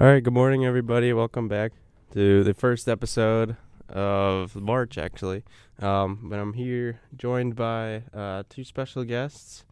All 0.00 0.06
right, 0.08 0.22
good 0.22 0.32
morning, 0.32 0.64
everybody. 0.64 1.12
Welcome 1.12 1.48
back 1.48 1.72
to 2.12 2.42
the 2.42 2.54
first 2.54 2.88
episode 2.88 3.56
of 3.88 4.56
March, 4.56 4.98
actually. 4.98 5.44
Um, 5.80 6.20
but 6.24 6.38
I'm 6.38 6.54
here 6.54 7.00
joined 7.16 7.54
by 7.56 8.02
uh, 8.12 8.42
two 8.48 8.64
special 8.64 9.04
guests, 9.04 9.64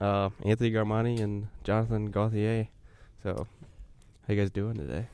uh, 0.00 0.30
Anthony 0.44 0.70
Garmani 0.70 1.20
and 1.20 1.48
Jonathan 1.64 2.10
Gauthier. 2.10 2.68
So, 3.22 3.46
how 4.26 4.34
you 4.34 4.40
guys 4.40 4.50
doing 4.50 4.76
today? 4.76 5.08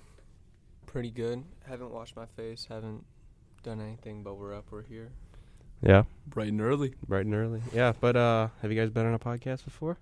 Pretty 0.87 1.11
good. 1.11 1.45
Haven't 1.67 1.91
washed 1.91 2.17
my 2.17 2.27
face. 2.27 2.67
Haven't 2.69 3.05
done 3.63 3.81
anything, 3.81 4.23
but 4.23 4.35
we're 4.37 4.55
up. 4.55 4.67
We're 4.71 4.83
here. 4.83 5.11
Yeah, 5.83 6.03
Bright 6.27 6.49
and 6.49 6.61
early. 6.61 6.95
bright 7.09 7.25
and 7.25 7.35
early. 7.35 7.63
Yeah, 7.73 7.93
but 7.99 8.15
uh, 8.15 8.49
have 8.61 8.71
you 8.71 8.79
guys 8.79 8.91
been 8.91 9.07
on 9.07 9.15
a 9.15 9.19
podcast 9.19 9.65
before? 9.65 9.97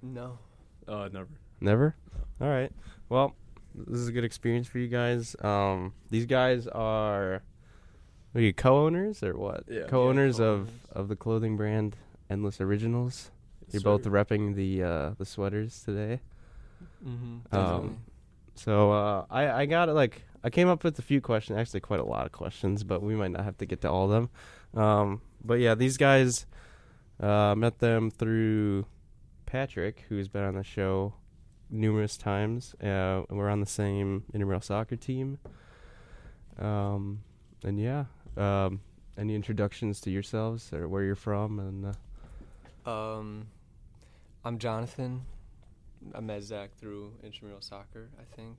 No. 0.00 0.38
Uh, 0.86 1.08
never. 1.12 1.28
Never. 1.60 1.96
All 2.40 2.48
right. 2.48 2.70
Well, 3.08 3.34
this 3.76 3.98
is 4.00 4.08
a 4.08 4.12
good 4.12 4.24
experience 4.24 4.66
for 4.66 4.78
you 4.78 4.88
guys. 4.88 5.36
Um, 5.42 5.92
these 6.10 6.26
guys 6.26 6.66
are, 6.66 7.42
are 8.34 8.40
you 8.40 8.52
co-owners 8.52 9.22
or 9.22 9.36
what? 9.36 9.64
Yeah. 9.68 9.82
Co-owners 9.88 10.38
Yeah, 10.38 10.46
of 10.46 10.58
co-owners. 10.66 10.90
of 10.92 11.08
the 11.08 11.16
clothing 11.16 11.56
brand 11.56 11.96
Endless 12.30 12.60
Originals. 12.60 13.30
You're 13.70 13.78
Yes, 13.80 13.82
both 13.82 14.04
repping 14.04 14.54
the 14.54 14.82
uh, 14.82 15.10
the 15.18 15.24
sweaters 15.24 15.82
today. 15.82 16.20
Mm-hmm. 17.06 17.54
Um, 17.56 17.98
So 18.54 18.92
uh, 18.92 19.26
I 19.30 19.50
I 19.62 19.66
got 19.66 19.88
it. 19.88 19.92
like 19.94 20.22
I 20.44 20.50
came 20.50 20.68
up 20.68 20.84
with 20.84 20.98
a 20.98 21.02
few 21.02 21.20
questions, 21.20 21.58
actually 21.58 21.80
quite 21.80 22.00
a 22.00 22.04
lot 22.04 22.26
of 22.26 22.32
questions, 22.32 22.84
but 22.84 23.02
we 23.02 23.14
might 23.16 23.32
not 23.32 23.44
have 23.44 23.58
to 23.58 23.66
get 23.66 23.80
to 23.82 23.90
all 23.90 24.04
of 24.04 24.10
them. 24.10 24.30
Um, 24.80 25.20
but 25.44 25.54
yeah, 25.58 25.74
these 25.74 25.96
guys 25.96 26.46
uh, 27.20 27.54
met 27.56 27.78
them 27.80 28.10
through 28.10 28.86
Patrick, 29.46 30.04
who's 30.08 30.28
been 30.28 30.44
on 30.44 30.54
the 30.54 30.62
show 30.62 31.14
numerous 31.70 32.16
times. 32.16 32.74
Uh, 32.82 33.22
we're 33.30 33.48
on 33.48 33.60
the 33.60 33.66
same 33.66 34.24
intramural 34.32 34.60
soccer 34.60 34.96
team. 34.96 35.38
Um, 36.58 37.20
and 37.64 37.78
yeah, 37.80 38.04
um, 38.36 38.80
any 39.18 39.34
introductions 39.34 40.00
to 40.02 40.10
yourselves 40.10 40.72
or 40.72 40.88
where 40.88 41.02
you're 41.02 41.14
from 41.14 41.58
and 41.58 41.94
uh, 42.86 42.90
Um, 42.90 43.48
I'm 44.44 44.58
Jonathan. 44.58 45.22
I 46.14 46.20
met 46.20 46.42
Zach 46.42 46.70
through 46.78 47.12
intramural 47.22 47.60
soccer. 47.60 48.08
I 48.20 48.24
think. 48.36 48.56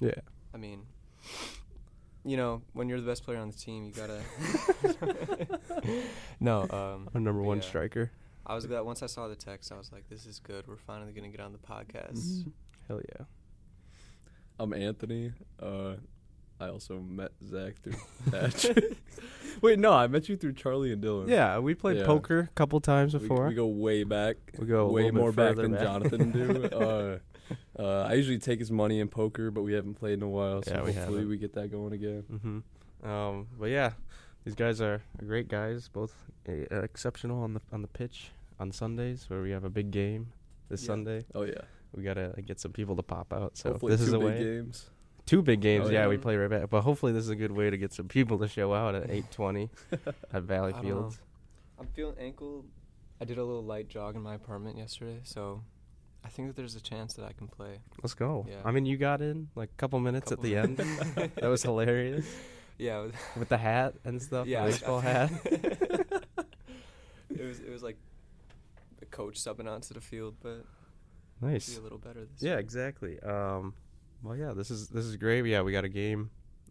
yeah. 0.00 0.12
I 0.54 0.56
mean, 0.56 0.86
you 2.24 2.36
know, 2.36 2.62
when 2.72 2.88
you're 2.88 3.00
the 3.00 3.06
best 3.06 3.24
player 3.24 3.38
on 3.38 3.50
the 3.50 3.56
team, 3.56 3.84
you 3.84 3.92
gotta. 3.92 4.20
no. 6.40 6.62
Um, 6.62 7.10
Our 7.14 7.20
number 7.20 7.42
one 7.42 7.58
yeah. 7.58 7.64
striker. 7.64 8.10
I 8.46 8.54
was 8.54 8.66
glad 8.66 8.80
once 8.82 9.02
I 9.02 9.06
saw 9.06 9.28
the 9.28 9.36
text. 9.36 9.72
I 9.72 9.76
was 9.78 9.90
like, 9.92 10.08
"This 10.08 10.26
is 10.26 10.38
good. 10.38 10.66
We're 10.66 10.76
finally 10.76 11.12
gonna 11.12 11.28
get 11.28 11.40
on 11.40 11.52
the 11.52 11.58
podcast." 11.58 12.18
Mm-hmm. 12.18 12.50
Hell 12.88 13.00
yeah. 13.18 13.24
I'm 14.58 14.72
Anthony. 14.72 15.32
Uh, 15.60 15.94
I 16.60 16.68
also 16.68 17.00
met 17.00 17.32
Zach 17.44 17.74
through 17.82 17.94
Patrick. 18.30 18.96
Wait, 19.62 19.78
no, 19.78 19.92
I 19.92 20.06
met 20.06 20.28
you 20.28 20.36
through 20.36 20.52
Charlie 20.52 20.92
and 20.92 21.02
Dylan. 21.02 21.28
Yeah, 21.28 21.58
we 21.58 21.74
played 21.74 21.98
Yeah. 21.98 22.06
poker 22.06 22.38
a 22.40 22.54
couple 22.54 22.80
times 22.80 23.14
We, 23.14 23.20
before. 23.20 23.48
we 23.48 23.54
go 23.54 23.66
way 23.66 24.04
back. 24.04 24.36
We 24.58 24.66
go 24.66 24.86
a 24.86 24.92
way 24.92 25.04
little 25.04 25.14
bit 25.16 25.20
more 25.20 25.32
back 25.32 25.48
further 25.50 25.62
than 25.62 25.72
back. 25.72 25.82
Jonathan 25.82 26.30
do. 26.30 26.68
Uh, 26.72 27.18
uh, 27.78 28.06
I 28.08 28.14
usually 28.14 28.38
take 28.38 28.58
his 28.58 28.70
money 28.70 29.00
in 29.00 29.08
poker, 29.08 29.50
but 29.50 29.62
we 29.62 29.74
haven't 29.74 29.94
played 29.94 30.14
in 30.14 30.22
a 30.22 30.28
while, 30.28 30.62
so 30.62 30.70
Yeah, 30.72 30.82
we 30.82 30.92
hopefully 30.94 31.16
haven't. 31.18 31.28
we 31.28 31.36
get 31.36 31.52
that 31.54 31.70
going 31.70 31.92
again. 31.92 32.22
hmm 33.02 33.06
Um, 33.08 33.48
but 33.58 33.66
yeah, 33.66 33.92
these 34.44 34.54
guys 34.54 34.80
are, 34.80 35.02
are 35.18 35.24
great 35.24 35.48
guys, 35.48 35.88
both 35.88 36.12
uh, 36.48 36.52
exceptional 36.82 37.42
on 37.42 37.54
the 37.54 37.60
on 37.72 37.82
the 37.82 37.88
pitch 37.88 38.30
on 38.60 38.70
Sundays 38.72 39.24
where 39.28 39.42
we 39.42 39.50
have 39.50 39.64
a 39.64 39.70
big 39.70 39.90
game 39.90 40.32
this 40.68 40.82
Yeah. 40.82 40.86
Sunday. 40.86 41.24
Oh 41.34 41.42
yeah, 41.42 41.62
We 41.94 42.02
gotta 42.02 42.34
get 42.44 42.60
some 42.60 42.72
people 42.72 42.96
to 42.96 43.02
pop 43.02 43.32
out. 43.32 43.56
So 43.56 43.70
hopefully 43.72 43.92
this 43.96 44.00
two 44.00 44.06
is 44.06 44.12
a 44.12 44.18
big 44.18 44.26
way. 44.26 44.38
games. 44.38 44.90
Two 45.26 45.40
big 45.42 45.60
games, 45.60 45.86
Oh, 45.86 45.90
yeah. 45.90 46.02
yeah. 46.02 46.08
We 46.08 46.18
play 46.18 46.36
right 46.36 46.50
back, 46.50 46.68
but 46.68 46.82
hopefully 46.82 47.12
this 47.12 47.24
is 47.24 47.30
a 47.30 47.36
good 47.36 47.52
way 47.52 47.70
to 47.70 47.78
get 47.78 47.92
some 47.94 48.08
people 48.08 48.38
to 48.38 48.48
show 48.48 48.74
out 48.74 48.94
at 48.94 49.10
eight 49.10 49.30
twenty 49.30 49.70
at 50.32 50.42
Valley 50.42 50.74
I 50.74 50.82
Fields. 50.82 51.18
I'm 51.78 51.86
feeling 51.88 52.16
ankle. 52.18 52.64
I 53.20 53.24
did 53.24 53.38
a 53.38 53.44
little 53.44 53.64
light 53.64 53.88
jog 53.88 54.16
in 54.16 54.22
my 54.22 54.34
apartment 54.34 54.76
yesterday, 54.76 55.20
so 55.22 55.62
I 56.24 56.28
think 56.28 56.48
that 56.48 56.56
there's 56.56 56.74
a 56.74 56.80
chance 56.80 57.14
that 57.14 57.24
I 57.24 57.32
can 57.32 57.48
play. 57.48 57.78
Let's 58.02 58.14
go. 58.14 58.46
Yeah. 58.48 58.56
I 58.64 58.70
mean, 58.70 58.84
you 58.86 58.96
got 58.98 59.22
in 59.22 59.48
like 59.54 59.70
a 59.70 59.76
couple 59.76 59.98
minutes 60.00 60.30
Couple 60.30 60.44
at 60.44 60.50
the 60.50 60.56
end. 60.56 60.76
that 61.36 61.46
was 61.48 61.62
hilarious 61.62 62.26
Yeah, 62.78 63.00
was- 63.00 63.12
with 63.38 63.48
the 63.48 63.58
hat 63.58 63.94
and 64.04 64.20
stuff. 64.20 64.46
yeah, 64.46 64.64
baseball 64.64 65.00
hat. 65.12 65.30
it 65.44 67.40
was 67.44 67.60
it 67.60 67.70
was 67.70 67.82
like 67.82 67.96
the 68.98 69.06
coach 69.06 69.34
subbing 69.36 69.68
onto 69.68 69.94
the 69.94 70.00
field, 70.00 70.36
but 70.42 70.64
nice. 71.40 71.68
be 71.70 71.78
a 71.78 71.82
little 71.82 71.98
better 71.98 72.24
this 72.26 72.42
Yeah, 72.42 72.50
year. 72.52 72.58
exactly. 72.58 73.18
Um, 73.20 73.74
well, 74.22 74.36
yeah, 74.36 74.52
this 74.52 74.70
is 74.70 74.88
this 74.88 75.04
is 75.04 75.16
great. 75.16 75.44
Yeah, 75.46 75.62
we 75.62 75.72
got 75.72 75.84
a 75.84 75.88
game 75.88 76.30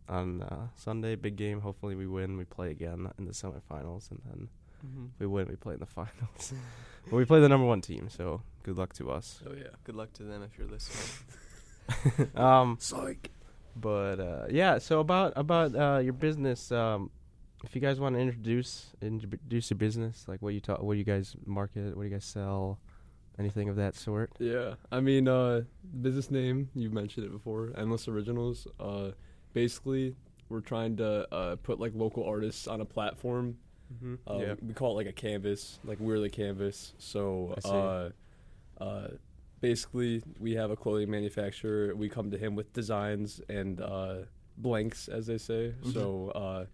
on 0.10 0.42
uh, 0.42 0.68
Sunday, 0.76 1.16
big 1.16 1.36
game. 1.36 1.62
Hopefully, 1.62 1.96
we 1.96 2.08
win. 2.08 2.38
We 2.38 2.46
play 2.46 2.72
again 2.72 3.10
in 3.18 3.26
the 3.26 3.32
semifinals, 3.34 4.12
and 4.12 4.22
then 4.26 4.50
Mhm. 4.86 5.10
we 5.20 5.28
win. 5.28 5.48
We 5.48 5.56
play 5.56 5.76
in 5.76 5.80
the 5.80 5.86
finals. 5.86 6.54
but 7.10 7.16
we 7.16 7.24
play 7.26 7.40
the 7.40 7.48
number 7.50 7.66
one 7.66 7.80
team, 7.82 8.10
so 8.10 8.42
good 8.64 8.78
luck 8.78 8.94
to 8.96 9.12
us. 9.12 9.42
Oh 9.48 9.54
yeah. 9.56 9.70
Good 9.86 9.96
luck 9.96 10.12
to 10.14 10.24
them 10.24 10.44
if 10.44 10.58
you're 10.58 10.68
listening. 10.68 12.30
um, 12.36 12.78
Psych. 12.80 13.32
But 13.75 14.20
uh, 14.20 14.46
yeah, 14.50 14.78
so 14.78 15.00
about 15.00 15.34
about 15.36 15.75
uh, 15.75 16.00
your 16.00 16.14
business. 16.14 16.72
Um, 16.72 17.10
if 17.64 17.75
you 17.75 17.81
guys 17.81 18.00
want 18.00 18.16
to 18.16 18.22
introduce 18.22 18.92
introduce 19.02 19.70
your 19.70 19.78
business, 19.78 20.25
like 20.28 20.42
what 20.42 20.54
you 20.54 20.60
talk, 20.60 20.81
what 20.81 20.98
you 20.98 21.04
guys 21.04 21.36
market, 21.46 21.96
what 21.96 22.04
do 22.04 22.10
you 22.10 22.14
guys 22.14 22.25
sell, 22.25 22.80
anything 23.40 23.70
of 23.70 23.75
that 23.78 23.96
sort. 23.96 24.31
Yeah, 24.40 24.75
I 24.92 25.00
mean, 25.00 25.28
uh, 25.28 25.62
business 26.02 26.30
name 26.30 26.70
you 26.75 26.90
mentioned 26.90 27.25
it 27.25 27.31
before, 27.31 27.72
Endless 27.78 28.08
Originals. 28.08 28.68
Uh, 28.80 29.12
basically, 29.54 30.16
we're 30.50 30.62
trying 30.62 30.98
to 30.98 31.34
uh, 31.34 31.56
put 31.58 31.80
like 31.80 31.94
local 31.96 32.25
artists 32.25 32.68
on 32.68 32.81
a 32.81 32.86
platform. 32.86 33.58
Mm-hmm. 33.94 34.16
Uh, 34.28 34.38
yeah. 34.40 34.54
we 34.62 34.74
call 34.74 34.92
it 34.92 35.06
like 35.06 35.08
a 35.08 35.14
canvas, 35.14 35.80
like 35.84 36.00
we're 36.00 36.20
the 36.20 36.30
canvas. 36.30 36.94
So, 36.98 37.54
I 37.58 37.60
see. 37.60 37.70
uh, 37.70 38.10
uh, 38.84 39.08
basically, 39.74 40.21
we 40.39 40.54
have 40.56 40.69
a 40.71 40.75
clothing 40.75 41.10
manufacturer. 41.10 41.95
We 41.95 42.10
come 42.10 42.30
to 42.31 42.38
him 42.38 42.54
with 42.54 42.74
designs 42.74 43.39
and 43.48 43.80
uh, 43.80 44.15
blanks, 44.57 45.07
as 45.07 45.25
they 45.25 45.38
say. 45.38 45.74
Mhm. 45.81 45.94
So, 45.94 46.30
uh, 46.36 46.65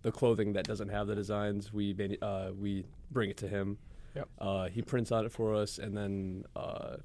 the 0.00 0.10
clothing 0.10 0.54
that 0.54 0.64
doesn't 0.66 0.88
have 0.88 1.06
the 1.08 1.14
designs, 1.14 1.72
we 1.72 1.92
manu- 1.92 2.16
uh, 2.22 2.52
we 2.58 2.86
bring 3.10 3.28
it 3.30 3.36
to 3.38 3.48
him. 3.48 3.76
Yep. 4.14 4.28
Uh, 4.38 4.68
he 4.70 4.80
prints 4.80 5.12
out 5.12 5.26
it 5.26 5.32
for 5.32 5.54
us, 5.54 5.78
and 5.78 5.94
then 5.94 6.44
uh, 6.56 6.96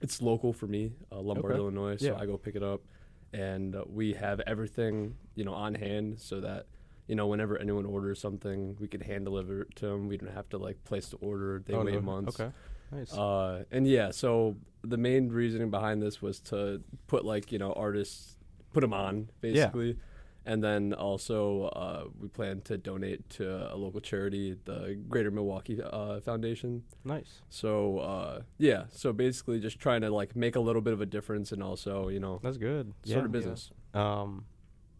it's 0.00 0.22
local 0.22 0.52
for 0.54 0.66
me, 0.66 0.92
uh, 1.12 1.20
Lombard, 1.20 1.52
Okay. 1.52 1.60
Illinois. 1.60 1.96
So 1.98 2.06
Yeah. 2.06 2.16
I 2.18 2.24
go 2.24 2.38
pick 2.38 2.56
it 2.56 2.62
up, 2.62 2.80
and 3.34 3.76
uh, 3.76 3.84
we 3.86 4.14
have 4.14 4.40
everything 4.46 5.16
you 5.34 5.44
know 5.44 5.52
on 5.52 5.74
hand, 5.74 6.18
so 6.20 6.40
that 6.40 6.66
you 7.06 7.14
know 7.16 7.26
whenever 7.26 7.58
anyone 7.58 7.84
orders 7.84 8.18
something, 8.18 8.76
we 8.80 8.88
can 8.88 9.02
hand 9.02 9.26
deliver 9.26 9.62
it 9.62 9.76
to 9.76 9.86
them. 9.88 10.08
We 10.08 10.16
don't 10.16 10.32
have 10.32 10.48
to 10.50 10.56
like 10.58 10.82
place 10.84 11.08
the 11.10 11.18
order; 11.18 11.62
they 11.66 11.74
Oh, 11.74 11.84
wait 11.84 11.94
no. 11.94 12.00
months. 12.00 12.40
Okay. 12.40 12.50
Nice. 12.92 13.12
Uh, 13.12 13.64
and 13.70 13.86
yeah, 13.86 14.10
so 14.10 14.56
the 14.82 14.96
main 14.96 15.28
reasoning 15.28 15.70
behind 15.70 16.02
this 16.02 16.20
was 16.20 16.40
to 16.40 16.82
put 17.06 17.24
like 17.24 17.52
you 17.52 17.58
know 17.58 17.72
artists, 17.72 18.36
put 18.72 18.80
them 18.80 18.92
on 18.92 19.30
basically, 19.40 19.96
and 20.46 20.62
then 20.62 20.92
also 20.92 21.64
uh, 21.68 22.04
we 22.20 22.28
plan 22.28 22.60
to 22.62 22.76
donate 22.76 23.28
to 23.30 23.72
a 23.72 23.76
local 23.76 24.00
charity, 24.00 24.56
the 24.64 24.98
Greater 25.08 25.30
Milwaukee 25.30 25.80
uh, 25.82 26.20
Foundation. 26.20 26.82
nice. 27.04 27.40
So 27.48 27.98
uh, 27.98 28.42
yeah, 28.58 28.84
so 28.90 29.12
basically 29.12 29.60
just 29.60 29.78
trying 29.78 30.02
to 30.02 30.10
like 30.10 30.36
make 30.36 30.56
a 30.56 30.60
little 30.60 30.82
bit 30.82 30.92
of 30.92 31.00
a 31.00 31.06
difference 31.06 31.52
and 31.52 31.62
also 31.62 32.08
you 32.08 32.20
know 32.20 32.40
That's 32.42 32.58
good. 32.58 32.92
sort 33.04 33.18
yeah. 33.18 33.24
of 33.24 33.32
business. 33.32 33.70
Um, 33.94 34.44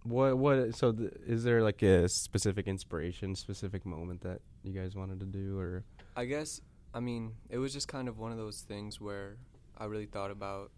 what 0.05 0.39
what? 0.39 0.75
So 0.75 0.93
th- 0.93 1.13
is 1.27 1.45
there 1.45 1.63
like 1.63 1.83
a 1.83 2.09
specific 2.09 2.67
inspiration, 2.67 3.35
specific 3.35 3.85
moment 3.85 4.23
that 4.23 4.41
you 4.63 4.73
guys 4.73 4.95
wanted 4.95 5.21
to 5.21 5.27
do, 5.27 5.59
or 5.59 5.85
I 6.17 6.27
guess 6.27 6.61
I 6.95 7.01
mean 7.01 7.33
it 7.51 7.59
was 7.59 7.73
just 7.73 7.89
kind 7.89 8.09
of 8.09 8.19
one 8.19 8.33
of 8.33 8.39
those 8.39 8.61
things 8.61 9.01
where 9.01 9.37
I 9.77 9.85
really 9.87 10.07
thought 10.07 10.31
about 10.31 10.71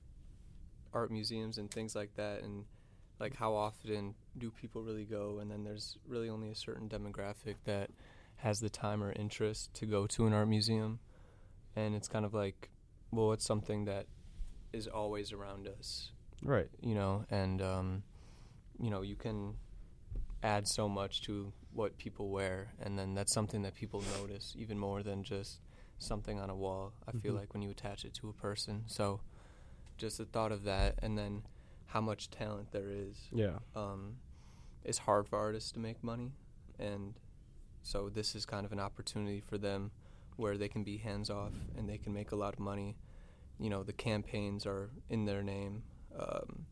art 0.92 1.10
museums 1.10 1.58
and 1.58 1.70
things 1.70 1.94
like 1.94 2.14
that, 2.16 2.42
and 2.42 2.64
like 3.20 3.36
how 3.36 3.54
often 3.54 4.14
do 4.38 4.50
people 4.50 4.82
really 4.82 5.04
go, 5.04 5.38
and 5.40 5.50
then 5.50 5.62
there's 5.62 5.98
really 6.08 6.28
only 6.28 6.50
a 6.50 6.54
certain 6.54 6.88
demographic 6.88 7.56
that 7.64 7.90
has 8.36 8.60
the 8.60 8.70
time 8.70 9.02
or 9.02 9.12
interest 9.12 9.72
to 9.74 9.86
go 9.86 10.06
to 10.06 10.26
an 10.26 10.32
art 10.32 10.48
museum, 10.48 10.98
and 11.76 11.94
it's 11.94 12.08
kind 12.08 12.24
of 12.24 12.34
like, 12.34 12.70
well, 13.10 13.32
it's 13.32 13.44
something 13.44 13.84
that 13.84 14.06
is 14.72 14.86
always 14.86 15.32
around 15.32 15.68
us, 15.68 16.12
right? 16.42 16.68
you 16.80 16.94
know, 16.94 17.24
and 17.30 17.60
um, 17.60 18.02
you 18.80 18.90
know 18.90 19.02
you 19.02 19.16
can 19.16 19.54
add 20.42 20.66
so 20.66 20.88
much 20.88 21.22
to 21.22 21.52
what 21.72 21.98
people 21.98 22.30
wear, 22.30 22.72
and 22.82 22.98
then 22.98 23.14
that's 23.14 23.32
something 23.32 23.62
that 23.62 23.74
people 23.74 24.02
notice 24.18 24.54
even 24.58 24.78
more 24.78 25.02
than 25.02 25.22
just 25.22 25.60
something 25.98 26.38
on 26.38 26.50
a 26.50 26.54
wall. 26.56 26.92
I 27.06 27.12
feel 27.12 27.32
Mhm. 27.34 27.38
like 27.38 27.52
when 27.54 27.62
you 27.62 27.70
attach 27.70 28.04
it 28.04 28.12
to 28.14 28.28
a 28.28 28.32
person, 28.32 28.84
so 28.86 29.20
just 29.96 30.18
the 30.18 30.26
thought 30.26 30.52
of 30.52 30.64
that, 30.64 30.98
and 31.02 31.16
then 31.16 31.42
how 31.86 32.00
much 32.00 32.30
talent 32.30 32.70
there 32.72 32.90
is. 32.90 33.28
Yeah. 33.32 33.58
Um, 33.74 34.18
it's 34.84 34.98
hard 34.98 35.26
for 35.28 35.38
artists 35.38 35.72
to 35.72 35.78
make 35.78 36.02
money, 36.04 36.32
and 36.78 37.18
so 37.82 38.08
this 38.08 38.34
is 38.34 38.44
kind 38.44 38.66
of 38.66 38.72
an 38.72 38.80
opportunity 38.80 39.40
for 39.40 39.56
them 39.58 39.90
where 40.36 40.58
they 40.58 40.68
can 40.68 40.84
be 40.84 40.98
hands 40.98 41.30
off 41.30 41.54
and 41.76 41.88
they 41.88 41.96
can 41.96 42.12
make 42.12 42.30
a 42.32 42.36
lot 42.36 42.52
of 42.52 42.60
money. 42.60 42.96
You 43.58 43.70
know, 43.70 43.82
the 43.82 43.92
campaigns 43.94 44.66
are 44.66 44.90
in 45.08 45.24
their 45.24 45.42
name. 45.42 45.82
Um, 46.14 46.66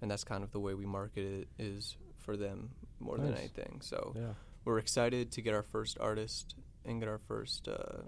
and 0.00 0.10
that's 0.10 0.24
kind 0.24 0.42
of 0.42 0.50
the 0.50 0.58
way 0.60 0.74
we 0.74 0.84
market 0.86 1.24
it 1.24 1.48
is 1.58 1.96
for 2.18 2.36
them 2.36 2.70
more 3.00 3.16
than 3.18 3.34
anything. 3.34 3.80
So 3.82 4.12
Yeah. 4.16 4.34
we're 4.64 4.78
excited 4.78 5.30
to 5.32 5.42
get 5.42 5.54
our 5.54 5.62
first 5.62 5.98
artist 6.00 6.56
and 6.84 7.00
get 7.00 7.08
our 7.08 7.18
first 7.18 7.68
uh, 7.68 8.02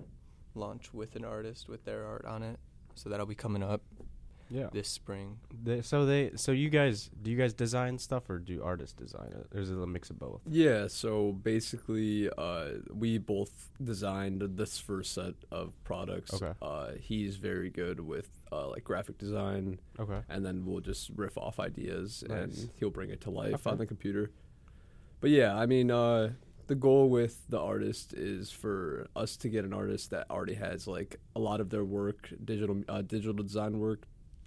launch 0.57 0.93
with 0.95 1.17
an 1.17 1.25
artist 1.25 1.69
with 1.69 1.85
their 1.85 2.05
art 2.07 2.25
on 2.25 2.43
it. 2.43 2.59
So 2.95 3.09
that'll 3.11 3.27
be 3.27 3.35
coming 3.35 3.63
up 3.63 3.83
Yeah. 4.49 4.69
this 4.73 4.89
spring. 4.89 5.39
They, 5.65 5.83
so 5.83 6.07
they 6.07 6.31
so 6.37 6.53
you 6.53 6.71
guys 6.71 7.11
do 7.21 7.31
you 7.31 7.37
guys 7.37 7.53
design 7.53 7.99
stuff 7.99 8.31
or 8.31 8.39
do 8.39 8.63
artists 8.63 8.95
design 8.95 9.33
it? 9.33 9.49
Or 9.55 9.61
is 9.61 9.71
it 9.71 9.77
a 9.79 9.87
mix 9.87 10.09
of 10.09 10.19
both? 10.19 10.41
Yeah, 10.49 10.87
so 10.87 11.33
basically, 11.33 12.31
uh, 12.39 12.69
we 12.93 13.19
both 13.19 13.71
designed 13.83 14.41
this 14.57 14.79
first 14.79 15.13
set 15.13 15.35
of 15.51 15.73
products. 15.85 16.33
Okay. 16.35 16.53
Uh, 16.63 16.93
he's 16.99 17.37
very 17.37 17.71
good 17.71 17.99
with 18.01 18.29
uh, 18.53 18.69
like 18.69 18.85
graphic 18.85 19.19
design, 19.19 19.81
Okay. 19.99 20.21
and 20.29 20.47
then 20.47 20.65
we'll 20.65 20.81
just 20.81 21.11
riff 21.17 21.37
off 21.37 21.59
ideas, 21.59 22.23
Nice. 22.29 22.39
and 22.63 22.71
he'll 22.79 22.91
bring 22.91 23.11
it 23.11 23.21
to 23.23 23.31
life 23.31 23.55
Okay. 23.67 23.71
on 23.71 23.79
the 23.79 23.87
computer. 23.87 24.31
But 25.21 25.31
yeah, 25.31 25.57
I 25.57 25.67
mean, 25.67 25.91
uh, 25.91 26.35
the 26.67 26.75
goal 26.75 27.09
with 27.11 27.49
the 27.49 27.59
artist 27.61 28.13
is 28.15 28.51
for 28.51 29.07
us 29.15 29.37
to 29.39 29.49
get 29.49 29.65
an 29.65 29.73
artist 29.73 30.11
that 30.11 30.31
already 30.31 30.55
has 30.55 30.87
like 30.87 31.21
a 31.35 31.41
lot 31.41 31.61
of 31.61 31.71
their 31.71 31.85
work, 31.85 32.31
digital 32.45 32.83
uh, 32.89 33.03
digital 33.03 33.35
design 33.43 33.79
work, 33.79 34.03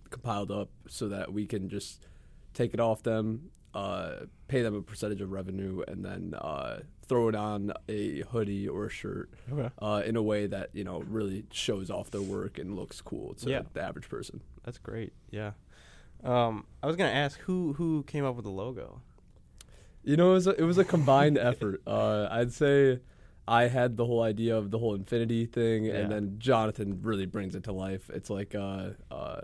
compiled 0.09 0.51
up, 0.51 0.69
so 0.87 1.07
that 1.09 1.31
we 1.33 1.45
can 1.45 1.69
just 1.69 2.05
take 2.53 2.73
it 2.73 2.79
off 2.79 3.03
them, 3.03 3.51
uh, 3.73 4.25
pay 4.47 4.61
them 4.61 4.75
a 4.75 4.81
percentage 4.81 5.21
of 5.21 5.31
revenue, 5.31 5.81
and 5.87 6.03
then 6.03 6.33
uh, 6.37 6.79
throw 7.07 7.27
it 7.29 7.35
on 7.35 7.71
a 7.87 8.21
hoodie 8.31 8.67
or 8.67 8.85
a 8.85 8.89
shirt 8.89 9.29
Okay. 9.51 9.69
uh, 9.81 10.01
in 10.05 10.15
a 10.15 10.21
way 10.23 10.45
that 10.47 10.69
you 10.73 10.83
know 10.83 10.99
really 11.07 11.45
shows 11.51 11.89
off 11.89 12.11
their 12.11 12.21
work 12.21 12.57
and 12.59 12.75
looks 12.75 13.01
cool 13.01 13.33
to 13.35 13.49
Yeah. 13.49 13.61
the 13.73 13.81
average 13.81 14.09
person. 14.09 14.41
That's 14.63 14.77
great. 14.77 15.13
Yeah. 15.31 15.51
Um, 16.23 16.65
I 16.83 16.87
was 16.87 16.95
gonna 16.97 17.11
ask 17.11 17.39
who 17.39 17.73
who 17.73 18.03
came 18.03 18.25
up 18.25 18.35
with 18.35 18.43
the 18.45 18.51
logo. 18.51 19.01
You 20.09 20.17
know, 20.17 20.31
it 20.31 20.33
was 20.33 20.47
a, 20.47 20.55
it 20.61 20.63
was 20.63 20.79
a 20.79 20.83
combined 20.83 21.37
effort. 21.37 21.83
Uh, 21.85 22.27
I'd 22.31 22.51
say 22.51 22.99
I 23.47 23.67
had 23.67 23.95
the 23.95 24.05
whole 24.07 24.23
idea 24.23 24.57
of 24.57 24.71
the 24.71 24.79
whole 24.79 24.95
infinity 24.95 25.45
thing, 25.45 25.85
Yeah. 25.85 25.97
and 25.97 26.11
then 26.11 26.35
Jonathan 26.39 26.99
really 27.03 27.27
brings 27.27 27.53
it 27.53 27.63
to 27.65 27.71
life. 27.71 28.09
It's 28.11 28.31
like 28.31 28.55
uh, 28.55 28.89
uh, 29.11 29.41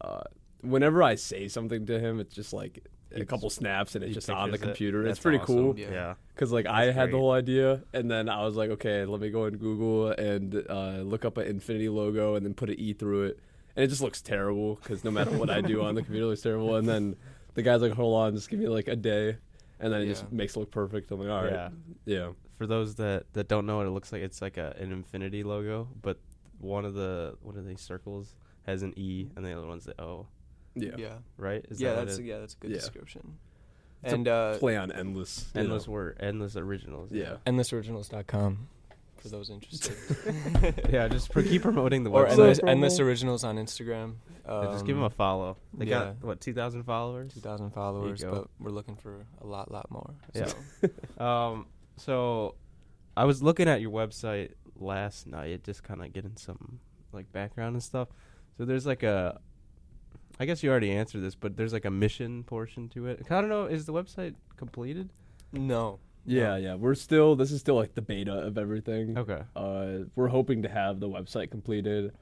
uh, 0.00 0.22
whenever 0.62 1.04
I 1.04 1.14
say 1.14 1.46
something 1.46 1.86
to 1.86 2.00
him, 2.00 2.18
it's 2.18 2.34
just 2.34 2.52
like 2.52 2.84
a 3.14 3.24
couple 3.24 3.48
snaps 3.48 3.94
and 3.94 4.02
it's 4.04 4.14
just 4.14 4.28
on 4.28 4.50
the 4.50 4.54
pictures 4.54 4.62
it. 4.62 4.66
computer. 4.70 5.06
It's 5.06 5.20
pretty 5.20 5.38
awesome. 5.38 5.54
cool 5.54 5.78
Yeah. 5.78 5.90
Yeah. 5.92 6.14
because 6.34 6.50
like 6.50 6.66
I 6.66 6.86
That's 6.86 6.96
had 6.98 7.12
the 7.12 7.18
whole 7.18 7.30
idea, 7.30 7.82
and 7.92 8.10
then 8.10 8.28
I 8.28 8.42
was 8.44 8.56
like, 8.56 8.70
okay, 8.70 9.04
let 9.04 9.20
me 9.20 9.30
go 9.30 9.44
in 9.46 9.56
Google 9.56 10.10
and 10.10 10.64
uh, 10.68 10.98
look 11.12 11.24
up 11.24 11.36
an 11.36 11.46
infinity 11.46 11.88
logo, 11.88 12.34
and 12.34 12.44
then 12.44 12.54
put 12.54 12.70
an 12.70 12.76
E 12.80 12.92
through 12.92 13.22
it, 13.26 13.38
and 13.76 13.84
it 13.84 13.88
just 13.88 14.02
looks 14.02 14.20
terrible 14.20 14.80
because 14.82 15.04
no 15.04 15.12
matter 15.12 15.30
what 15.30 15.48
I 15.48 15.60
do 15.60 15.82
on 15.82 15.94
the 15.94 16.02
computer, 16.02 16.24
it 16.26 16.28
looks 16.30 16.42
terrible. 16.42 16.74
And 16.74 16.88
then 16.88 17.14
the 17.54 17.62
guy's 17.62 17.82
like, 17.82 17.92
hold 17.92 18.16
on, 18.20 18.34
just 18.34 18.48
give 18.50 18.58
me 18.58 18.66
like 18.66 18.88
a 18.88 18.96
day, 18.96 19.36
and 19.80 19.92
then 19.92 20.02
it 20.02 20.04
Yeah. 20.04 20.10
just 20.12 20.30
makes 20.32 20.56
it 20.56 20.60
look 20.60 20.70
perfect. 20.70 21.10
I'm 21.10 21.20
like, 21.20 21.28
all 21.30 21.42
right, 21.42 21.52
Yeah. 21.52 21.70
yeah, 22.04 22.32
For 22.58 22.66
those 22.66 22.94
that 22.96 23.32
that 23.32 23.48
don't 23.48 23.66
know 23.66 23.78
what 23.78 23.86
it 23.86 23.90
looks 23.90 24.12
like, 24.12 24.22
it's 24.22 24.40
like 24.42 24.56
a, 24.56 24.76
an 24.78 24.92
infinity 24.92 25.42
logo, 25.42 25.88
but 26.02 26.18
one 26.58 26.84
of 26.84 26.94
the 26.94 27.36
one 27.42 27.56
of 27.56 27.66
these 27.66 27.80
circles 27.80 28.34
has 28.66 28.82
an 28.82 28.92
E 28.96 29.28
and 29.36 29.44
the 29.44 29.52
other 29.56 29.66
one's 29.66 29.84
the 29.84 30.00
O. 30.00 30.26
yeah, 30.74 30.90
Yeah. 30.96 31.14
Right? 31.36 31.64
Is 31.70 31.80
yeah, 31.80 31.94
that 31.94 32.06
that's 32.06 32.18
it- 32.18 32.24
yeah, 32.24 32.38
that's 32.38 32.54
a 32.54 32.58
good 32.58 32.70
Yeah. 32.70 32.76
description. 32.76 33.38
It's 34.02 34.12
a 34.12 34.16
and 34.16 34.28
uh, 34.28 34.56
play 34.58 34.76
on 34.78 34.90
endless, 34.92 35.50
endless 35.54 35.86
know. 35.86 35.92
word, 35.92 36.16
endless 36.20 36.56
originals. 36.56 37.12
Yeah. 37.12 37.36
endlessoriginals.com 37.46 38.68
for 39.18 39.28
those 39.28 39.50
interested. 39.50 39.94
yeah. 40.90 41.06
Just 41.08 41.30
pro- 41.30 41.42
keep 41.42 41.62
promoting 41.62 42.04
the 42.04 42.10
or 42.10 42.26
endless, 42.26 42.60
endless 42.66 42.98
originals 43.00 43.44
on 43.44 43.56
Instagram. 43.56 44.14
Um, 44.46 44.64
Yeah, 44.64 44.72
just 44.72 44.86
give 44.86 44.96
them 44.96 45.04
a 45.04 45.10
follow. 45.10 45.56
They 45.74 45.86
yeah. 45.86 45.98
got 45.98 46.24
what 46.24 46.40
two 46.40 46.54
thousand 46.54 46.84
followers. 46.84 47.34
2,000 47.34 47.70
followers, 47.70 48.24
but 48.24 48.48
we're 48.58 48.70
looking 48.70 48.96
for 48.96 49.26
a 49.40 49.46
lot, 49.46 49.70
lot 49.70 49.90
more. 49.90 50.14
Yeah. 50.34 50.46
So. 50.80 50.88
Um, 51.24 51.66
so 51.96 52.54
I 53.16 53.24
was 53.24 53.42
looking 53.42 53.68
at 53.68 53.80
your 53.82 53.90
website 53.90 54.52
last 54.76 55.26
night, 55.26 55.64
just 55.64 55.82
kind 55.82 56.02
of 56.02 56.12
getting 56.12 56.36
some 56.36 56.80
like 57.12 57.30
background 57.32 57.74
and 57.74 57.82
stuff. 57.82 58.08
So 58.56 58.64
there's 58.64 58.86
like 58.86 59.02
a, 59.02 59.38
I 60.38 60.46
guess 60.46 60.62
you 60.62 60.70
already 60.70 60.90
answered 60.92 61.20
this, 61.22 61.34
but 61.34 61.56
there's 61.56 61.72
like 61.72 61.84
a 61.84 61.90
mission 61.90 62.42
portion 62.44 62.88
to 62.90 63.06
it. 63.06 63.26
I 63.30 63.40
don't 63.40 63.50
know. 63.50 63.66
Is 63.66 63.84
the 63.84 63.92
website 63.92 64.34
completed? 64.56 65.10
no. 65.52 65.98
Yeah, 66.26 66.58
yeah. 66.58 66.74
We're 66.74 66.94
still. 66.94 67.34
This 67.34 67.50
is 67.50 67.60
still 67.60 67.76
like 67.76 67.94
the 67.94 68.02
beta 68.02 68.32
of 68.32 68.58
everything. 68.58 69.16
Okay. 69.16 69.40
Uh, 69.56 70.04
we're 70.14 70.28
hoping 70.28 70.62
to 70.62 70.68
have 70.68 71.00
the 71.00 71.08
website 71.08 71.50
completed 71.50 72.12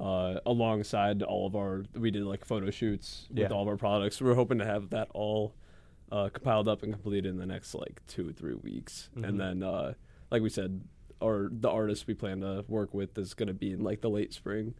uh, 0.00 0.40
alongside 0.46 1.22
all 1.22 1.46
of 1.46 1.56
our. 1.56 1.84
We 1.94 2.10
did 2.10 2.24
like 2.24 2.44
photo 2.44 2.70
shoots 2.70 3.26
with 3.30 3.38
Yeah. 3.38 3.48
all 3.48 3.62
of 3.62 3.68
our 3.68 3.76
products. 3.76 4.20
We're 4.20 4.34
hoping 4.34 4.58
to 4.58 4.64
have 4.66 4.90
that 4.90 5.08
all 5.14 5.54
uh, 6.12 6.28
compiled 6.32 6.68
up 6.68 6.82
and 6.82 6.92
completed 6.92 7.26
in 7.26 7.36
the 7.36 7.46
next 7.46 7.74
like 7.74 8.00
two 8.06 8.28
or 8.28 8.32
three 8.32 8.54
weeks. 8.54 9.10
Mhm. 9.16 9.28
And 9.28 9.40
then, 9.40 9.62
uh, 9.62 9.94
like 10.30 10.40
we 10.42 10.48
said, 10.50 10.82
our 11.22 11.48
the 11.50 11.68
artist 11.70 12.06
we 12.06 12.14
plan 12.14 12.40
to 12.42 12.64
work 12.68 12.92
with 12.94 13.16
is 13.18 13.34
going 13.34 13.48
to 13.48 13.54
be 13.54 13.72
in 13.72 13.82
like 13.82 14.02
the 14.02 14.10
late 14.10 14.32
spring. 14.32 14.74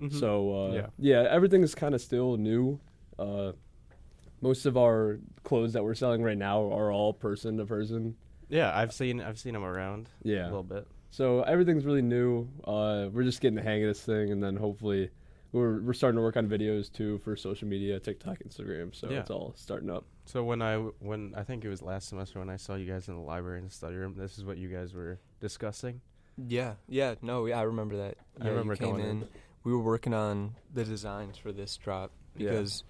Mhm. 0.00 0.12
So 0.12 0.54
uh, 0.70 0.72
Yeah. 0.74 0.86
yeah. 0.98 1.26
everything 1.30 1.62
is 1.62 1.74
kind 1.74 1.94
of 1.94 2.00
still 2.00 2.36
new. 2.36 2.80
Uh, 3.18 3.52
most 4.40 4.66
of 4.66 4.76
our 4.76 5.20
clothes 5.44 5.74
that 5.74 5.84
we're 5.84 5.94
selling 5.94 6.22
right 6.22 6.36
now 6.38 6.62
are 6.72 6.90
all 6.90 7.12
person 7.12 7.58
to 7.58 7.66
person. 7.66 8.16
yeah, 8.48 8.76
I've 8.76 8.92
seen 8.92 9.20
I've 9.20 9.38
seen 9.38 9.52
them 9.54 9.64
around 9.64 10.10
Yeah. 10.24 10.44
a 10.44 10.46
little 10.46 10.62
bit. 10.64 10.88
So 11.12 11.42
everything's 11.42 11.84
really 11.84 12.00
new. 12.02 12.48
Uh, 12.64 13.08
we're 13.12 13.22
just 13.22 13.40
getting 13.42 13.54
the 13.56 13.62
hang 13.62 13.82
of 13.84 13.88
this 13.88 14.00
thing, 14.02 14.32
and 14.32 14.42
then 14.42 14.56
hopefully, 14.56 15.10
we're 15.52 15.80
we're 15.82 15.92
starting 15.92 16.16
to 16.16 16.22
work 16.22 16.38
on 16.38 16.48
videos 16.48 16.90
too 16.90 17.18
for 17.18 17.36
social 17.36 17.68
media, 17.68 18.00
TikTok, 18.00 18.38
Instagram. 18.38 18.94
So 18.94 19.10
Yeah. 19.10 19.20
it's 19.20 19.30
all 19.30 19.52
starting 19.54 19.90
up. 19.90 20.06
So 20.24 20.42
when 20.42 20.62
I 20.62 20.72
w- 20.72 20.94
when 21.00 21.34
I 21.36 21.42
think 21.44 21.66
it 21.66 21.68
was 21.68 21.82
last 21.82 22.08
semester 22.08 22.38
when 22.38 22.48
I 22.48 22.56
saw 22.56 22.76
you 22.76 22.86
guys 22.90 23.08
in 23.08 23.14
the 23.14 23.20
library 23.20 23.58
in 23.58 23.66
the 23.66 23.70
study 23.70 23.96
room, 23.96 24.14
this 24.16 24.38
is 24.38 24.44
what 24.44 24.56
you 24.56 24.68
guys 24.70 24.94
were 24.94 25.20
discussing. 25.38 26.00
Yeah, 26.38 26.76
yeah, 26.88 27.16
no, 27.20 27.44
yeah, 27.44 27.58
I 27.60 27.64
remember 27.64 27.98
that. 27.98 28.16
I 28.40 28.44
Yeah, 28.44 28.44
you 28.44 28.50
remember 28.52 28.76
came 28.76 28.92
going 28.96 29.04
in. 29.04 29.22
in. 29.22 29.28
We 29.64 29.72
were 29.72 29.82
working 29.82 30.14
on 30.14 30.54
the 30.72 30.82
designs 30.84 31.36
for 31.36 31.52
this 31.52 31.76
drop 31.76 32.10
Yeah. 32.38 32.48
because 32.52 32.84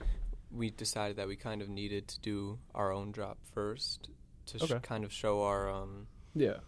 we 0.52 0.70
decided 0.70 1.16
that 1.16 1.26
we 1.26 1.34
kind 1.34 1.60
of 1.60 1.68
needed 1.68 2.06
to 2.06 2.20
do 2.20 2.60
our 2.72 2.92
own 2.92 3.10
drop 3.10 3.38
first 3.52 4.08
to 4.46 4.58
sh- 4.64 4.72
kind 4.82 5.02
of 5.04 5.12
show 5.12 5.42
our 5.42 5.68
um, 5.68 6.06
Yeah, 6.34 6.58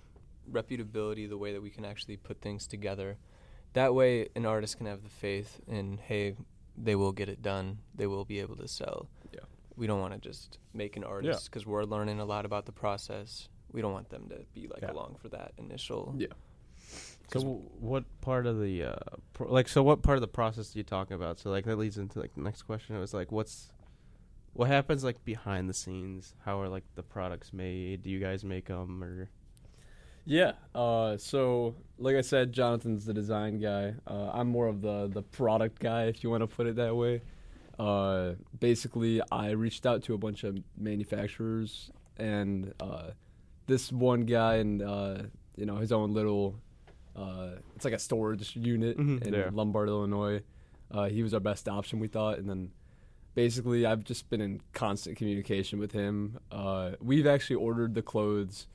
reputability, 0.51 1.29
the 1.29 1.39
way 1.39 1.53
that 1.53 1.63
we 1.63 1.71
can 1.71 1.85
actually 1.85 2.17
put 2.17 2.41
things 2.41 2.67
together. 2.67 3.17
That 3.75 3.95
way, 3.95 4.29
an 4.37 4.47
artist 4.47 4.77
can 4.79 4.87
have 4.87 5.03
the 5.03 5.09
faith 5.11 5.61
in, 5.67 5.99
hey, 5.99 6.37
they 6.77 6.95
will 6.95 7.13
get 7.13 7.29
it 7.29 7.43
done. 7.43 7.79
They 7.95 8.07
will 8.07 8.25
be 8.25 8.41
able 8.41 8.57
to 8.57 8.69
sell. 8.69 9.09
Yeah. 9.33 9.41
We 9.77 9.87
don't 9.87 10.01
want 10.01 10.13
to 10.15 10.21
just 10.21 10.59
make 10.73 10.97
an 10.97 11.05
artist 11.05 11.47
because 11.51 11.67
we're 11.67 11.83
learning 11.85 12.21
a 12.21 12.25
lot 12.25 12.45
about 12.45 12.67
the 12.67 12.73
process. 12.73 13.49
We 13.73 13.81
don't 13.83 13.93
want 13.93 14.09
them 14.11 14.29
to 14.29 14.45
be 14.55 14.69
like 14.69 14.83
Yeah. 14.83 14.93
along 14.93 15.17
for 15.21 15.29
that 15.31 15.53
initial. 15.59 16.15
yeah. 16.17 16.29
So 17.33 17.41
w- 17.41 17.61
what 17.81 18.05
part 18.21 18.47
of 18.47 18.61
the 18.61 18.85
uh, 18.85 18.97
pro- 19.33 19.51
like 19.51 19.69
so 19.69 19.83
what 19.83 20.03
part 20.03 20.17
of 20.19 20.21
the 20.21 20.29
process 20.29 20.75
are 20.75 20.79
you 20.79 20.85
talking 20.85 21.15
about? 21.15 21.39
So 21.41 21.51
like 21.51 21.65
that 21.65 21.77
leads 21.79 21.97
into 21.99 22.21
like 22.21 22.35
the 22.35 22.43
next 22.43 22.63
question. 22.63 22.95
It 22.95 23.01
was 23.01 23.15
like 23.15 23.33
what's 23.33 23.71
what 24.53 24.69
happens 24.69 25.03
like 25.03 25.25
behind 25.25 25.69
the 25.69 25.75
scenes? 25.75 26.35
How 26.45 26.61
are 26.61 26.69
like 26.69 26.85
the 26.95 27.03
products 27.03 27.53
made? 27.53 28.03
Do 28.03 28.11
you 28.11 28.21
guys 28.21 28.45
make 28.45 28.67
them 28.67 29.03
or 29.03 29.29
Yeah. 30.25 30.53
Uh, 30.75 31.17
so, 31.17 31.75
like 31.99 32.17
I 32.17 32.21
said, 32.23 32.53
Jonathan's 32.53 33.05
the 33.05 33.13
design 33.15 33.59
guy. 33.59 33.95
Uh, 34.07 34.31
I'm 34.33 34.49
more 34.49 34.67
of 34.67 34.81
the 34.81 35.09
the 35.13 35.23
product 35.23 35.81
guy, 35.81 36.05
if 36.05 36.23
you 36.25 36.31
want 36.31 36.43
to 36.43 36.47
put 36.47 36.67
it 36.67 36.77
that 36.77 36.95
way. 36.97 37.23
Uh, 37.79 38.33
basically, 38.61 39.21
I 39.33 39.51
reached 39.51 39.85
out 39.87 40.03
to 40.05 40.15
a 40.15 40.19
bunch 40.19 40.45
of 40.45 40.57
manufacturers, 40.79 41.91
and 42.17 42.73
uh, 42.81 43.11
this 43.67 43.93
one 43.93 44.23
guy, 44.23 44.57
and 44.57 44.81
uh, 44.83 45.19
you 45.57 45.67
know, 45.67 45.77
his 45.77 45.93
own 45.93 46.13
little, 46.15 46.57
uh, 47.17 47.51
it's 47.77 47.85
like 47.85 47.95
a 47.95 47.99
storage 47.99 48.57
unit 48.57 48.97
Mhm, 48.97 49.27
in 49.27 49.35
yeah. 49.35 49.51
Lombard, 49.53 49.89
Illinois. 49.89 50.43
Uh, 50.91 51.09
he 51.09 51.23
was 51.23 51.35
our 51.35 51.41
best 51.41 51.69
option, 51.69 51.99
we 51.99 52.07
thought, 52.09 52.39
and 52.39 52.49
then 52.49 52.71
basically, 53.35 53.85
I've 53.85 54.05
just 54.05 54.31
been 54.31 54.41
in 54.41 54.61
constant 54.73 55.17
communication 55.17 55.79
with 55.79 55.93
him. 55.93 56.39
Uh, 56.53 56.93
we've 57.01 57.27
actually 57.27 57.57
ordered 57.57 57.95
the 57.95 58.03
clothes 58.03 58.69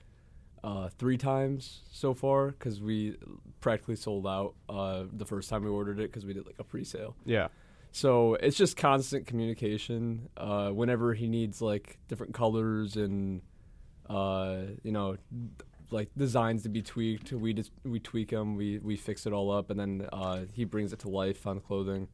uh, 0.63 0.89
three 0.97 1.17
times 1.17 1.81
so 1.91 2.13
far 2.13 2.47
because 2.51 2.81
we 2.81 3.15
practically 3.61 3.95
sold 3.95 4.27
out 4.27 4.53
uh, 4.69 5.03
the 5.11 5.25
first 5.25 5.49
time 5.49 5.63
we 5.63 5.69
ordered 5.69 5.99
it 5.99 6.11
because 6.11 6.25
we 6.25 6.33
did 6.33 6.45
like 6.45 6.55
a 6.59 6.63
pre-sale. 6.63 7.15
yeah 7.25 7.47
So 7.91 8.35
it's 8.35 8.57
just 8.57 8.77
constant 8.77 9.25
communication. 9.25 10.29
Uh, 10.37 10.69
whenever 10.69 11.13
he 11.13 11.27
needs 11.27 11.61
like 11.61 11.97
different 12.07 12.33
colors 12.33 12.95
and 12.95 13.41
uh, 14.09 14.57
you 14.83 14.91
know 14.91 15.17
like 15.91 16.09
designs 16.15 16.63
to 16.63 16.69
be 16.69 16.81
tweaked, 16.81 17.31
we 17.31 17.53
just 17.53 17.71
we 17.83 17.99
tweak 17.99 18.29
them, 18.29 18.55
we 18.55 18.77
we 18.79 18.95
fix 18.95 19.25
it 19.25 19.33
all 19.33 19.49
up, 19.51 19.69
and 19.71 19.79
then 19.79 20.07
uh, 20.13 20.41
he 20.53 20.65
brings 20.65 20.93
it 20.93 20.99
to 20.99 21.09
life 21.09 21.47
on 21.47 21.59
clothing. 21.59 22.07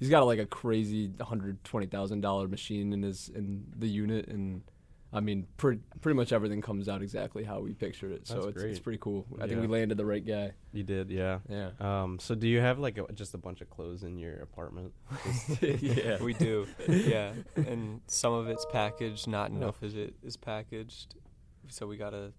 He's 0.00 0.08
got 0.08 0.24
like 0.26 0.38
a 0.40 0.46
crazy 0.46 1.12
hundred 1.20 1.62
twenty 1.62 1.86
thousand 1.86 2.22
dollar 2.22 2.48
machine 2.48 2.92
in 2.92 3.02
his 3.02 3.28
in 3.28 3.64
the 3.78 3.86
unit, 3.88 4.26
and 4.28 4.62
I 5.12 5.18
mean, 5.20 5.48
pretty 5.56 5.80
pretty 6.00 6.14
much 6.16 6.32
everything 6.32 6.60
comes 6.62 6.88
out 6.88 7.02
exactly 7.02 7.42
how 7.42 7.58
we 7.60 7.72
pictured 7.74 8.12
it. 8.12 8.28
So 8.28 8.44
it's 8.48 8.62
it's 8.62 8.78
pretty 8.78 8.98
cool. 8.98 9.26
I 9.40 9.48
think 9.48 9.60
we 9.60 9.66
landed 9.66 9.96
the 9.98 10.04
right 10.06 10.24
guy. 10.24 10.52
You 10.72 10.84
did, 10.84 11.10
yeah. 11.10 11.40
Yeah. 11.48 11.70
Um, 11.80 12.18
so 12.20 12.36
do 12.36 12.46
you 12.46 12.60
have 12.60 12.78
like 12.78 12.96
a, 12.96 13.12
just 13.12 13.34
a 13.34 13.38
bunch 13.38 13.60
of 13.60 13.68
clothes 13.70 14.04
in 14.04 14.18
your 14.18 14.36
apartment? 14.36 14.92
yeah. 15.60 16.22
We 16.22 16.32
do, 16.34 16.66
yeah. 16.88 17.32
And 17.56 18.00
some 18.06 18.32
of 18.32 18.48
it's 18.48 18.64
packaged, 18.70 19.26
not 19.26 19.50
enough 19.50 19.82
of 19.82 19.96
it 19.96 20.14
is 20.22 20.36
packaged. 20.36 21.16
So 21.68 21.86
we 21.88 21.96
got 21.96 22.10
to 22.10 22.32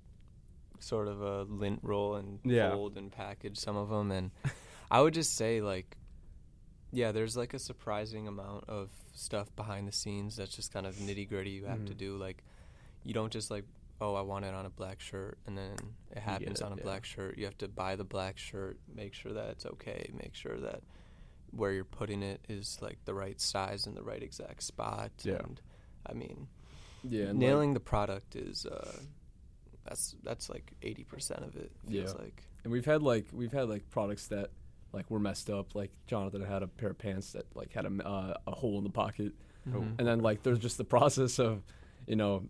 sort 0.79 1.07
of 1.09 1.21
a 1.21 1.43
lint 1.43 1.79
roll 1.83 2.15
and 2.15 2.39
Yeah. 2.45 2.71
fold 2.71 2.97
and 2.97 3.11
package 3.11 3.57
some 3.57 3.75
of 3.75 3.89
them. 3.89 4.11
And 4.11 4.31
I 4.89 5.01
would 5.01 5.13
just 5.13 5.35
say, 5.35 5.59
like, 5.61 5.97
yeah, 6.93 7.11
there's 7.11 7.35
like 7.37 7.53
a 7.53 7.59
surprising 7.59 8.27
amount 8.27 8.65
of 8.69 8.89
stuff 9.13 9.53
behind 9.55 9.87
the 9.87 9.91
scenes 9.91 10.37
that's 10.37 10.55
just 10.55 10.71
kind 10.73 10.85
of 10.85 10.95
nitty 10.95 11.27
gritty 11.27 11.51
you 11.51 11.65
have 11.65 11.85
to 11.85 11.93
Mhm. 11.93 11.97
do. 11.97 12.17
Like, 12.17 12.43
you 13.03 13.13
don't 13.13 13.31
just 13.31 13.49
like, 13.51 13.65
oh, 13.99 14.15
I 14.15 14.21
want 14.21 14.45
it 14.45 14.53
on 14.53 14.65
a 14.65 14.69
black 14.69 14.99
shirt, 14.99 15.37
and 15.45 15.57
then 15.57 15.75
it 16.11 16.19
happens 16.19 16.59
it, 16.61 16.65
on 16.65 16.73
a 16.73 16.75
yeah. 16.77 16.83
black 16.83 17.05
shirt. 17.05 17.37
You 17.37 17.45
have 17.45 17.57
to 17.59 17.67
buy 17.67 17.95
the 17.95 18.03
black 18.03 18.37
shirt, 18.37 18.79
make 18.93 19.13
sure 19.13 19.33
that 19.33 19.49
it's 19.49 19.65
okay, 19.65 20.09
make 20.17 20.33
sure 20.35 20.57
that 20.59 20.81
where 21.51 21.71
you're 21.71 21.83
putting 21.83 22.23
it 22.23 22.39
is 22.49 22.77
like 22.81 22.97
the 23.05 23.13
right 23.13 23.39
size 23.39 23.85
and 23.85 23.95
the 23.95 24.03
right 24.03 24.23
exact 24.23 24.63
spot. 24.63 25.11
Yeah. 25.23 25.33
And 25.35 25.59
I 26.05 26.13
mean, 26.13 26.47
Yeah. 27.03 27.23
and, 27.25 27.29
like, 27.39 27.47
nailing 27.47 27.73
the 27.73 27.79
product 27.81 28.35
is 28.35 28.65
uh, 28.65 28.91
that's 29.85 30.15
that's 30.23 30.49
like 30.49 30.71
eighty 30.81 31.03
percent 31.03 31.43
of 31.43 31.55
it. 31.55 31.71
Feels 31.89 32.13
Yeah. 32.13 32.21
like 32.21 32.43
And 32.63 32.71
we've 32.71 32.85
had 32.85 33.01
like 33.01 33.27
we've 33.33 33.51
had 33.51 33.67
like 33.67 33.89
products 33.89 34.27
that 34.27 34.51
like 34.93 35.09
were 35.11 35.19
messed 35.19 35.49
up. 35.49 35.75
Like 35.75 35.91
Jonathan 36.07 36.41
had 36.41 36.63
a 36.63 36.67
pair 36.67 36.89
of 36.91 36.97
pants 36.97 37.33
that 37.33 37.45
like 37.55 37.73
had 37.73 37.85
a 37.85 38.07
uh, 38.07 38.33
a 38.47 38.51
hole 38.51 38.77
in 38.77 38.83
the 38.83 38.89
pocket, 38.89 39.33
Mhm. 39.69 39.95
and 39.99 40.07
then 40.07 40.19
like 40.21 40.43
there's 40.43 40.59
just 40.59 40.77
the 40.77 40.85
process 40.97 41.37
of, 41.39 41.63
you 42.07 42.15
know, 42.15 42.45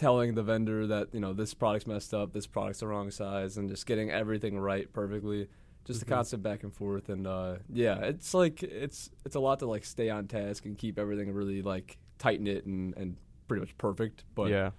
telling 0.00 0.34
the 0.34 0.42
vendor 0.42 0.86
that 0.86 1.08
you 1.12 1.20
know 1.20 1.32
this 1.34 1.52
product's 1.52 1.86
messed 1.86 2.14
up, 2.14 2.32
this 2.32 2.46
product's 2.46 2.80
the 2.80 2.86
wrong 2.86 3.10
size, 3.10 3.56
and 3.58 3.68
just 3.68 3.84
getting 3.86 4.10
everything 4.10 4.58
right 4.58 4.90
perfectly. 4.92 5.48
Just 5.84 6.00
Mhm. 6.00 6.04
the 6.06 6.14
constant 6.14 6.42
back 6.42 6.62
and 6.62 6.72
forth, 6.74 7.08
and 7.10 7.26
uh, 7.26 7.56
yeah, 7.72 7.98
it's 8.00 8.32
like 8.34 8.62
it's 8.62 9.10
it's 9.24 9.34
a 9.36 9.40
lot 9.40 9.58
to 9.60 9.66
like 9.66 9.84
stay 9.84 10.08
on 10.10 10.26
task 10.26 10.64
and 10.64 10.76
keep 10.78 10.98
everything 10.98 11.32
really 11.32 11.62
like 11.62 11.98
tight 12.18 12.40
knit 12.40 12.64
and 12.66 12.94
and 12.96 13.16
pretty 13.48 13.60
much 13.60 13.76
perfect. 13.78 14.24
But 14.34 14.50
yeah, 14.50 14.70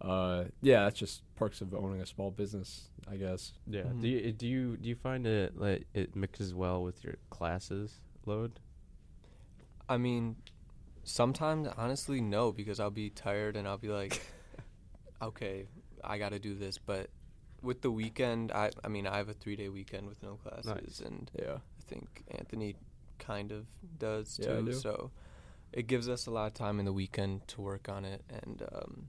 uh, 0.00 0.44
yeah, 0.62 0.84
that's 0.84 0.98
just 0.98 1.22
perks 1.36 1.60
of 1.60 1.74
owning 1.74 2.00
a 2.00 2.06
small 2.06 2.30
business, 2.30 2.88
I 3.08 3.16
guess. 3.16 3.52
yeah. 3.66 3.82
Mhm. 3.84 4.00
Do 4.00 4.08
you 4.08 4.32
do 4.32 4.46
you 4.46 4.76
do 4.78 4.88
you 4.88 4.94
find 4.96 5.26
it 5.26 5.58
like 5.58 5.86
it 5.94 6.14
mixes 6.16 6.54
well 6.54 6.82
with 6.82 7.02
your 7.04 7.16
classes 7.30 8.00
load? 8.26 8.60
I 9.88 9.96
mean, 9.96 10.36
sometimes 11.04 11.68
honestly 11.76 12.20
no, 12.20 12.52
because 12.52 12.78
I'll 12.80 12.90
be 12.90 13.10
tired 13.10 13.56
and 13.56 13.66
I'll 13.66 13.78
be 13.78 13.88
like, 13.88 14.20
okay, 15.22 15.66
I 16.04 16.18
got 16.18 16.30
to 16.30 16.38
do 16.38 16.54
this. 16.54 16.78
But 16.78 17.10
with 17.62 17.82
the 17.82 17.90
weekend, 17.90 18.52
I 18.52 18.70
I 18.84 18.88
mean 18.88 19.06
I 19.06 19.16
have 19.18 19.28
a 19.28 19.34
three 19.34 19.56
day 19.56 19.68
weekend 19.68 20.06
with 20.08 20.22
no 20.22 20.34
classes, 20.36 20.66
Nice. 20.66 21.00
and 21.00 21.30
Yeah. 21.38 21.54
I 21.56 21.82
think 21.88 22.24
Anthony 22.28 22.76
kind 23.18 23.52
of 23.52 23.66
does 23.98 24.38
Yeah, 24.42 24.56
too. 24.60 24.66
do. 24.66 24.72
So 24.72 25.10
it 25.72 25.86
gives 25.86 26.08
us 26.08 26.26
a 26.26 26.30
lot 26.30 26.46
of 26.46 26.54
time 26.54 26.78
in 26.80 26.84
the 26.84 26.92
weekend 26.92 27.46
to 27.48 27.60
work 27.60 27.88
on 27.88 28.04
it, 28.04 28.22
and 28.28 28.62
um, 28.72 29.08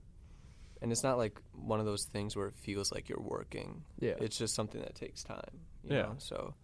and 0.80 0.90
it's 0.92 1.02
not 1.02 1.16
like 1.16 1.40
one 1.54 1.80
of 1.80 1.86
those 1.86 2.04
things 2.04 2.34
where 2.36 2.48
it 2.48 2.56
feels 2.56 2.90
like 2.92 3.08
you're 3.08 3.20
working. 3.22 3.84
Yeah. 4.00 4.14
It's 4.18 4.36
just 4.36 4.54
something 4.54 4.80
that 4.80 4.94
takes 4.94 5.22
time. 5.22 5.60
You 5.84 5.96
Yeah. 5.96 6.02
Know? 6.02 6.14
So 6.18 6.54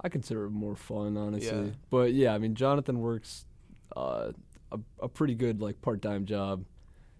I 0.00 0.08
consider 0.10 0.44
it 0.44 0.50
more 0.50 0.76
fun, 0.76 1.16
honestly. 1.16 1.66
Yeah. 1.68 1.74
But 1.90 2.12
yeah, 2.12 2.34
I 2.34 2.38
mean, 2.38 2.54
Jonathan 2.54 3.00
works 3.00 3.46
uh, 3.96 4.32
a, 4.70 4.78
a 5.00 5.08
pretty 5.08 5.34
good 5.34 5.60
like 5.62 5.80
part-time 5.82 6.26
job, 6.26 6.64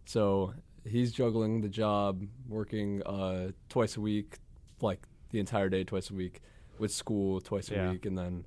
so 0.06 0.52
he's 0.86 1.12
juggling 1.12 1.60
the 1.60 1.68
job, 1.68 2.22
working 2.48 3.02
uh, 3.04 3.50
twice 3.68 3.96
a 3.96 4.00
week, 4.00 4.38
like 4.80 5.00
the 5.30 5.40
entire 5.40 5.68
day, 5.68 5.84
twice 5.84 6.10
a 6.10 6.14
week, 6.14 6.40
with 6.78 6.92
school 6.92 7.40
twice 7.40 7.70
Yeah. 7.70 7.88
a 7.88 7.92
week, 7.92 8.06
and 8.06 8.16
then 8.16 8.44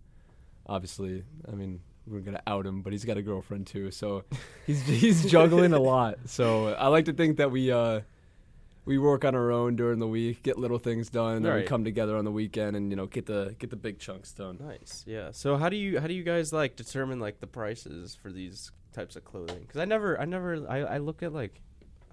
obviously, 0.65 1.23
I 1.51 1.55
mean, 1.55 1.81
we're 2.05 2.19
gonna 2.21 2.41
out 2.47 2.65
him, 2.65 2.81
but 2.81 2.93
he's 2.93 3.03
got 3.05 3.17
a 3.17 3.21
girlfriend 3.21 3.67
too, 3.67 3.91
so 3.91 4.23
he's 4.65 4.81
he's 4.87 5.29
juggling 5.29 5.73
a 5.73 5.79
lot. 5.79 6.19
So 6.25 6.73
I 6.73 6.87
like 6.87 7.05
to 7.05 7.13
think 7.13 7.37
that 7.37 7.51
we. 7.51 7.71
Uh, 7.71 8.01
we 8.85 8.97
work 8.97 9.25
on 9.25 9.35
our 9.35 9.51
own 9.51 9.75
during 9.75 9.99
the 9.99 10.07
week, 10.07 10.43
get 10.43 10.57
little 10.57 10.79
things 10.79 11.09
done, 11.09 11.35
and 11.35 11.45
then 11.45 11.53
we 11.55 11.63
come 11.63 11.83
together 11.83 12.15
on 12.15 12.23
the 12.23 12.31
weekend 12.31 12.77
and 12.77 12.89
you 12.89 12.95
know 12.95 13.05
get 13.05 13.25
the 13.25 13.53
get 13.59 13.69
the 13.69 13.75
big 13.75 13.99
chunks 13.99 14.31
done. 14.31 14.57
Nice. 14.61 15.03
Yeah. 15.05 15.31
So 15.33 15.57
how 15.57 15.67
do 15.67 15.75
you 15.75 15.99
how 15.99 16.07
do 16.07 16.13
you 16.13 16.23
guys 16.23 16.53
like 16.53 16.77
determine 16.77 17.19
like 17.19 17.41
the 17.41 17.47
prices 17.47 18.15
for 18.15 18.31
these 18.31 18.71
types 18.93 19.17
of 19.17 19.25
clothing? 19.25 19.59
Because 19.59 19.81
I 19.81 19.83
never 19.83 20.17
I 20.17 20.23
never 20.23 20.65
I, 20.69 20.77
I 20.83 20.97
look 20.99 21.21
at 21.21 21.33
like 21.33 21.59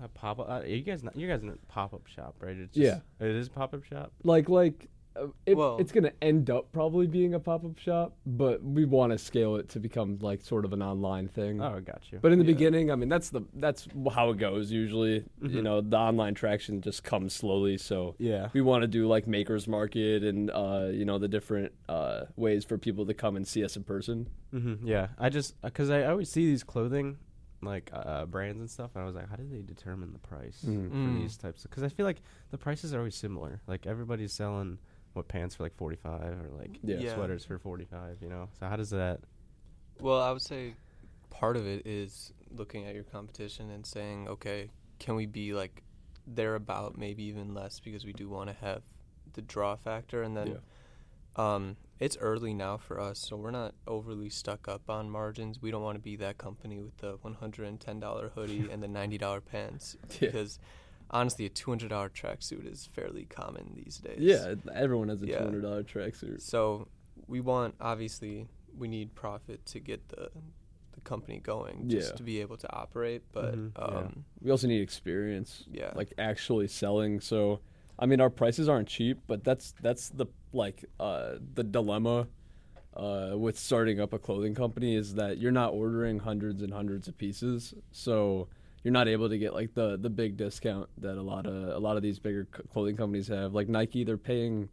a 0.03 0.09
pop 0.09 0.39
up. 0.41 0.49
Uh, 0.51 0.63
you 0.67 0.83
guys 0.83 1.03
not, 1.03 1.17
you 1.17 1.29
guys 1.29 1.43
in 1.43 1.49
a 1.51 1.57
pop 1.69 1.95
up 1.95 2.07
shop, 2.07 2.37
right? 2.41 2.57
It's 2.57 2.77
Yeah. 2.77 3.01
It 3.21 3.29
is 3.29 3.49
pop 3.49 3.75
up 3.75 3.85
shop. 3.85 4.13
Like 4.23 4.49
like 4.49 4.89
uh, 5.17 5.29
it, 5.47 5.57
Well- 5.57 5.77
it's 5.79 5.93
gonna 5.93 6.11
end 6.21 6.51
up 6.51 6.73
probably 6.73 7.07
being 7.07 7.35
a 7.35 7.39
pop 7.39 7.65
up 7.65 7.79
shop, 7.79 8.17
but 8.27 8.65
we 8.65 8.85
want 8.85 9.13
to 9.13 9.19
scale 9.19 9.55
it 9.55 9.69
to 9.69 9.79
become 9.79 10.19
like 10.21 10.43
sort 10.43 10.65
of 10.65 10.73
an 10.73 10.83
online 10.83 11.29
thing. 11.29 11.61
Oh, 11.63 11.79
got 11.81 12.03
you. 12.11 12.19
But 12.21 12.33
in 12.33 12.41
the 12.41 12.45
Yeah. 12.45 12.51
beginning, 12.55 12.91
I 12.91 12.97
mean, 12.97 13.09
that's 13.09 13.31
the 13.31 13.43
that's 13.55 13.87
how 14.13 14.31
it 14.31 14.39
goes 14.39 14.73
usually. 14.73 15.25
You 15.41 15.49
Mhm. 15.61 15.63
know, 15.63 15.81
the 15.81 15.97
online 15.97 16.35
traction 16.35 16.81
just 16.81 17.05
comes 17.05 17.33
slowly. 17.33 17.79
So 17.79 18.17
yeah. 18.19 18.49
we 18.53 18.61
want 18.61 18.83
to 18.83 18.89
do 18.89 19.07
like 19.07 19.29
makers 19.29 19.69
market 19.69 20.25
and 20.25 20.51
uh, 20.51 20.89
you 20.93 21.05
know 21.05 21.19
the 21.19 21.29
different 21.29 21.73
uh, 21.89 22.25
ways 22.35 22.65
for 22.65 22.77
people 22.77 23.07
to 23.07 23.15
come 23.15 23.37
and 23.37 23.47
see 23.47 23.65
us 23.65 23.77
in 23.77 23.85
person. 23.85 24.29
Mm-hmm. 24.53 24.85
Yeah. 24.85 25.09
I 25.17 25.29
just 25.29 25.61
because 25.63 25.91
I 25.91 26.03
always 26.07 26.29
see 26.29 26.47
these 26.47 26.65
clothing 26.65 27.19
like 27.65 27.91
uh, 27.93 28.27
brands 28.27 28.61
and 28.61 28.71
stuff, 28.71 28.91
and 28.95 29.03
I 29.03 29.07
was 29.07 29.15
like, 29.15 29.29
how 29.29 29.37
do 29.37 29.47
they 29.49 29.63
determine 29.63 30.13
the 30.13 30.19
price 30.19 30.65
Mhm. 30.67 30.91
for 30.91 30.97
Mm. 31.11 31.21
these 31.23 31.37
types? 31.37 31.63
Because 31.63 31.83
I 31.83 31.89
feel 31.89 32.07
like 32.07 32.23
the 32.51 32.59
prices 32.59 32.93
are 32.95 32.99
always 32.99 33.15
similar. 33.17 33.61
Like 33.67 33.87
everybody's 33.87 34.33
selling 34.33 34.79
what 35.15 35.29
pants 35.29 35.55
for 35.55 35.63
like 35.63 35.75
forty 35.75 35.97
five 35.97 36.39
or 36.41 36.51
like 36.59 36.79
Yeah. 36.83 36.99
Yeah. 36.99 37.15
sweaters 37.15 37.45
for 37.45 37.59
forty 37.59 37.85
five. 37.85 38.19
You 38.21 38.29
know. 38.29 38.49
So 38.59 38.67
how 38.67 38.77
does 38.77 38.91
that? 38.91 39.21
Well, 40.01 40.21
I 40.21 40.31
would 40.33 40.43
say 40.43 40.75
part 41.31 41.57
of 41.57 41.67
it 41.67 41.87
is 41.87 42.33
looking 42.51 42.85
at 42.87 42.95
your 42.95 43.05
competition 43.05 43.71
and 43.71 43.85
saying, 43.87 44.29
okay, 44.29 44.71
can 44.99 45.15
we 45.17 45.27
be 45.27 45.53
like 45.55 45.83
thereabout, 46.27 46.97
maybe 46.97 47.23
even 47.25 47.55
less, 47.55 47.81
because 47.81 48.05
we 48.05 48.13
do 48.13 48.29
want 48.29 48.49
to 48.49 48.55
have 48.57 48.83
the 49.35 49.43
draw 49.43 49.77
factor. 49.77 50.23
And 50.23 50.37
then 50.37 50.59
um, 51.37 51.77
it's 52.01 52.17
early 52.19 52.53
now 52.55 52.77
for 52.77 53.01
us, 53.01 53.19
so 53.19 53.37
we're 53.37 53.51
not 53.51 53.75
overly 53.87 54.29
stuck 54.29 54.67
up 54.69 54.91
on 54.91 55.09
margins. 55.11 55.63
We 55.63 55.71
don't 55.71 55.83
want 55.83 55.97
to 55.97 56.03
be 56.03 56.17
that 56.17 56.39
company 56.39 56.81
with 56.81 56.97
the 56.99 57.17
$110 57.19 58.31
hoodie 58.35 58.69
and 58.71 58.83
the 58.83 58.89
$90 58.89 59.45
pants, 59.51 59.97
Yeah. 60.11 60.17
because 60.31 60.59
honestly, 61.11 61.47
a 61.47 61.51
$200 61.51 61.89
tracksuit 61.89 62.71
is 62.71 62.89
fairly 62.93 63.25
common 63.27 63.73
these 63.77 63.99
days. 63.99 64.19
Yeah, 64.19 64.55
everyone 64.75 65.09
has 65.09 65.23
a 65.23 65.27
Yeah. 65.27 65.39
two 65.39 65.45
hundred 65.45 65.63
dollar 65.63 65.83
tracksuit. 65.85 66.41
So 66.41 66.89
we 67.29 67.41
want 67.41 67.75
obviously 67.81 68.49
we 68.77 68.89
need 68.89 69.15
profit 69.15 69.65
to 69.67 69.81
get 69.81 70.09
the 70.09 70.31
the 70.93 71.01
company 71.01 71.39
going, 71.41 71.89
just 71.89 72.11
Yeah. 72.11 72.17
to 72.17 72.23
be 72.23 72.41
able 72.41 72.57
to 72.57 72.73
operate. 72.73 73.23
But 73.33 73.55
Mhm, 73.57 73.73
yeah. 73.77 73.85
um, 73.85 74.25
We 74.41 74.51
also 74.51 74.67
need 74.69 74.81
experience. 74.81 75.65
yeah, 75.71 75.93
like 75.95 76.13
actually 76.19 76.69
selling. 76.69 77.21
So, 77.21 77.61
I 77.99 78.07
mean, 78.07 78.21
our 78.21 78.31
prices 78.31 78.69
aren't 78.69 78.89
cheap, 78.89 79.19
but 79.27 79.45
that's 79.45 79.75
that's 79.81 80.09
the 80.11 80.27
like 80.53 80.85
uh, 80.99 81.35
the 81.55 81.65
dilemma 81.65 82.27
uh, 82.97 83.33
with 83.35 83.59
starting 83.59 84.01
up 84.01 84.13
a 84.13 84.19
clothing 84.19 84.55
company 84.55 84.95
is 84.97 85.15
that 85.15 85.39
you're 85.39 85.53
not 85.53 85.73
ordering 85.73 86.19
hundreds 86.19 86.63
and 86.63 86.73
hundreds 86.73 87.09
of 87.09 87.17
pieces, 87.19 87.75
so 87.93 88.49
you're 88.83 88.93
not 88.93 89.09
able 89.09 89.29
to 89.29 89.39
get 89.39 89.55
like 89.55 89.75
the 89.75 89.97
the 89.97 90.11
big 90.11 90.37
discount 90.37 90.89
that 90.99 91.17
a 91.17 91.23
lot 91.23 91.47
of 91.47 91.55
a 91.55 91.79
lot 91.79 91.97
of 91.97 92.03
these 92.03 92.19
bigger 92.19 92.45
clothing 92.73 92.97
companies 92.97 93.29
have. 93.29 93.55
Like 93.55 93.69
Nike, 93.69 94.05
they're 94.05 94.17
paying 94.17 94.69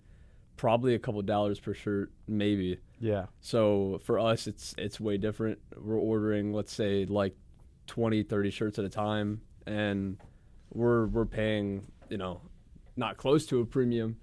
probably 0.57 0.93
a 0.93 0.99
couple 0.99 1.21
dollars 1.23 1.59
per 1.59 1.73
shirt, 1.73 2.11
maybe. 2.27 2.77
Yeah. 2.99 3.25
So 3.39 3.99
for 4.03 4.19
us, 4.19 4.47
it's 4.47 4.75
it's 4.77 4.99
way 4.99 5.17
different. 5.17 5.59
We're 5.75 5.97
ordering, 5.97 6.53
let's 6.53 6.73
say, 6.73 7.05
like 7.05 7.35
20, 7.87 8.23
30 8.23 8.51
shirts 8.51 8.79
at 8.79 8.85
a 8.85 8.89
time, 8.89 9.41
and 9.65 10.17
we're 10.71 11.07
we're 11.07 11.25
paying, 11.25 11.91
you 12.09 12.17
know, 12.17 12.41
not 13.01 13.17
close 13.17 13.45
to 13.47 13.59
a 13.59 13.65
premium. 13.65 14.17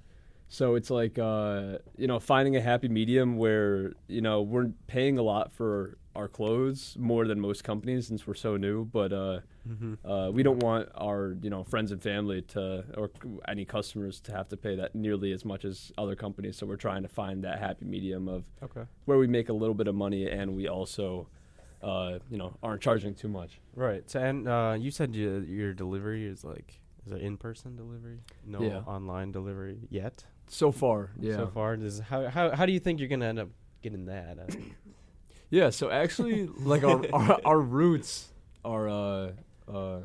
So 0.49 0.77
it's 0.77 0.89
like, 0.89 1.19
uh, 1.19 1.79
you 1.99 2.07
know, 2.07 2.19
finding 2.19 2.57
a 2.57 2.61
happy 2.63 2.89
medium 2.89 3.37
where 3.37 3.93
you 4.07 4.23
know 4.23 4.41
we're 4.41 4.71
paying 4.87 5.19
a 5.19 5.23
lot 5.23 5.53
for 5.53 5.99
our 6.17 6.29
clothes 6.29 6.97
more 6.99 7.27
than 7.27 7.39
most 7.39 7.63
companies 7.65 8.07
since 8.09 8.27
we're 8.27 8.35
so 8.49 8.57
new, 8.57 8.85
but 8.87 9.13
uh, 9.13 9.41
Mm-hmm. 9.69 10.11
uh, 10.11 10.31
we 10.31 10.43
don't 10.43 10.63
want 10.63 10.89
our 10.95 11.37
you 11.43 11.51
know 11.51 11.63
friends 11.63 11.93
and 11.93 12.01
family 12.03 12.41
to 12.55 12.63
or 12.97 13.11
any 13.47 13.67
customers 13.67 14.19
to 14.23 14.33
have 14.33 14.49
to 14.49 14.57
pay 14.57 14.75
that 14.77 14.95
nearly 14.95 15.31
as 15.33 15.45
much 15.45 15.67
as 15.67 15.93
other 15.99 16.17
companies. 16.17 16.57
So 16.57 16.65
we're 16.67 16.77
trying 16.89 17.03
to 17.03 17.09
find 17.09 17.45
that 17.45 17.59
happy 17.59 17.85
medium 17.85 18.27
of 18.29 18.45
Okay. 18.63 18.85
where 19.05 19.19
we 19.19 19.27
make 19.27 19.51
a 19.51 19.53
little 19.53 19.75
bit 19.75 19.87
of 19.87 19.95
money 19.95 20.23
and 20.39 20.57
we 20.57 20.69
also, 20.69 21.29
uh, 21.83 22.19
you 22.31 22.39
know, 22.39 22.57
aren't 22.63 22.81
charging 22.81 23.15
too 23.15 23.29
much. 23.29 23.61
Right. 23.75 24.09
So, 24.11 24.21
and 24.21 24.49
uh, 24.49 24.75
you 24.85 24.91
said 24.91 25.15
you, 25.15 25.45
your 25.47 25.75
delivery 25.75 26.25
is 26.27 26.43
like 26.45 26.81
is 27.09 27.13
it 27.13 27.23
in 27.23 27.37
person 27.39 27.75
delivery? 27.77 28.21
No 28.45 28.61
Yeah. 28.63 28.81
online 28.87 29.33
delivery 29.33 29.79
yet. 29.89 30.25
So 30.49 30.73
far, 30.73 31.11
yeah. 31.19 31.37
So 31.37 31.47
far, 31.47 31.77
does 31.77 32.01
how 32.01 32.29
how 32.29 32.55
how 32.55 32.67
do 32.67 32.73
you 32.73 32.81
think 32.81 33.01
you're 33.01 33.09
gonna 33.09 33.27
end 33.27 33.39
up 33.39 33.49
getting 33.83 34.07
that? 34.07 34.39
Uh, 34.39 34.47
Yeah. 35.51 35.71
So 35.71 35.89
actually, 35.91 36.47
like 36.47 36.85
our, 36.85 37.03
our 37.15 37.41
our 37.45 37.61
roots 37.61 38.29
are 38.65 38.89
uh 38.89 39.33
uh 39.67 40.01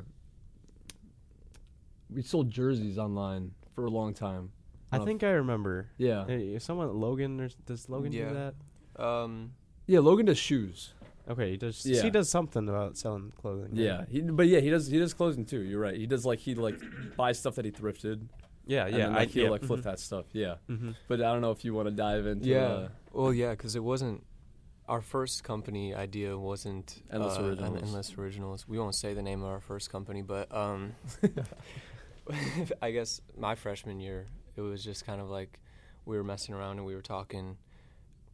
we 2.10 2.22
sold 2.22 2.50
jerseys 2.52 2.98
online 2.98 3.52
for 3.76 3.86
a 3.86 3.90
long 3.90 4.14
time. 4.14 4.52
I 4.92 4.98
Uh, 4.98 5.06
think 5.06 5.24
I 5.24 5.32
remember. 5.32 5.90
Yeah, 5.98 6.26
Hey, 6.28 6.60
someone 6.60 6.94
Logan 7.00 7.42
or 7.42 7.50
does 7.66 7.90
Logan 7.90 8.12
Yeah. 8.14 8.30
do 8.30 8.34
that? 8.36 9.04
Um, 9.04 9.54
yeah. 9.88 10.00
Logan 10.00 10.28
does 10.28 10.38
shoes. 10.38 10.94
Okay, 11.30 11.52
he 11.52 11.58
does. 11.58 11.86
Yeah. 11.86 12.02
He 12.02 12.10
does 12.10 12.30
something 12.30 12.68
about 12.68 12.98
selling 12.98 13.32
clothing. 13.40 13.72
right? 13.72 13.74
Yeah, 13.74 14.06
he, 14.10 14.22
but 14.22 14.48
yeah, 14.48 14.60
he 14.60 14.70
does 14.70 14.88
he 14.88 15.00
does 15.00 15.14
clothing 15.14 15.46
too. 15.46 15.62
You're 15.62 15.80
right. 15.80 15.96
He 15.96 16.06
does 16.06 16.26
like 16.26 16.40
he 16.40 16.56
like 16.56 16.80
buys 17.16 17.40
stuff 17.40 17.56
that 17.56 17.66
he 17.66 17.72
thrifted. 17.72 18.28
yeah, 18.66 18.86
and 18.86 18.96
yeah. 18.96 19.06
then, 19.06 19.16
I 19.16 19.20
like, 19.20 19.30
he'll 19.30 19.46
yeah. 19.46 19.50
like 19.50 19.64
flip 19.64 19.84
that 19.84 20.00
stuff. 20.00 20.26
Yeah, 20.34 20.56
hmm 20.68 20.92
but 21.08 21.22
I 21.22 21.32
don't 21.32 21.42
know 21.42 21.52
if 21.52 21.64
you 21.64 21.74
want 21.74 21.88
to 21.88 21.94
dive 21.94 22.26
into. 22.26 22.48
yeah. 22.48 22.66
uh, 22.66 22.88
well, 23.14 23.34
yeah, 23.34 23.52
because 23.52 23.76
it 23.76 23.84
wasn't 23.84 24.24
our 24.88 25.02
first 25.02 25.44
company 25.44 25.96
idea 25.96 26.38
wasn't 26.38 27.04
Endless 27.12 27.38
uh, 27.38 27.44
Originals. 27.44 27.84
Endless 27.84 28.18
Originals. 28.18 28.68
We 28.68 28.78
won't 28.78 28.96
say 28.96 29.14
the 29.14 29.22
name 29.22 29.42
of 29.42 29.50
our 29.50 29.62
first 29.62 29.90
company, 29.90 30.22
but 30.22 30.54
um, 30.54 30.94
I 32.82 32.92
guess 32.92 33.22
my 33.38 33.56
freshman 33.56 34.00
year, 34.00 34.28
it 34.56 34.62
was 34.62 34.84
just 34.84 35.06
kind 35.06 35.22
of 35.22 35.30
like 35.30 35.60
we 36.06 36.18
were 36.18 36.24
messing 36.24 36.54
around 36.54 36.78
and 36.78 36.86
we 36.86 36.96
were 36.96 37.02
talking, 37.02 37.58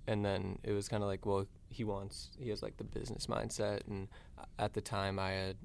and 0.08 0.26
then 0.26 0.58
it 0.64 0.72
was 0.72 0.90
kind 0.90 1.04
of 1.04 1.10
like, 1.10 1.26
well, 1.26 1.46
he 1.70 1.84
wants, 1.84 2.30
he 2.40 2.50
has 2.50 2.62
like 2.62 2.78
the 2.78 2.84
business 2.84 3.28
mindset, 3.28 3.82
and 3.88 4.08
at 4.58 4.74
the 4.74 4.82
time 4.82 5.20
I 5.20 5.32
had 5.32 5.56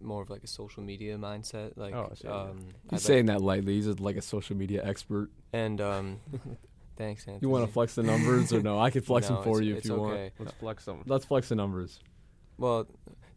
more 0.00 0.22
of 0.22 0.28
like 0.30 0.44
a 0.44 0.46
social 0.46 0.82
media 0.82 1.16
mindset, 1.16 1.72
like 1.76 1.94
Oh, 1.94 2.12
same, 2.14 2.30
yeah. 2.30 2.40
um, 2.40 2.58
He's 2.58 2.74
I'd 2.88 2.92
like- 2.92 3.00
saying 3.00 3.26
that 3.26 3.40
lightly. 3.40 3.74
He's 3.74 3.86
a, 3.86 3.94
like 3.94 4.16
a 4.16 4.22
social 4.22 4.56
media 4.56 4.82
expert. 4.84 5.30
and 5.54 5.80
um, 5.80 6.20
thanks, 6.96 7.22
Anthony. 7.22 7.38
You 7.42 7.48
want 7.48 7.66
to 7.66 7.72
flex 7.72 7.94
the 7.94 8.02
numbers 8.02 8.52
or 8.52 8.60
no? 8.62 8.78
I 8.78 8.90
could 8.90 9.04
flex 9.04 9.28
No, 9.30 9.36
them 9.36 9.44
for 9.44 9.62
you 9.62 9.72
if 9.72 9.78
it's 9.78 9.88
you 9.88 9.94
want. 9.96 10.32
Let's 10.38 10.52
flex 10.52 10.84
them. 10.84 11.02
Let's 11.06 11.24
flex 11.24 11.48
the 11.48 11.54
numbers. 11.54 11.98
Well, 12.58 12.86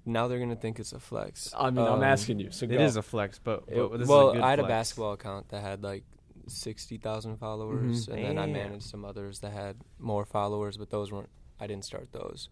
now 0.06 0.28
they're 0.28 0.40
gonna 0.40 0.56
think 0.56 0.80
it's 0.80 0.92
a 0.94 1.00
flex. 1.00 1.54
I 1.58 1.70
mean, 1.70 1.86
I'm 1.86 1.94
Um, 1.96 2.04
asking 2.04 2.40
you. 2.40 2.52
So 2.52 2.66
It 2.66 2.70
go. 2.70 2.78
is 2.80 2.96
a 2.98 3.02
flex, 3.02 3.40
but, 3.42 3.64
it- 3.68 3.76
but 3.78 3.92
this 3.94 4.02
is 4.02 4.08
well, 4.10 4.32
a 4.32 4.34
good 4.34 4.42
I 4.44 4.50
had 4.50 4.60
a 4.60 4.68
basketball 4.68 5.14
account 5.14 5.50
that 5.50 5.62
had 5.62 5.82
like 5.84 6.04
sixty 6.48 6.98
thousand 6.98 7.38
followers, 7.38 8.08
Mhm. 8.08 8.14
and 8.14 8.24
then 8.26 8.38
I 8.40 8.46
managed 8.48 8.84
some 8.86 9.06
others 9.06 9.40
that 9.40 9.52
had 9.54 9.78
more 10.00 10.26
followers, 10.26 10.78
but 10.78 10.90
those 10.90 11.12
weren't. 11.12 11.30
I 11.60 11.68
didn't 11.68 11.86
start 11.86 12.12
those, 12.12 12.50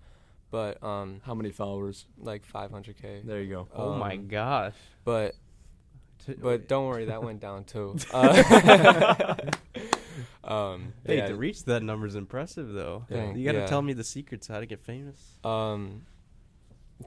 but 0.51 0.81
um, 0.83 1.21
How 1.25 1.33
many 1.33 1.51
followers? 1.51 2.05
like 2.19 2.45
five 2.45 2.71
hundred 2.71 2.97
k. 3.01 3.21
There 3.23 3.41
you 3.41 3.49
go. 3.49 3.67
Oh 3.75 3.95
my 3.95 4.13
Um, 4.15 4.27
gosh. 4.27 4.73
But 5.03 5.35
but 6.39 6.67
don't 6.67 6.87
worry, 6.87 7.05
that 7.05 7.23
went 7.23 7.39
down 7.39 7.63
too. 7.63 7.95
Uh, 8.13 9.35
um, 10.43 10.93
Hey, 11.05 11.17
yeah, 11.17 11.27
to 11.27 11.35
reach 11.35 11.63
that 11.65 11.83
number 11.83 12.07
is 12.07 12.15
impressive, 12.15 12.73
though. 12.73 13.05
Thank- 13.09 13.37
you 13.37 13.45
got 13.45 13.53
to 13.53 13.59
yeah. 13.59 13.65
tell 13.67 13.81
me 13.81 13.93
the 13.93 14.03
secrets 14.03 14.47
how 14.47 14.59
to 14.59 14.65
get 14.65 14.81
famous. 14.81 15.19
um, 15.43 16.03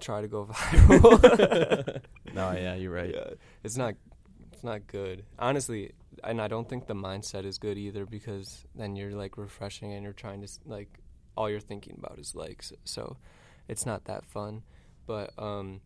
try 0.01 0.21
to 0.21 0.29
go 0.29 0.47
viral. 0.51 2.01
No, 2.33 2.53
yeah, 2.53 2.75
you're 2.77 2.93
right. 2.93 3.13
Yeah, 3.13 3.31
it's 3.65 3.77
not 3.77 3.95
it's 4.53 4.63
not 4.65 4.87
good. 4.87 5.25
Honestly, 5.39 5.93
and 6.23 6.41
I 6.41 6.47
don't 6.49 6.69
think 6.69 6.87
the 6.87 6.95
mindset 6.95 7.45
is 7.45 7.59
good 7.59 7.77
either 7.77 8.07
because 8.07 8.65
then 8.75 8.95
you're 8.95 9.11
like 9.13 9.37
refreshing 9.37 9.93
and 9.93 10.05
you're 10.05 10.13
trying 10.13 10.43
to 10.43 10.49
like 10.67 10.89
all 11.41 11.49
you're 11.51 11.61
thinking 11.73 11.95
about 11.99 12.19
is 12.19 12.35
likes. 12.35 12.73
So 12.85 13.17
it's 13.73 13.87
not 13.87 14.05
that 14.05 14.23
fun. 14.27 14.63
But 15.07 15.29
um 15.39 15.81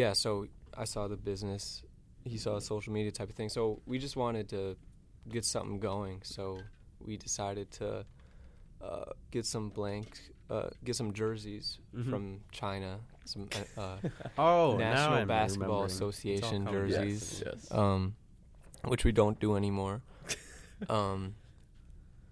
yeah, 0.00 0.12
so 0.14 0.46
I 0.82 0.84
saw 0.84 1.08
the 1.08 1.16
business, 1.16 1.82
he 2.24 2.38
saw 2.38 2.56
a 2.56 2.60
social 2.60 2.92
media 2.92 3.12
type 3.12 3.30
of 3.30 3.36
thing. 3.36 3.48
So 3.48 3.80
we 3.86 3.98
just 3.98 4.16
wanted 4.16 4.48
to 4.50 4.76
get 5.34 5.44
something 5.44 5.78
going. 5.80 6.20
So 6.24 6.58
we 7.06 7.16
decided 7.16 7.70
to 7.80 7.88
uh, 8.88 9.10
get 9.30 9.46
some 9.46 9.70
blank 9.70 10.08
uh, 10.50 10.68
get 10.84 10.94
some 10.94 11.12
jerseys 11.12 11.78
Mhm. 11.94 12.10
from 12.10 12.22
China, 12.52 13.00
some 13.24 13.48
uh, 13.76 13.80
uh, 13.80 13.96
Oh, 14.38 14.76
National 14.76 15.26
Basketball 15.26 15.68
remembering. 15.68 15.90
It's 15.90 16.00
all 16.02 16.08
Association 16.08 16.66
jerseys, 16.74 17.42
Yes. 17.44 17.52
yes. 17.62 17.72
um, 17.72 18.14
which 18.84 19.02
we 19.04 19.12
don't 19.12 19.38
do 19.40 19.56
anymore. 19.56 20.02
um, 20.96 21.34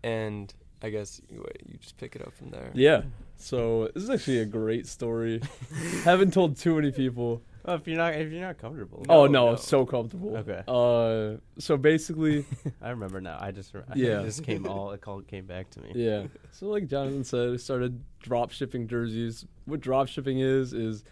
and 0.02 0.54
I 0.84 0.90
guess 0.90 1.20
you, 1.30 1.44
you 1.66 1.78
just 1.78 1.96
pick 1.96 2.14
it 2.14 2.22
up 2.26 2.34
from 2.34 2.50
there. 2.50 2.70
yeah. 2.74 3.02
So 3.36 3.88
this 3.94 4.02
is 4.04 4.10
actually 4.10 4.38
a 4.40 4.44
great 4.44 4.86
story. 4.86 5.40
Haven't 6.04 6.32
told 6.32 6.56
too 6.56 6.74
many 6.76 6.92
people. 6.92 7.42
Well, 7.64 7.76
if 7.76 7.86
you're 7.88 7.96
not 7.96 8.14
if 8.14 8.30
you're 8.30 8.42
not 8.42 8.58
comfortable. 8.58 9.04
oh 9.08 9.26
No, 9.26 9.32
no, 9.46 9.50
no. 9.52 9.56
so 9.56 9.86
comfortable. 9.86 10.36
Okay. 10.36 10.62
Uh, 10.68 11.38
so 11.58 11.76
basically, 11.76 12.44
I 12.82 12.90
remember 12.90 13.20
now. 13.20 13.38
I 13.40 13.50
just 13.50 13.72
re- 13.74 13.82
Yeah. 13.96 14.20
it 14.20 14.24
just 14.26 14.44
came 14.44 14.66
all 14.66 14.92
it 14.92 15.00
called 15.00 15.26
came 15.26 15.46
back 15.46 15.70
to 15.70 15.80
me. 15.80 15.92
yeah. 15.94 16.24
So 16.52 16.66
like 16.68 16.86
Jonathan 16.86 17.24
said, 17.24 17.54
I 17.54 17.56
started 17.56 18.02
drop 18.20 18.50
shipping 18.52 18.86
jerseys. 18.86 19.46
What 19.64 19.80
drop 19.80 20.08
shipping 20.08 20.38
is 20.40 20.72
is 20.74 21.02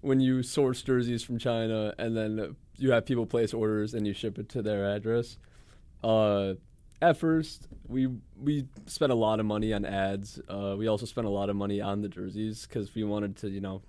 when 0.00 0.20
you 0.20 0.42
source 0.42 0.80
jerseys 0.82 1.22
from 1.22 1.38
China 1.38 1.92
and 1.98 2.16
then 2.16 2.56
you 2.76 2.92
have 2.92 3.04
people 3.04 3.26
place 3.26 3.52
orders 3.52 3.94
and 3.94 4.06
you 4.06 4.14
ship 4.14 4.38
it 4.38 4.48
to 4.50 4.62
their 4.62 4.84
address. 4.94 5.36
Uh, 6.02 6.54
at 7.02 7.16
first, 7.16 7.66
we 7.88 8.08
we 8.40 8.66
spent 8.86 9.12
a 9.12 9.16
lot 9.16 9.40
of 9.40 9.46
money 9.46 9.72
on 9.72 9.84
ads. 9.84 10.40
Uh, 10.48 10.76
we 10.78 10.86
also 10.86 11.04
spent 11.04 11.26
a 11.26 11.30
lot 11.30 11.50
of 11.50 11.56
money 11.56 11.80
on 11.80 12.00
the 12.00 12.08
jerseys 12.08 12.64
because 12.66 12.94
we 12.94 13.02
wanted 13.02 13.36
to, 13.38 13.50
you 13.50 13.60
know, 13.60 13.82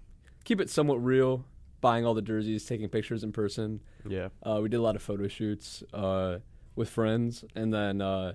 keep 0.43 0.59
it 0.59 0.69
somewhat 0.69 0.95
real. 0.95 1.45
Buying 1.79 2.05
all 2.05 2.13
the 2.13 2.21
jerseys, 2.21 2.65
taking 2.65 2.89
pictures 2.89 3.23
in 3.23 3.31
person. 3.31 3.81
Yeah. 4.07 4.29
Uh, 4.41 4.59
we 4.63 4.69
did 4.69 4.77
a 4.77 4.81
lot 4.81 4.95
of 4.95 5.01
photo 5.01 5.27
shoots 5.27 5.83
uh, 5.93 6.39
with 6.75 6.89
friends, 6.89 7.45
and 7.55 7.73
then 7.73 8.01
uh, 8.01 8.33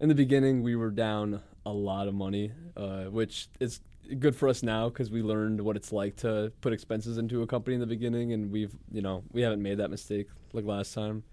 in 0.00 0.08
the 0.08 0.14
beginning 0.14 0.62
we 0.62 0.74
were 0.74 0.90
down 0.90 1.42
a 1.66 1.72
lot 1.72 2.08
of 2.08 2.14
money, 2.14 2.52
uh, 2.76 3.04
which 3.04 3.48
is 3.60 3.80
good 4.20 4.34
for 4.34 4.48
us 4.48 4.62
now 4.62 4.88
because 4.88 5.10
we 5.10 5.22
learned 5.22 5.60
what 5.60 5.76
it's 5.76 5.92
like 5.92 6.16
to 6.16 6.50
put 6.62 6.72
expenses 6.72 7.18
into 7.18 7.42
a 7.42 7.46
company 7.46 7.74
in 7.74 7.80
the 7.80 7.86
beginning, 7.86 8.32
and 8.32 8.50
we've 8.50 8.74
you 8.90 9.02
know 9.02 9.22
we 9.32 9.42
haven't 9.42 9.60
made 9.60 9.78
that 9.78 9.90
mistake 9.90 10.28
like 10.54 10.64
last 10.64 10.94
time. 10.94 11.24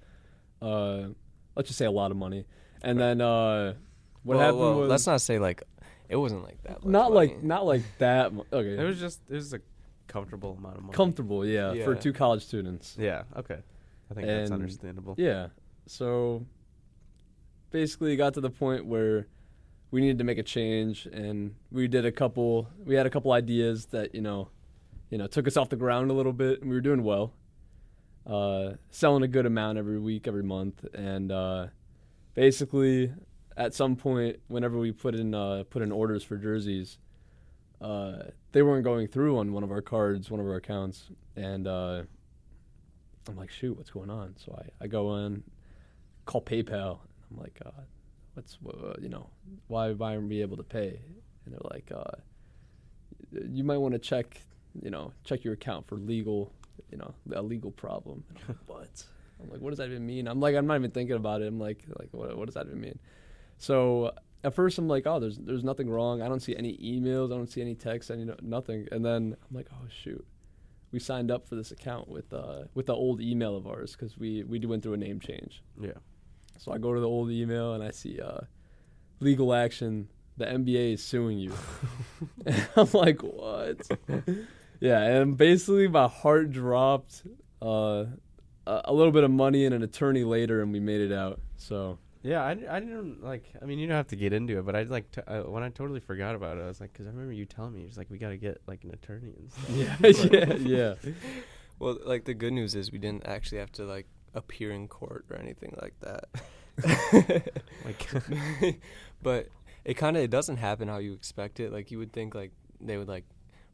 Uh, 0.61 1.03
let's 1.55 1.69
just 1.69 1.77
say 1.77 1.85
a 1.85 1.91
lot 1.91 2.11
of 2.11 2.17
money, 2.17 2.45
and 2.81 2.99
then 2.99 3.21
uh, 3.21 3.73
what 4.23 4.37
Well, 4.37 4.39
happened 4.45 4.59
well, 4.59 4.79
was 4.81 4.89
let's 4.89 5.07
not 5.07 5.21
say 5.21 5.39
like 5.39 5.63
it 6.09 6.15
wasn't 6.15 6.43
like 6.43 6.61
that. 6.63 6.83
much 6.83 6.91
not 6.91 7.11
like 7.13 7.35
money. 7.35 7.47
not 7.47 7.65
like 7.65 7.81
that. 7.99 8.33
mu- 8.33 8.43
Okay, 8.53 8.77
It 8.81 8.85
was 8.85 8.99
just 8.99 9.21
it 9.29 9.33
was 9.35 9.53
a 9.53 9.59
comfortable 10.07 10.55
amount 10.59 10.77
of 10.77 10.83
money. 10.83 10.93
comfortable, 10.95 11.45
yeah, 11.45 11.71
for 11.83 11.93
Yeah. 11.93 11.99
two 11.99 12.13
college 12.13 12.43
students. 12.45 12.95
Yeah. 12.99 13.23
Okay. 13.35 13.59
I 14.09 14.13
think 14.13 14.27
that's 14.27 14.51
And- 14.51 14.61
understandable. 14.61 15.15
Yeah. 15.17 15.47
So 15.87 16.45
basically, 17.71 18.13
it 18.13 18.17
got 18.17 18.33
to 18.35 18.41
the 18.41 18.49
point 18.49 18.85
where 18.85 19.27
we 19.91 20.01
needed 20.01 20.17
to 20.19 20.23
make 20.23 20.37
a 20.37 20.43
change, 20.43 21.05
and 21.07 21.55
we 21.71 21.87
did 21.87 22.05
a 22.05 22.11
couple. 22.11 22.67
We 22.85 22.95
had 22.95 23.05
a 23.05 23.09
couple 23.09 23.31
ideas 23.31 23.85
that 23.87 24.13
you 24.15 24.21
know, 24.21 24.49
you 25.09 25.17
know, 25.17 25.27
took 25.27 25.47
us 25.47 25.57
off 25.57 25.69
the 25.69 25.75
ground 25.75 26.11
a 26.11 26.13
little 26.13 26.33
bit, 26.33 26.61
and 26.61 26.69
we 26.69 26.75
were 26.75 26.81
doing 26.81 27.03
well, 27.03 27.33
uh, 28.25 28.73
selling 28.89 29.23
a 29.23 29.27
good 29.27 29.45
amount 29.45 29.77
every 29.77 29.99
week, 29.99 30.27
every 30.27 30.43
month, 30.43 30.85
and 30.93 31.31
uh, 31.31 31.67
basically, 32.35 33.11
at 33.57 33.73
some 33.73 33.95
point, 33.95 34.37
whenever 34.47 34.77
we 34.77 34.91
put 34.91 35.15
in 35.15 35.33
uh, 35.33 35.63
put 35.69 35.81
in 35.81 35.91
orders 35.91 36.23
for 36.23 36.37
jerseys. 36.37 36.99
Uh, 37.81 38.23
they 38.53 38.61
weren't 38.61 38.85
going 38.85 39.05
through 39.05 39.37
on 39.37 39.51
one 39.51 39.63
of 39.63 39.69
our 39.69 39.81
cards, 39.81 40.31
one 40.31 40.39
of 40.39 40.45
our 40.45 40.55
accounts, 40.55 41.09
and 41.35 41.67
uh, 41.67 42.03
I'm 43.27 43.35
like, 43.35 43.51
shoot, 43.51 43.75
what's 43.75 43.89
going 43.89 44.09
on? 44.09 44.35
So 44.37 44.57
I, 44.57 44.85
I 44.85 44.87
go 44.87 45.17
in, 45.17 45.43
call 46.25 46.41
PayPal. 46.41 46.99
I'm 47.29 47.37
like, 47.37 47.59
uh, 47.65 47.81
what's 48.33 48.57
uh, 48.67 48.93
you 49.01 49.09
know, 49.09 49.29
why 49.67 49.91
why 49.91 50.15
aren't 50.15 50.29
we 50.29 50.41
able 50.41 50.57
to 50.57 50.63
pay? 50.63 50.99
And 51.45 51.53
they're 51.53 51.69
like, 51.71 51.91
uh, 51.93 52.15
you 53.51 53.63
might 53.63 53.77
want 53.77 53.93
to 53.93 53.99
check, 53.99 54.41
you 54.81 54.89
know, 54.89 55.11
check 55.23 55.43
your 55.43 55.53
account 55.53 55.85
for 55.87 55.95
legal, 55.95 56.53
you 56.91 56.97
know, 56.97 57.13
a 57.33 57.41
legal 57.41 57.71
problem. 57.71 58.23
Like, 58.47 58.57
what? 58.67 59.03
I'm 59.45 59.51
like, 59.51 59.61
what 59.61 59.69
does 59.69 59.77
that 59.77 59.89
even 59.89 60.05
mean? 60.05 60.27
I'm 60.27 60.39
like, 60.39 60.55
I'm 60.55 60.67
not 60.67 60.75
even 60.75 60.91
thinking 60.91 61.15
about 61.15 61.41
it. 61.41 61.47
I'm 61.47 61.59
like, 61.59 61.83
like, 61.99 62.09
what, 62.11 62.37
what 62.37 62.45
does 62.45 62.55
that 62.55 62.67
even 62.67 62.81
mean? 62.81 62.99
So 63.57 64.11
at 64.43 64.53
first 64.53 64.77
I'm 64.77 64.87
like, 64.87 65.07
oh, 65.07 65.19
there's 65.19 65.37
there's 65.37 65.63
nothing 65.63 65.89
wrong. 65.89 66.21
I 66.21 66.27
don't 66.27 66.41
see 66.41 66.55
any 66.55 66.77
emails. 66.77 67.31
I 67.31 67.37
don't 67.37 67.49
see 67.49 67.61
any 67.61 67.75
texts. 67.75 68.11
Any 68.11 68.25
no- 68.25 68.37
nothing. 68.41 68.87
And 68.91 69.05
then 69.05 69.35
I'm 69.49 69.55
like, 69.55 69.67
oh 69.71 69.87
shoot 69.89 70.25
we 70.95 70.99
signed 70.99 71.29
up 71.29 71.45
for 71.45 71.55
this 71.55 71.71
account 71.71 72.07
with 72.07 72.31
uh, 72.31 72.63
with 72.73 72.85
the 72.85 72.93
old 72.93 73.19
email 73.19 73.57
of 73.57 73.67
ours 73.67 73.91
because 73.91 74.17
we 74.17 74.45
we 74.45 74.59
went 74.59 74.81
through 74.81 74.93
a 74.93 74.97
name 74.97 75.19
change. 75.19 75.61
Yeah. 75.77 75.99
So 76.57 76.71
I 76.71 76.77
go 76.77 76.93
to 76.93 77.01
the 77.01 77.07
old 77.07 77.29
email 77.31 77.73
and 77.73 77.83
I 77.83 77.91
see 77.91 78.21
uh, 78.21 78.39
legal 79.19 79.53
action. 79.53 80.07
The 80.37 80.45
NBA 80.45 80.93
is 80.93 81.03
suing 81.03 81.37
you. 81.37 81.51
and 82.45 82.67
I'm 82.77 82.89
like, 82.93 83.21
what? 83.21 83.85
yeah, 84.79 85.01
and 85.01 85.35
basically 85.35 85.89
my 85.89 86.07
heart 86.07 86.51
dropped. 86.51 87.23
Uh, 87.61 88.05
a, 88.67 88.81
a 88.85 88.93
little 88.93 89.11
bit 89.11 89.23
of 89.23 89.31
money 89.31 89.65
and 89.65 89.73
an 89.73 89.83
attorney 89.83 90.23
later, 90.23 90.61
and 90.61 90.71
we 90.71 90.79
made 90.79 91.01
it 91.01 91.11
out. 91.11 91.39
So 91.57 91.97
Yeah, 92.23 92.43
I, 92.43 92.51
I 92.51 92.79
didn't 92.79 93.23
like. 93.23 93.45
I 93.61 93.65
mean, 93.65 93.79
you 93.79 93.87
don't 93.87 93.95
have 93.97 94.07
to 94.07 94.15
get 94.15 94.33
into 94.33 94.57
it, 94.59 94.65
but 94.65 94.75
I 94.75 94.83
like 94.83 95.11
t- 95.11 95.21
uh, 95.27 95.43
when 95.43 95.63
I 95.63 95.69
totally 95.69 95.99
forgot 95.99 96.35
about 96.35 96.57
it. 96.57 96.61
I 96.63 96.67
was 96.67 96.79
like, 96.81 96.91
because 96.93 97.05
I 97.07 97.09
remember 97.09 97.33
you 97.33 97.45
telling 97.45 97.73
me, 97.73 97.79
you're 97.81 97.89
just 97.89 97.97
like, 97.97 98.09
we 98.09 98.17
got 98.17 98.29
to 98.29 98.37
get 98.37 98.61
like 98.67 98.83
an 98.83 98.91
attorney 98.91 99.33
and 99.37 99.51
stuff. 99.51 100.31
yeah, 100.31 100.55
yeah, 100.57 100.93
yeah. 101.03 101.11
Well, 101.77 101.97
like 102.05 102.23
the 102.23 102.33
good 102.33 102.53
news 102.53 102.73
is 102.73 102.89
we 102.91 102.99
didn't 102.99 103.25
actually 103.27 103.57
have 103.57 103.71
to 103.73 103.83
like 103.83 104.07
appear 104.33 104.71
in 104.71 104.87
court 104.87 105.25
or 105.29 105.35
anything 105.35 105.75
like 105.81 105.93
that. 105.99 106.23
Like, 107.83 108.07
but 109.21 109.49
it 109.83 109.95
kind 109.95 110.15
of 110.15 110.23
it 110.23 110.31
doesn't 110.31 110.57
happen 110.57 110.87
how 110.87 110.99
you 110.99 111.13
expect 111.13 111.59
it. 111.59 111.73
Like 111.73 111.91
you 111.91 111.97
would 111.97 112.13
think 112.13 112.33
like 112.33 112.51
they 112.79 112.95
would 112.97 113.09
like 113.09 113.25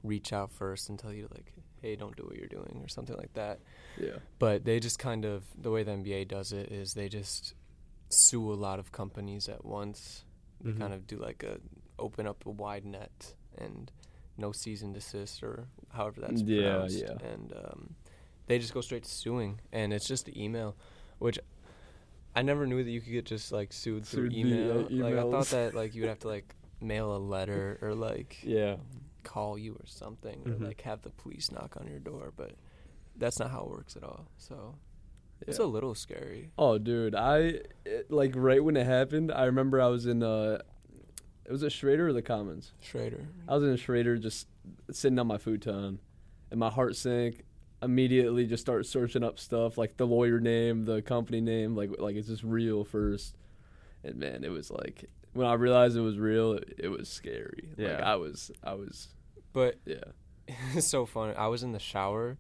reach 0.04 0.34
out 0.34 0.52
first 0.52 0.90
and 0.90 0.98
tell 0.98 1.14
you 1.14 1.28
like, 1.32 1.54
hey, 1.82 1.96
don't 1.96 2.16
do 2.16 2.24
what 2.24 2.36
you're 2.38 2.48
doing 2.48 2.80
or 2.84 2.88
something 2.88 3.18
like 3.18 3.34
that. 3.34 3.60
Yeah. 4.00 4.18
But 4.40 4.66
they 4.66 4.80
just 4.80 5.00
kind 5.00 5.26
of 5.26 5.44
the 5.60 5.72
way 5.72 5.84
the 5.84 5.92
NBA 5.92 6.28
does 6.28 6.52
it 6.54 6.72
is 6.72 6.94
they 6.94 7.10
just 7.10 7.54
sue 8.10 8.52
a 8.52 8.56
lot 8.56 8.80
of 8.80 8.92
companies 8.92 9.48
at 9.50 9.66
once. 9.66 10.24
They 10.62 10.72
Mhm. 10.72 10.80
kind 10.80 10.94
of 10.94 11.08
do 11.08 11.18
like 11.18 11.44
a 11.44 11.60
open 11.98 12.28
up 12.28 12.46
a 12.46 12.50
wide 12.50 12.86
net 12.86 13.34
and 13.58 13.92
no 14.38 14.52
season 14.52 14.94
desist 14.94 15.44
or 15.44 15.68
however 15.90 16.22
that's 16.22 16.42
Yeah, 16.42 16.62
pronounced. 16.62 17.00
yeah. 17.02 17.18
And 17.34 17.54
um, 17.54 17.96
they 18.48 18.60
just 18.60 18.74
go 18.74 18.82
straight 18.82 19.04
to 19.04 19.10
suing, 19.10 19.60
and 19.72 19.94
it's 19.94 20.08
just 20.08 20.26
the 20.26 20.44
email, 20.44 20.76
which 21.20 21.40
I 22.36 22.42
never 22.42 22.66
knew 22.66 22.84
that 22.84 22.90
you 22.90 23.02
could 23.02 23.12
get 23.12 23.26
just 23.26 23.52
like 23.52 23.74
sued 23.74 24.06
through 24.06 24.30
email. 24.32 24.88
Like 24.90 25.16
I 25.16 25.22
thought 25.24 25.48
that 25.48 25.74
like 25.76 25.96
you 25.96 26.02
would 26.04 26.10
have 26.10 26.20
to 26.20 26.28
like 26.28 26.56
mail 26.80 27.16
a 27.16 27.20
letter 27.20 27.78
or 27.82 27.94
like 27.94 28.38
Yeah. 28.44 28.78
Call 29.24 29.58
you 29.58 29.74
or 29.74 29.86
something 29.86 30.42
Mhm. 30.44 30.62
or 30.62 30.66
like 30.68 30.82
have 30.82 31.02
the 31.02 31.10
police 31.12 31.52
knock 31.52 31.78
on 31.80 31.88
your 31.88 32.00
door, 32.00 32.34
but 32.36 32.54
that's 33.16 33.40
not 33.40 33.52
how 33.52 33.64
it 33.64 33.70
works 33.70 33.96
at 33.96 34.04
all. 34.04 34.28
So 34.38 34.76
it's 35.42 35.60
a 35.60 35.66
little 35.66 35.96
scary. 35.96 36.52
Oh, 36.58 36.78
dude, 36.78 37.16
I 37.16 37.62
it, 37.86 38.10
like 38.12 38.34
right 38.36 38.64
when 38.64 38.78
it 38.78 38.86
happened. 38.86 39.32
I 39.32 39.46
remember 39.46 39.82
I 39.82 39.88
was 39.88 40.06
in 40.06 40.22
uh, 40.24 40.60
it 41.46 41.52
was 41.52 41.64
a 41.64 41.70
Schroeder 41.70 42.08
or 42.08 42.14
the 42.14 42.22
Commons. 42.22 42.72
Schroeder. 42.82 43.28
I 43.48 43.56
was 43.56 43.64
in 43.64 43.70
a 43.70 43.78
Schroeder 43.78 44.18
just 44.18 44.48
sitting 44.92 45.20
on 45.20 45.28
my 45.28 45.38
futon, 45.38 46.00
and 46.50 46.60
my 46.60 46.70
heart 46.70 46.96
sank. 46.96 47.44
Immediately, 47.84 48.46
just 48.46 48.62
start 48.62 48.86
searching 48.86 49.24
up 49.24 49.40
stuff 49.40 49.76
like 49.76 49.98
the 49.98 50.06
lawyer 50.06 50.40
name, 50.40 50.84
the 50.86 51.02
company 51.02 51.42
name, 51.42 51.76
like 51.76 51.90
like 52.00 52.16
is 52.16 52.28
this 52.28 52.44
real 52.44 52.84
first? 52.84 53.36
And 54.04 54.18
man, 54.18 54.44
it 54.44 54.50
was 54.50 54.70
like 54.70 55.10
when 55.34 55.48
I 55.48 55.54
realized 55.54 55.96
it 55.98 56.02
was 56.02 56.18
real, 56.18 56.54
it, 56.54 56.74
it 56.78 56.88
was 56.90 57.10
scary. 57.10 57.70
Like 57.78 57.88
Yeah. 57.88 58.02
I 58.12 58.16
was, 58.16 58.52
I 58.64 58.74
was, 58.74 59.08
But 59.54 59.80
yeah. 59.86 60.04
it's 60.74 60.88
so 60.88 61.06
funny. 61.06 61.34
I 61.36 61.48
was 61.48 61.64
in 61.64 61.72
the 61.72 61.80
shower 61.80 62.38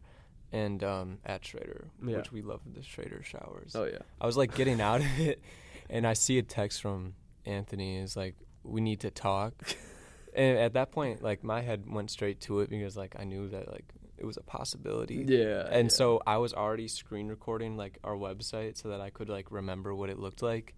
and 0.51 0.83
um 0.83 1.19
at 1.25 1.45
Schroeder, 1.45 1.87
Yeah. 2.05 2.17
which 2.17 2.31
we 2.31 2.41
love 2.41 2.61
the 2.65 2.83
Schroeder 2.83 3.21
showers. 3.23 3.73
Oh 3.75 3.85
yeah. 3.85 3.99
I 4.19 4.25
was 4.25 4.35
like 4.37 4.53
getting 4.55 4.81
out 4.81 5.01
of 5.01 5.19
it, 5.19 5.41
and 5.89 6.05
I 6.05 6.13
see 6.13 6.37
a 6.37 6.43
text 6.43 6.81
from 6.81 7.13
Anthony. 7.45 7.97
Is 7.97 8.15
like, 8.17 8.35
we 8.63 8.81
need 8.81 8.99
to 9.01 9.11
talk. 9.11 9.53
and 10.35 10.57
at 10.57 10.73
that 10.73 10.91
point, 10.91 11.21
like 11.23 11.43
my 11.43 11.61
head 11.61 11.85
went 11.89 12.11
straight 12.11 12.41
to 12.41 12.59
it 12.59 12.69
because 12.69 12.97
like 12.97 13.15
I 13.17 13.23
knew 13.23 13.47
that 13.49 13.71
like 13.71 13.85
it 14.17 14.25
was 14.25 14.35
a 14.37 14.43
possibility. 14.43 15.23
Yeah. 15.25 15.67
And 15.71 15.85
yeah. 15.85 15.95
so 15.95 16.21
I 16.27 16.37
was 16.37 16.53
already 16.53 16.87
screen 16.89 17.29
recording 17.29 17.77
like 17.77 17.97
our 18.03 18.15
website 18.15 18.77
so 18.77 18.89
that 18.89 18.99
I 19.01 19.09
could 19.09 19.29
like 19.29 19.51
remember 19.51 19.95
what 19.95 20.09
it 20.09 20.19
looked 20.19 20.41
like. 20.43 20.75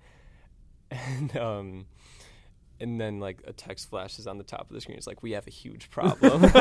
And 0.91 1.35
um 1.37 1.85
and 2.79 2.99
then 2.99 3.19
like 3.19 3.41
a 3.45 3.53
text 3.53 3.89
flashes 3.89 4.27
on 4.27 4.37
the 4.37 4.43
top 4.43 4.61
of 4.69 4.73
the 4.73 4.81
screen. 4.81 4.97
It's 4.97 5.07
like 5.07 5.21
we 5.23 5.31
have 5.31 5.47
a 5.47 5.51
huge 5.51 5.89
problem. 5.91 6.43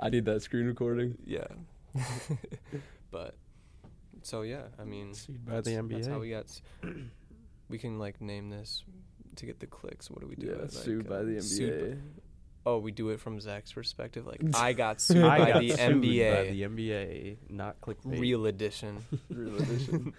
I 0.00 0.10
need 0.10 0.24
that 0.26 0.42
screen 0.42 0.66
recording. 0.66 1.16
yeah. 1.26 1.46
but 3.10 3.34
so 4.22 4.42
yeah, 4.42 4.62
I 4.78 4.84
mean 4.84 5.14
Sued 5.14 5.44
by 5.44 5.60
the 5.60 5.70
that's- 5.72 5.90
That's 5.90 6.06
how 6.06 6.18
we 6.20 6.30
got. 6.30 6.44
s- 6.44 6.62
we 7.68 7.78
can 7.78 7.98
like 7.98 8.20
name 8.20 8.50
this 8.50 8.84
to 9.36 9.46
get 9.46 9.60
the 9.60 9.66
clicks. 9.66 10.10
What 10.10 10.20
do 10.20 10.26
we 10.26 10.36
do? 10.36 10.46
Yeah, 10.48 10.64
it? 10.64 10.72
sued 10.72 11.00
Like, 11.00 11.08
by 11.08 11.16
uh, 11.16 11.22
the 11.24 11.40
sued 11.42 11.72
NBA. 11.72 11.94
by- 11.94 12.00
oh, 12.66 12.78
we 12.78 12.92
do 12.92 13.08
it 13.10 13.20
from 13.20 13.40
Zach's 13.40 13.72
perspective. 13.72 14.26
Like 14.26 14.40
I 14.54 14.72
got 14.72 15.00
sued 15.00 15.24
I 15.24 15.38
by 15.38 15.52
got 15.52 15.60
the 15.60 15.70
sued 15.70 15.78
NBA, 15.80 16.34
by 16.34 16.50
the 16.50 16.62
NBA, 16.62 17.36
not 17.50 17.80
clickbait. 17.80 18.20
real 18.20 18.46
edition. 18.46 19.04
Real 19.30 19.56
edition. 19.56 20.12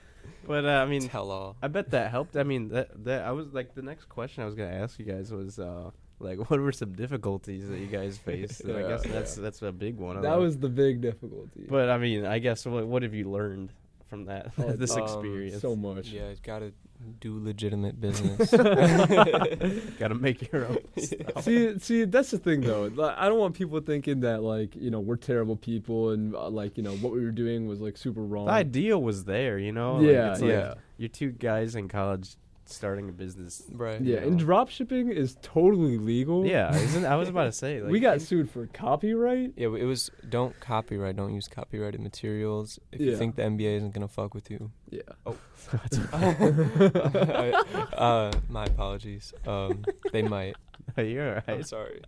But 0.47 0.65
uh, 0.65 0.69
I 0.69 0.85
mean, 0.85 1.07
Tell 1.07 1.31
all. 1.31 1.55
I 1.61 1.67
bet 1.67 1.91
that 1.91 2.11
helped. 2.11 2.35
I 2.35 2.43
mean, 2.43 2.69
that 2.69 3.03
that 3.05 3.25
I 3.25 3.31
was 3.31 3.53
like 3.53 3.75
the 3.75 3.81
next 3.81 4.05
question 4.05 4.43
I 4.43 4.45
was 4.45 4.55
gonna 4.55 4.71
ask 4.71 4.99
you 4.99 5.05
guys 5.05 5.31
was 5.31 5.59
uh 5.59 5.91
like 6.19 6.37
what 6.49 6.59
were 6.59 6.71
some 6.71 6.93
difficulties 6.93 7.67
that 7.69 7.79
you 7.79 7.87
guys 7.87 8.17
faced? 8.17 8.61
And 8.65 8.77
I 8.77 8.87
guess 8.87 9.03
that's 9.03 9.37
yeah. 9.37 9.43
that's 9.43 9.61
a 9.61 9.71
big 9.71 9.97
one. 9.97 10.17
of 10.17 10.23
that 10.23 10.31
them. 10.31 10.41
was 10.41 10.57
the 10.57 10.69
big 10.69 11.01
difficulty. 11.01 11.65
But 11.67 11.89
I 11.89 11.97
mean, 11.97 12.25
I 12.25 12.39
guess 12.39 12.65
what 12.65 12.87
what 12.87 13.03
have 13.03 13.13
you 13.13 13.29
learned 13.29 13.71
from 14.09 14.25
that 14.25 14.51
Oh, 14.57 14.71
this 14.73 14.95
um, 14.95 15.03
experience? 15.03 15.61
so 15.61 15.75
much. 15.75 16.07
Yeah, 16.09 16.33
gotta 16.43 16.73
do 17.21 17.39
legitimate 17.41 18.01
business. 18.01 18.51
Got 19.99 20.07
to 20.09 20.15
make 20.15 20.51
your 20.51 20.65
own. 20.65 20.77
stuff. 20.97 21.43
see, 21.43 21.79
see, 21.79 22.03
that's 22.05 22.31
the 22.31 22.37
thing 22.37 22.61
though. 22.61 22.85
I 23.17 23.29
don't 23.29 23.39
want 23.39 23.55
people 23.55 23.79
thinking 23.79 24.21
that 24.21 24.41
like 24.43 24.75
you 24.75 24.89
know 24.91 24.99
we're 24.99 25.15
terrible 25.15 25.55
people 25.55 26.09
and 26.09 26.35
uh, 26.35 26.49
like 26.49 26.75
you 26.77 26.83
know 26.83 26.95
what 26.97 27.13
we 27.13 27.23
were 27.23 27.31
doing 27.31 27.67
was 27.67 27.79
like 27.79 27.95
super 27.97 28.21
wrong. 28.21 28.47
The 28.47 28.51
idea 28.51 28.97
was 28.97 29.23
there, 29.25 29.57
you 29.57 29.71
know. 29.71 29.95
Like, 29.97 30.07
yeah, 30.07 30.31
like 30.31 30.41
yeah, 30.41 30.73
You're 30.97 31.09
two 31.09 31.31
guys 31.31 31.75
in 31.75 31.87
college 31.87 32.35
starting 32.71 33.09
a 33.09 33.11
business. 33.11 33.63
right. 33.71 33.99
yeah. 34.01 34.17
you 34.21 34.27
And 34.27 34.37
know. 34.37 34.45
drop 34.45 34.69
shipping 34.69 35.11
is 35.11 35.37
totally 35.41 35.97
legal. 35.97 36.45
Yeah, 36.45 36.73
isn't 36.75 37.05
I 37.05 37.15
was 37.15 37.29
about 37.29 37.45
to 37.45 37.51
say 37.51 37.81
like 37.85 37.91
we 37.91 37.99
got 37.99 38.21
sued 38.21 38.49
for 38.49 38.67
copyright. 38.67 39.53
Yeah, 39.57 39.67
it 39.75 39.85
was 39.85 40.09
don't 40.29 40.57
copyright. 40.59 41.15
Don't 41.15 41.33
use 41.33 41.47
copyrighted 41.47 42.01
materials. 42.01 42.79
If 42.91 43.01
you 43.01 43.15
think 43.17 43.35
the 43.35 43.43
NBA 43.43 43.77
isn't 43.77 43.93
gonna 43.93 44.07
fuck 44.07 44.33
with 44.33 44.49
you, 44.51 44.71
Yeah. 44.89 45.01
Oh, 45.25 45.37
uh, 47.93 48.31
my 48.49 48.65
apologies. 48.65 49.33
Um, 49.45 49.83
they 50.11 50.21
might. 50.21 50.55
You're 50.97 51.35
all 51.35 51.41
I'm 51.47 51.55
right. 51.57 51.67
sorry. 51.67 52.01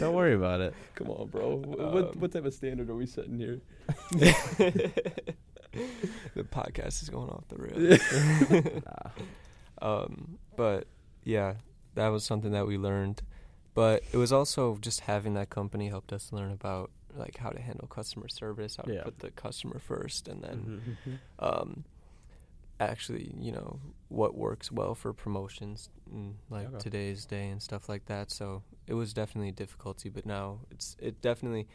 Don't 0.00 0.14
worry 0.14 0.34
about 0.34 0.60
it. 0.60 0.74
Come 0.94 1.10
on, 1.10 1.28
bro. 1.28 1.60
Wh- 1.60 1.80
Um, 1.80 1.92
what 1.94 2.16
what 2.16 2.32
type 2.32 2.44
of 2.46 2.54
standard 2.54 2.88
are 2.90 2.94
we 2.94 3.06
setting 3.06 3.38
here? 3.38 3.60
the 6.34 6.44
podcast 6.44 7.02
is 7.02 7.08
going 7.10 7.28
off 7.30 7.46
the 7.48 7.56
rails. 7.56 8.00
Nah. 8.86 9.10
Um, 9.82 10.38
but 10.56 10.86
yeah, 11.24 11.54
that 11.94 12.08
was 12.08 12.24
something 12.24 12.52
that 12.52 12.66
we 12.66 12.76
learned. 12.78 13.22
But 13.74 14.04
it 14.12 14.16
was 14.16 14.32
also 14.32 14.76
just 14.80 15.00
having 15.00 15.34
that 15.34 15.50
company 15.50 15.88
helped 15.88 16.12
us 16.12 16.32
learn 16.32 16.52
about 16.52 16.90
like 17.16 17.38
how 17.38 17.50
to 17.50 17.60
handle 17.60 17.88
customer 17.88 18.28
service, 18.28 18.76
how 18.76 18.84
Yeah. 18.86 18.98
to 18.98 19.04
put 19.04 19.18
the 19.20 19.30
customer 19.32 19.78
first, 19.80 20.28
and 20.28 20.42
then 20.42 20.96
Mhm. 21.06 21.18
um, 21.40 21.84
actually, 22.80 23.34
you 23.38 23.52
know, 23.52 23.80
what 24.08 24.34
works 24.36 24.70
well 24.70 24.94
for 24.94 25.12
promotions 25.12 25.88
in 26.10 26.36
like 26.50 26.68
Okay. 26.68 26.78
today's 26.78 27.24
day 27.24 27.48
and 27.48 27.62
stuff 27.62 27.88
like 27.88 28.06
that. 28.06 28.30
So 28.30 28.62
it 28.86 28.94
was 28.94 29.12
definitely 29.12 29.48
a 29.50 29.52
difficulty, 29.52 30.08
but 30.08 30.26
now 30.26 30.60
it's 30.70 30.96
it 31.00 31.20
definitely 31.20 31.66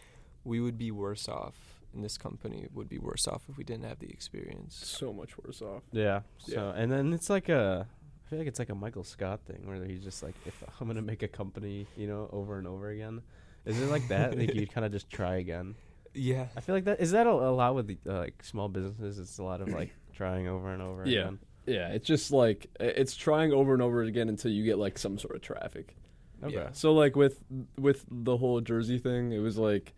we 0.44 0.60
would 0.60 0.78
be 0.78 0.92
worse 0.92 1.28
off 1.28 1.79
in 1.94 2.02
this 2.02 2.18
company 2.18 2.68
would 2.74 2.88
be 2.90 2.98
worse 3.00 3.28
off 3.28 3.44
if 3.50 3.58
we 3.58 3.64
didn't 3.64 3.86
have 3.86 4.00
the 4.00 4.10
experience. 4.10 4.76
So 4.84 5.12
much 5.14 5.38
worse 5.38 5.62
off. 5.62 5.84
Yeah. 5.92 6.22
Yeah. 6.46 6.56
So 6.56 6.70
and 6.76 6.92
then 6.92 7.14
it's 7.14 7.30
like 7.30 7.50
a 7.50 7.88
I 8.26 8.30
feel 8.30 8.40
like 8.40 8.48
it's 8.48 8.60
like 8.60 8.70
a 8.70 8.76
Michael 8.76 9.04
Scott 9.04 9.40
thing 9.48 9.66
where 9.66 9.84
he's 9.86 10.04
just 10.04 10.22
like 10.24 10.36
if 10.46 10.64
I'm 10.80 10.88
gonna 10.88 11.02
make 11.02 11.24
a 11.24 11.28
company, 11.28 11.88
you 11.98 12.08
know, 12.08 12.30
over 12.32 12.58
and 12.58 12.68
over 12.68 12.90
again. 12.90 13.22
Is 13.66 13.80
it 13.82 13.88
like 13.90 14.08
that? 14.08 14.38
like 14.38 14.54
you 14.56 14.66
kind 14.68 14.86
of 14.86 14.92
just 14.92 15.10
try 15.10 15.36
again. 15.38 15.76
Yeah. 16.16 16.48
I 16.58 16.62
feel 16.62 16.74
like 16.74 16.86
that 16.86 17.00
is 17.02 17.12
that 17.12 17.28
a, 17.28 17.30
a 17.30 17.54
lot 17.54 17.76
with 17.76 17.86
the, 17.86 17.98
uh, 18.10 18.18
like 18.18 18.44
small 18.44 18.68
businesses. 18.68 19.20
It's 19.20 19.38
a 19.38 19.44
lot 19.44 19.62
of 19.62 19.70
like 19.70 19.92
trying 20.14 20.48
over 20.48 20.74
and 20.74 20.82
over 20.82 21.06
Yeah. 21.06 21.20
again. 21.22 21.40
Yeah, 21.68 21.90
it's 21.90 22.08
just 22.08 22.32
like 22.32 22.66
it's 22.80 23.16
trying 23.16 23.54
over 23.54 23.74
and 23.74 23.82
over 23.82 24.02
again 24.02 24.28
until 24.28 24.50
you 24.50 24.64
get 24.66 24.80
like 24.80 24.98
some 24.98 25.20
sort 25.20 25.36
of 25.36 25.42
traffic. 25.44 25.96
Okay. 26.44 26.56
Yeah. 26.56 26.70
So 26.72 26.94
like 26.94 27.16
with 27.16 27.40
with 27.78 28.06
the 28.10 28.38
whole 28.38 28.60
Jersey 28.60 28.98
thing, 28.98 29.32
it 29.34 29.38
was 29.38 29.60
like 29.60 29.94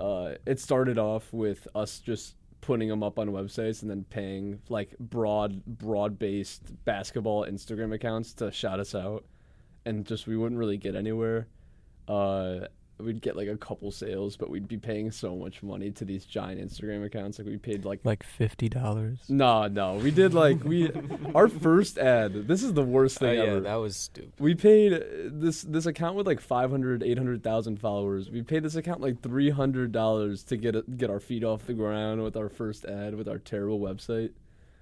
uh, 0.00 0.34
it 0.46 0.58
started 0.58 0.98
off 0.98 1.32
with 1.32 1.68
us 1.74 2.00
just 2.00 2.36
putting 2.62 2.88
them 2.88 3.02
up 3.02 3.18
on 3.18 3.28
websites 3.28 3.82
and 3.82 3.90
then 3.90 4.04
paying 4.10 4.60
like 4.68 4.94
broad 4.98 5.64
broad 5.64 6.18
based 6.18 6.72
basketball 6.84 7.46
Instagram 7.46 7.94
accounts 7.94 8.32
to 8.34 8.50
shout 8.50 8.80
us 8.80 8.94
out, 8.94 9.24
and 9.84 10.06
just 10.06 10.26
we 10.26 10.36
wouldn't 10.36 10.58
really 10.58 10.78
get 10.78 10.94
anywhere. 10.94 11.46
Uh, 12.08 12.60
we'd 13.02 13.20
get 13.22 13.36
like 13.36 13.48
a 13.48 13.56
couple 13.56 13.90
sales, 13.90 14.36
but 14.36 14.50
we'd 14.50 14.68
be 14.68 14.76
paying 14.76 15.10
so 15.10 15.36
much 15.36 15.62
money 15.62 15.90
to 15.92 16.04
these 16.04 16.24
giant 16.24 16.60
Instagram 16.60 17.04
accounts. 17.04 17.38
Like 17.38 17.46
we 17.48 17.56
paid 17.56 17.84
like 17.84 18.00
Like 18.04 18.22
fifty 18.24 18.68
dollars. 18.68 19.18
no, 19.28 19.66
no, 19.68 19.94
we 19.94 20.10
did 20.10 20.34
like 20.34 20.62
we 20.64 20.90
our 21.34 21.48
first 21.48 21.98
ad. 21.98 22.46
This 22.48 22.62
is 22.62 22.72
the 22.74 22.82
worst 22.82 23.18
Oh 23.18 23.26
thing 23.26 23.38
yeah, 23.38 23.44
ever. 23.44 23.60
that 23.60 23.74
was 23.76 23.96
stupid. 23.96 24.32
We 24.38 24.54
paid 24.54 24.92
uh, 24.92 25.00
this 25.24 25.62
this 25.62 25.86
account 25.86 26.16
with 26.16 26.26
like 26.26 26.40
500, 26.40 27.02
800,000 27.02 27.78
followers. 27.80 28.30
We 28.30 28.42
paid 28.42 28.62
this 28.62 28.74
account 28.76 29.00
like 29.00 29.22
three 29.22 29.50
hundred 29.50 29.92
dollars 29.92 30.42
to 30.44 30.56
get 30.56 30.74
it, 30.76 30.96
get 30.98 31.10
our 31.10 31.20
feet 31.20 31.44
off 31.44 31.66
the 31.66 31.74
ground 31.74 32.22
with 32.22 32.36
our 32.36 32.48
first 32.48 32.84
ad 32.84 33.14
with 33.14 33.28
our 33.28 33.38
terrible 33.38 33.80
website. 33.80 34.30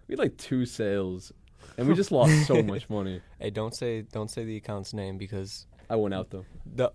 We 0.06 0.12
had 0.12 0.18
like 0.18 0.36
two 0.38 0.64
sales, 0.64 1.32
and 1.76 1.86
we 1.86 1.94
just 1.94 2.10
lost 2.12 2.46
so 2.46 2.62
much 2.72 2.88
money. 2.88 3.20
Hey, 3.38 3.50
don't 3.50 3.74
say 3.74 4.02
don't 4.02 4.30
say 4.30 4.44
the 4.44 4.56
account's 4.56 4.94
name 4.94 5.18
because 5.18 5.66
I 5.90 5.96
went 5.96 6.14
out 6.14 6.30
though. 6.30 6.44
the 6.66 6.92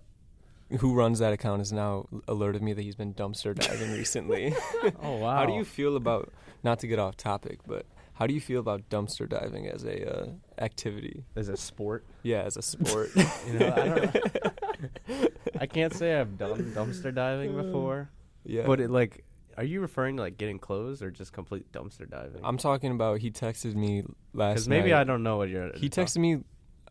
who 0.78 0.94
runs 0.94 1.18
that 1.18 1.32
account 1.32 1.60
has 1.60 1.72
now 1.72 2.06
alerted 2.26 2.62
me 2.62 2.72
that 2.72 2.82
he's 2.82 2.94
been 2.94 3.14
dumpster 3.14 3.54
diving 3.54 3.92
recently. 3.92 4.54
Oh 5.02 5.16
wow. 5.16 5.36
How 5.36 5.46
do 5.46 5.52
you 5.54 5.64
feel 5.64 5.96
about 5.96 6.32
not 6.62 6.78
to 6.80 6.86
get 6.86 6.98
off 6.98 7.16
topic, 7.16 7.60
but 7.66 7.86
how 8.14 8.26
do 8.26 8.34
you 8.34 8.40
feel 8.40 8.60
about 8.60 8.88
dumpster 8.88 9.28
diving 9.28 9.66
as 9.66 9.84
a 9.84 10.08
uh, 10.08 10.26
activity? 10.58 11.24
as 11.36 11.48
a 11.48 11.56
sport? 11.56 12.04
Yeah, 12.22 12.42
as 12.42 12.56
a 12.56 12.62
sport. 12.62 13.10
You 13.46 13.58
know, 13.58 13.74
I 13.76 13.88
don't. 13.88 15.32
I 15.60 15.66
can't 15.66 15.92
say 15.92 16.18
I've 16.18 16.38
done 16.38 16.72
dumpster 16.74 17.14
diving 17.14 17.54
before, 17.56 18.10
yeah, 18.44 18.66
but 18.66 18.80
it 18.80 18.90
like. 18.90 19.24
Are 19.56 19.62
you 19.64 19.80
referring 19.80 20.16
to 20.16 20.22
like 20.22 20.36
getting 20.36 20.58
clothes 20.58 21.00
or 21.00 21.12
just 21.12 21.32
complete 21.32 21.70
dumpster 21.70 22.08
diving? 22.10 22.40
I'm 22.42 22.56
talking 22.58 22.90
about. 22.90 23.20
He 23.20 23.30
texted 23.30 23.74
me 23.74 24.02
last. 24.32 24.54
Because 24.54 24.68
maybe 24.68 24.90
night. 24.90 25.00
I 25.00 25.04
don't 25.04 25.22
know 25.22 25.36
what 25.36 25.48
you're. 25.48 25.72
He 25.76 25.88
texted 25.88 26.18
me. 26.18 26.40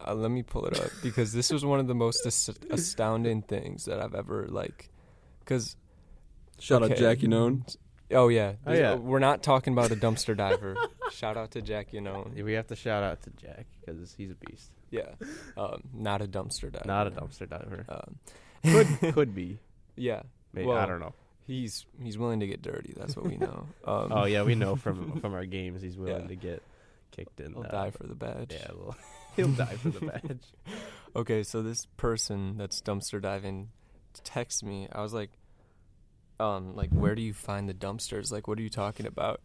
Uh, 0.07 0.13
let 0.13 0.31
me 0.31 0.43
pull 0.43 0.65
it 0.65 0.79
up 0.79 0.89
because 1.01 1.33
this 1.33 1.51
was 1.51 1.63
one 1.65 1.79
of 1.79 1.87
the 1.87 1.95
most 1.95 2.25
as- 2.25 2.49
astounding 2.69 3.41
things 3.41 3.85
that 3.85 3.99
I've 3.99 4.15
ever 4.15 4.47
like. 4.49 4.89
Because 5.39 5.75
Shout 6.59 6.83
out 6.83 6.91
Okay. 6.91 6.99
Jack, 7.01 7.21
you 7.21 7.27
know. 7.27 7.61
oh 8.11 8.27
yeah, 8.29 8.53
Oh, 8.65 8.73
yeah. 8.73 8.95
we're 8.95 9.19
not 9.19 9.43
talking 9.43 9.73
about 9.73 9.91
a 9.91 9.95
dumpster 9.95 10.35
diver. 10.37 10.75
Shout 11.11 11.35
out 11.37 11.51
to 11.51 11.61
Jack, 11.61 11.93
you 11.93 12.01
know. 12.01 12.29
We 12.35 12.53
have 12.53 12.67
to 12.67 12.75
shout 12.75 13.03
out 13.03 13.21
to 13.23 13.29
Jack 13.31 13.65
because 13.79 14.13
he's 14.17 14.31
a 14.31 14.35
beast. 14.35 14.71
Yeah, 14.91 15.09
um, 15.57 15.83
not 15.93 16.21
a 16.21 16.25
dumpster 16.27 16.71
diver. 16.71 16.85
Not 16.85 17.07
a 17.07 17.11
dumpster 17.11 17.49
diver. 17.49 17.85
Um, 17.89 18.19
Could 18.63 18.87
could 19.15 19.35
be. 19.35 19.59
yeah, 19.95 20.21
Maybe 20.53 20.67
Well, 20.67 20.77
I 20.77 20.85
don't 20.85 20.99
know. 20.99 21.13
he's 21.45 21.85
he's 22.01 22.17
willing 22.17 22.39
to 22.39 22.47
get 22.47 22.61
dirty. 22.61 22.93
That's 22.95 23.15
what 23.15 23.25
we 23.25 23.37
know. 23.37 23.67
Um, 23.85 24.11
Oh 24.11 24.25
yeah, 24.25 24.43
we 24.43 24.55
know 24.55 24.75
from 24.75 25.19
from 25.19 25.33
our 25.33 25.45
games 25.45 25.81
he's 25.81 25.97
willing 25.97 26.21
Yeah. 26.23 26.27
to 26.27 26.35
get 26.35 26.63
kicked 27.11 27.39
in. 27.41 27.53
he'll 27.53 27.63
die 27.63 27.91
for 27.91 28.05
the 28.07 28.15
badge. 28.15 28.51
Yeah, 28.53 28.67
he'll, 28.67 28.95
he'll 29.35 29.47
die 29.53 29.75
for 29.75 29.89
the 29.89 30.05
badge. 30.05 30.53
Okay, 31.15 31.43
so 31.43 31.61
this 31.61 31.85
person 31.97 32.57
that's 32.57 32.81
dumpster 32.81 33.21
diving 33.21 33.69
texts 34.23 34.63
me. 34.63 34.87
I 34.91 35.01
was 35.01 35.13
like, 35.13 35.31
um, 36.39 36.75
like, 36.75 36.89
where 36.91 37.15
do 37.15 37.21
you 37.21 37.33
find 37.33 37.69
the 37.69 37.73
dumpsters? 37.73 38.31
Like, 38.31 38.47
what 38.47 38.57
are 38.57 38.61
you 38.61 38.69
talking 38.69 39.05
about? 39.05 39.41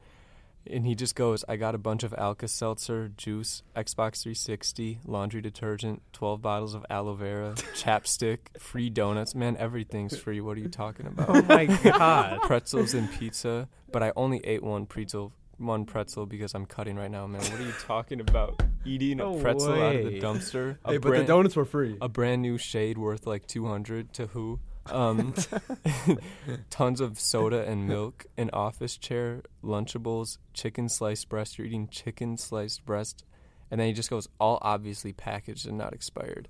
And 0.66 0.87
he 0.87 0.94
just 0.94 1.14
goes, 1.14 1.44
I 1.48 1.57
got 1.57 1.74
a 1.74 1.79
bunch 1.79 2.03
of 2.03 2.12
Alka 2.18 2.48
Seltzer, 2.48 3.11
juice, 3.16 3.62
Xbox 3.74 4.22
360, 4.22 5.01
laundry 5.07 5.40
detergent, 5.40 6.03
12 6.12 6.42
bottles 6.42 6.74
of 6.74 6.85
aloe 6.90 7.14
vera, 7.14 7.55
chapstick, 7.74 8.38
free 8.59 8.90
donuts. 8.90 9.35
Man, 9.35 9.57
everything's 9.57 10.18
free. 10.18 10.40
What 10.40 10.59
are 10.59 10.61
you 10.61 10.68
talking 10.68 11.07
about? 11.07 11.29
Oh 11.31 11.42
my 11.42 11.66
god. 11.66 12.42
Pretzels 12.42 12.92
and 12.92 13.11
pizza, 13.12 13.68
but 13.92 14.03
I 14.03 14.12
only 14.16 14.40
ate 14.44 14.62
one 14.62 14.85
pretzel, 14.85 15.33
one 15.57 15.87
pretzel 15.87 16.27
because 16.27 16.55
I'm 16.55 16.66
cutting 16.66 16.96
right 16.96 17.11
now, 17.11 17.27
man. 17.27 17.40
What 17.40 17.61
are 17.61 17.64
you 17.64 17.72
talking 17.81 18.20
about? 18.20 18.61
Eating 18.88 19.18
No 19.18 19.38
a 19.38 19.40
pretzel 19.42 19.72
out 19.74 19.96
of 19.96 20.03
the 20.05 20.09
way. 20.11 20.20
dumpster? 20.20 20.79
Hey, 20.87 20.96
but 20.98 21.11
the 21.16 21.24
donuts 21.24 21.55
were 21.57 21.64
free. 21.64 21.96
a 22.01 22.09
brand 22.09 22.42
new 22.42 22.59
shade 22.59 22.98
worth 22.98 23.27
like 23.27 23.46
200 23.46 24.12
to 24.14 24.27
who 24.29 24.59
um 24.90 25.35
tons 26.70 27.01
of 27.01 27.20
soda 27.20 27.62
and 27.68 27.87
milk 27.87 28.24
an 28.38 28.48
office 28.53 28.96
chair 28.96 29.42
lunchables 29.62 30.38
chicken 30.55 30.88
sliced 30.88 31.29
breast 31.29 31.59
you're 31.59 31.66
eating 31.66 31.88
chicken 31.88 32.37
sliced 32.38 32.85
breast 32.87 33.24
and 33.70 33.79
then 33.81 33.87
he 33.88 33.92
just 33.92 34.09
goes 34.09 34.29
all 34.40 34.59
obviously 34.62 35.12
packaged 35.12 35.66
and 35.68 35.77
not 35.77 35.92
expired 35.92 36.48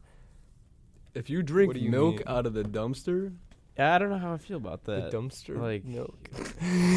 If 1.15 1.29
you 1.29 1.43
drink 1.43 1.75
you 1.75 1.91
milk 1.91 2.17
mean? 2.19 2.25
out 2.29 2.47
of 2.47 2.55
the 2.55 2.63
dumpster, 2.63 3.33
I 3.79 3.99
don't 3.99 4.11
know 4.11 4.19
how 4.19 4.33
I 4.33 4.39
feel 4.39 4.57
about 4.57 4.85
that. 4.85 5.11
the 5.11 5.17
dumpster 5.17 5.57
like- 5.61 5.85
milk 5.85 6.29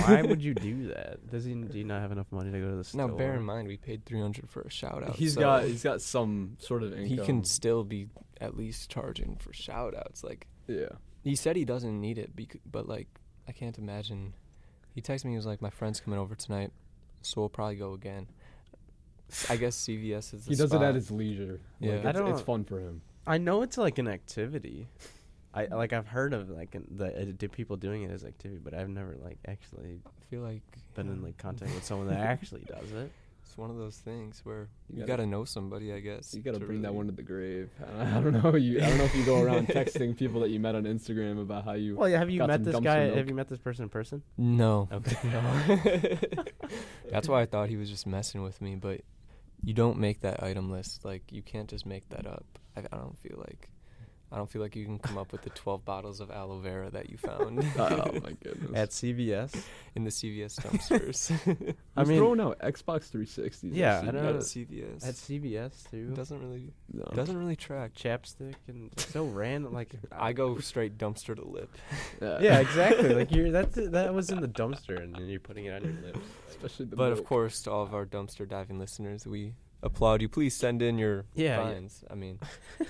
Why 0.05 0.21
would 0.23 0.41
you 0.43 0.53
do 0.69 0.87
that? 0.87 1.29
Does 1.29 1.45
he 1.45 1.53
do 1.53 1.77
you 1.77 1.83
not 1.83 2.01
have 2.01 2.11
enough 2.11 2.31
money 2.31 2.51
to 2.51 2.59
go 2.59 2.69
to 2.71 2.75
the 2.77 2.83
store? 2.83 3.07
now 3.07 3.15
bear 3.15 3.35
in 3.35 3.43
mind 3.43 3.67
we 3.67 3.77
paid 3.77 4.05
300 4.05 4.49
for 4.49 4.61
a 4.61 4.69
shout 4.69 5.03
out 5.03 5.15
he's 5.15 5.35
so 5.35 5.41
got 5.41 5.65
he's 5.65 5.83
got 5.83 6.01
some 6.01 6.57
sort 6.59 6.83
of 6.83 6.93
income. 6.93 7.05
he 7.07 7.17
can 7.17 7.43
still 7.43 7.83
be 7.83 8.07
at 8.39 8.57
least 8.57 8.89
charging 8.89 9.35
for 9.35 9.53
shout 9.53 9.95
outs 9.95 10.23
like 10.23 10.47
yeah. 10.67 10.87
He 11.23 11.35
said 11.35 11.55
he 11.55 11.65
doesn't 11.65 11.99
need 12.01 12.17
it, 12.17 12.35
bec- 12.35 12.59
but 12.65 12.87
like 12.87 13.07
I 13.47 13.51
can't 13.51 13.77
imagine. 13.77 14.33
He 14.95 15.01
texted 15.01 15.25
me. 15.25 15.31
He 15.31 15.37
was 15.37 15.45
like, 15.45 15.61
"My 15.61 15.69
friend's 15.69 15.99
coming 15.99 16.17
over 16.19 16.33
tonight, 16.33 16.71
so 17.21 17.41
we'll 17.41 17.49
probably 17.49 17.75
go 17.75 17.93
again." 17.93 18.27
I 19.49 19.55
guess 19.57 19.75
CVS 19.77 20.33
is. 20.33 20.45
The 20.45 20.49
He 20.51 20.55
does 20.55 20.73
it 20.73 20.81
at 20.81 20.95
his 20.95 21.11
leisure. 21.11 21.59
Yeah. 21.79 21.91
Like, 21.97 21.99
it's, 22.05 22.07
it's 22.07 22.19
don't- 22.19 22.45
fun 22.45 22.63
for 22.63 22.79
him. 22.79 23.01
I 23.27 23.37
know 23.37 23.61
it's 23.61 23.77
like 23.77 23.97
an 23.99 24.07
activity. 24.07 24.87
I 25.53 25.65
like 25.65 25.91
I've 25.93 26.07
heard 26.07 26.33
of 26.33 26.49
like 26.49 26.75
the 26.95 27.05
uh, 27.07 27.25
the 27.37 27.47
people 27.49 27.75
doing 27.77 28.03
it 28.03 28.11
as 28.11 28.23
activity, 28.23 28.61
but 28.63 28.73
I've 28.73 28.89
never 28.89 29.17
like 29.21 29.37
actually 29.47 29.99
I 30.05 30.25
feel 30.29 30.41
like 30.41 30.61
been 30.95 31.09
in 31.09 31.21
like 31.21 31.37
contact 31.37 31.73
with 31.75 31.83
someone 31.83 32.07
that 32.07 32.19
actually 32.33 32.61
does 32.61 32.91
it. 32.93 33.11
it's 33.43 33.57
one 33.57 33.69
of 33.69 33.75
those 33.77 33.97
things 33.97 34.39
where 34.45 34.69
you, 34.89 34.95
You 34.95 34.99
gotta, 35.01 35.07
gotta- 35.23 35.25
know 35.27 35.43
somebody. 35.43 35.91
I 35.91 35.99
guess 35.99 36.33
You 36.33 36.41
got 36.41 36.53
to 36.53 36.59
to 36.59 36.65
bring 36.65 36.81
that 36.83 36.93
one 36.93 37.07
to 37.07 37.11
the 37.11 37.21
grave. 37.21 37.69
I 37.99 38.21
don't 38.21 38.41
know. 38.41 38.55
You, 38.55 38.77
I 38.81 38.87
don't 38.87 38.97
know 38.97 39.03
if 39.03 39.13
you 39.15 39.25
go 39.25 39.41
around 39.41 39.67
texting 39.79 40.15
people 40.15 40.39
that 40.41 40.51
you 40.51 40.59
met 40.61 40.75
on 40.75 40.83
Instagram 40.83 41.41
about 41.41 41.65
how 41.65 41.73
you. 41.73 41.97
Well, 41.97 42.07
yeah, 42.07 42.19
have 42.19 42.29
you 42.29 42.37
got 42.39 42.47
met 42.47 42.63
this 42.63 42.79
guy? 42.79 43.13
Have 43.15 43.27
you 43.27 43.35
met 43.35 43.49
this 43.49 43.59
person 43.59 43.83
in 43.83 43.89
person? 43.89 44.23
No. 44.37 44.87
Okay. 44.91 45.17
No. 45.29 46.17
That's 47.09 47.27
why 47.27 47.41
I 47.41 47.45
thought 47.45 47.67
he 47.67 47.75
was 47.75 47.89
just 47.89 48.07
messing 48.07 48.41
with 48.41 48.61
me, 48.61 48.75
but 48.75 49.01
you 49.63 49.73
don't 49.73 49.97
make 49.97 50.21
that 50.21 50.41
item 50.41 50.71
list. 50.71 51.03
Like 51.03 51.23
you 51.31 51.41
can't 51.41 51.69
just 51.69 51.85
make 51.85 52.07
that 52.09 52.25
up. 52.25 52.45
I, 52.77 52.81
I 52.91 52.97
don't 52.97 53.17
feel 53.19 53.37
like. 53.37 53.69
I 54.31 54.37
don't 54.37 54.49
feel 54.49 54.61
like 54.61 54.75
you 54.77 54.85
can 54.85 54.97
come 54.97 55.17
up 55.17 55.31
with 55.33 55.41
the 55.41 55.49
12 55.49 55.83
bottles 55.83 56.21
of 56.21 56.31
aloe 56.31 56.59
vera 56.59 56.89
that 56.91 57.09
you 57.09 57.17
found 57.17 57.59
oh 57.77 58.11
my 58.23 58.31
goodness. 58.41 58.71
At 58.73 58.89
CVS. 58.91 59.61
in 59.95 60.05
the 60.05 60.09
CVS 60.09 60.59
dumpsters. 60.61 61.75
I 61.97 62.03
mean- 62.05 62.17
throwing 62.17 62.39
out 62.39 62.57
Xbox 62.59 63.11
360s. 63.11 63.63
at 63.71 63.75
Yeah, 63.75 63.99
I 63.99 64.03
CVS? 64.05 64.13
know. 64.13 64.29
at 64.29 64.35
CVS. 64.37 65.07
At 65.07 65.15
CVS 65.15 65.91
too. 65.91 66.07
doesn't 66.15 66.39
really 66.41 66.71
No. 66.93 67.03
doesn't 67.13 67.37
really 67.37 67.55
track. 67.57 67.93
Chapstick 67.93 68.55
and 68.67 68.89
so 68.97 69.25
random. 69.25 69.73
Like 69.73 69.91
I 70.11 70.31
go 70.33 70.57
straight 70.59 70.97
dumpster 70.97 71.35
to 71.35 71.43
lip. 71.45 71.69
Yeah, 72.21 72.59
exactly. 72.65 73.13
Like 73.13 73.31
you're 73.31 73.51
that's 73.51 73.75
that 73.75 74.13
was 74.13 74.29
in 74.29 74.39
the 74.39 74.47
dumpster, 74.47 75.01
and 75.03 75.13
then 75.15 75.27
you're 75.27 75.39
putting 75.41 75.65
it 75.65 75.73
on 75.73 75.83
your 75.83 76.01
lips. 76.03 76.19
Especially 76.49 76.85
the 76.85 76.95
But 76.95 77.11
of 77.11 77.25
course, 77.25 77.61
to 77.63 77.71
all 77.71 77.83
of 77.83 77.93
our 77.93 78.05
dumpster 78.05 78.47
diving 78.47 78.79
listeners, 78.79 79.27
we 79.27 79.53
applaud 79.83 80.21
you. 80.21 80.29
Please 80.29 80.55
send 80.55 80.81
in 80.81 80.97
your 80.97 81.25
Yeah, 81.33 81.69
yeah. 81.71 81.79
I 82.09 82.15
mean, 82.15 82.39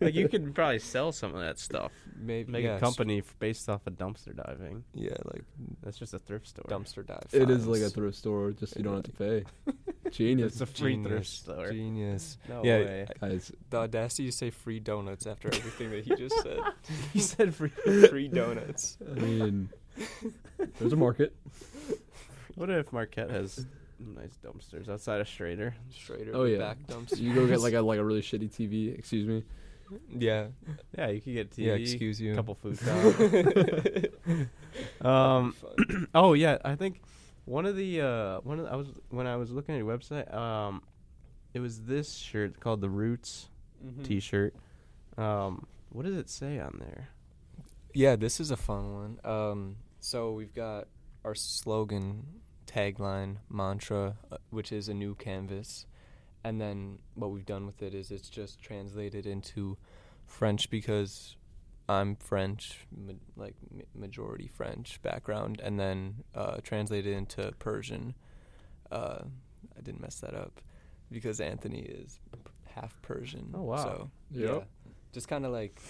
like 0.00 0.14
you 0.14 0.28
could 0.28 0.54
probably 0.54 0.78
sell 0.78 1.12
some 1.12 1.34
of 1.34 1.40
that 1.40 1.58
stuff. 1.58 1.92
maybe 2.18 2.50
Make 2.52 2.64
yeah, 2.64 2.76
a 2.76 2.80
company 2.80 3.18
f- 3.18 3.34
based 3.38 3.68
off 3.68 3.86
of 3.86 3.94
dumpster 3.94 4.34
diving. 4.34 4.84
Yeah, 4.94 5.14
like 5.24 5.44
That's 5.82 5.98
just 5.98 6.14
a 6.14 6.18
thrift 6.18 6.48
store. 6.48 6.64
dumpster 6.68 7.06
dive. 7.06 7.26
It 7.32 7.50
is 7.50 7.66
like 7.66 7.82
a 7.82 7.90
thrift 7.90 8.16
store, 8.16 8.52
just 8.52 8.76
you 8.76 8.82
don't 8.82 8.94
have 8.96 9.04
to 9.04 9.12
pay. 9.12 9.44
Genius. 10.10 10.52
It's 10.52 10.60
a 10.60 10.66
free 10.66 11.02
thrift 11.02 11.26
store. 11.26 11.70
Genius. 11.70 12.36
No 12.48 12.62
Yeah, 12.64 12.78
way. 12.78 13.06
Guys, 13.20 13.52
The 13.70 13.78
audacity 13.78 14.26
to 14.26 14.32
say 14.32 14.50
free 14.50 14.80
donuts 14.80 15.26
after 15.26 15.48
everything 15.48 15.90
that 15.90 16.04
he 16.04 16.14
just 16.16 16.40
said. 16.42 16.60
he 17.12 17.20
said 17.20 17.54
free. 17.54 17.68
free 18.08 18.28
donuts. 18.28 18.98
I 19.10 19.14
mean, 19.18 19.68
there's 20.78 20.92
a 20.92 20.96
market. 20.96 21.34
What 22.54 22.68
if 22.68 22.92
Marquette 22.92 23.30
has 23.30 23.66
nice 24.06 24.36
dumpsters 24.44 24.88
outside 24.88 25.20
of 25.20 25.28
Schroeder? 25.28 25.74
Straight 25.90 26.28
Oh, 26.32 26.44
yeah. 26.44 26.58
back 26.58 26.78
dumpster. 26.86 27.18
You 27.18 27.34
go 27.34 27.46
get 27.46 27.60
like 27.60 27.74
a 27.74 27.80
like 27.80 27.98
a 27.98 28.04
really 28.04 28.22
shitty 28.22 28.50
TV. 28.50 28.98
Excuse 28.98 29.26
me. 29.28 29.44
yeah. 30.18 30.46
Yeah, 30.96 31.08
you 31.08 31.20
could 31.20 31.34
get 31.34 31.50
TV. 31.50 31.66
Yeah. 31.66 31.72
Excuse 31.74 32.20
you. 32.20 32.32
a 32.32 32.36
couple 32.36 32.54
food 32.54 32.78
costs. 32.84 33.20
um. 35.00 35.52
Fun. 35.52 36.08
Oh 36.14 36.32
yeah, 36.34 36.58
I 36.64 36.74
think 36.76 37.00
one 37.44 37.66
of 37.66 37.76
the 37.76 38.00
uh 38.00 38.40
one 38.40 38.58
of 38.58 38.66
the, 38.66 38.72
I 38.72 38.76
was 38.76 38.88
when 39.10 39.26
I 39.26 39.36
was 39.36 39.50
looking 39.50 39.74
at 39.74 39.78
your 39.78 39.98
website, 39.98 40.32
um, 40.34 40.82
it 41.54 41.60
was 41.60 41.82
this 41.82 42.14
shirt 42.14 42.60
called 42.60 42.80
the 42.80 42.90
Roots 42.90 43.48
Mm-hmm. 43.84 44.02
T-shirt. 44.04 44.54
Um, 45.18 45.66
what 45.88 46.04
does 46.06 46.16
it 46.16 46.30
say 46.30 46.60
on 46.60 46.76
there? 46.78 47.08
Yeah, 47.94 48.14
this 48.14 48.38
is 48.38 48.52
a 48.52 48.56
fun 48.56 48.94
one. 48.94 49.18
Um, 49.24 49.76
so 49.98 50.34
we've 50.34 50.54
got 50.54 50.86
our 51.24 51.34
slogan, 51.34 52.24
tagline, 52.74 53.36
mantra, 53.50 54.16
uh, 54.30 54.36
which 54.50 54.72
is 54.72 54.88
a 54.88 54.94
new 54.94 55.14
canvas, 55.14 55.86
and 56.44 56.60
then 56.60 56.98
what 57.14 57.30
we've 57.30 57.46
done 57.46 57.66
with 57.66 57.82
it 57.82 57.94
is 57.94 58.10
it's 58.10 58.28
just 58.30 58.60
translated 58.60 59.26
into 59.26 59.76
French 60.26 60.70
because 60.70 61.36
I'm 61.88 62.16
French, 62.16 62.86
ma- 62.96 63.12
like 63.36 63.54
ma- 63.70 63.82
majority 63.94 64.48
French 64.48 65.00
background, 65.02 65.60
and 65.62 65.78
then 65.78 66.24
uh, 66.34 66.56
translated 66.62 67.14
into 67.14 67.52
Persian. 67.58 68.14
Uh, 68.90 69.22
I 69.76 69.80
didn't 69.82 70.00
mess 70.00 70.16
that 70.20 70.34
up 70.34 70.60
because 71.10 71.40
Anthony 71.40 71.80
is 71.82 72.18
p- 72.32 72.38
half 72.74 73.00
Persian. 73.02 73.50
Oh, 73.54 73.62
wow. 73.62 73.76
So 73.76 74.10
Yep. 74.30 74.48
yeah, 74.54 74.90
just 75.12 75.28
kind 75.28 75.44
of 75.44 75.52
like. 75.52 75.80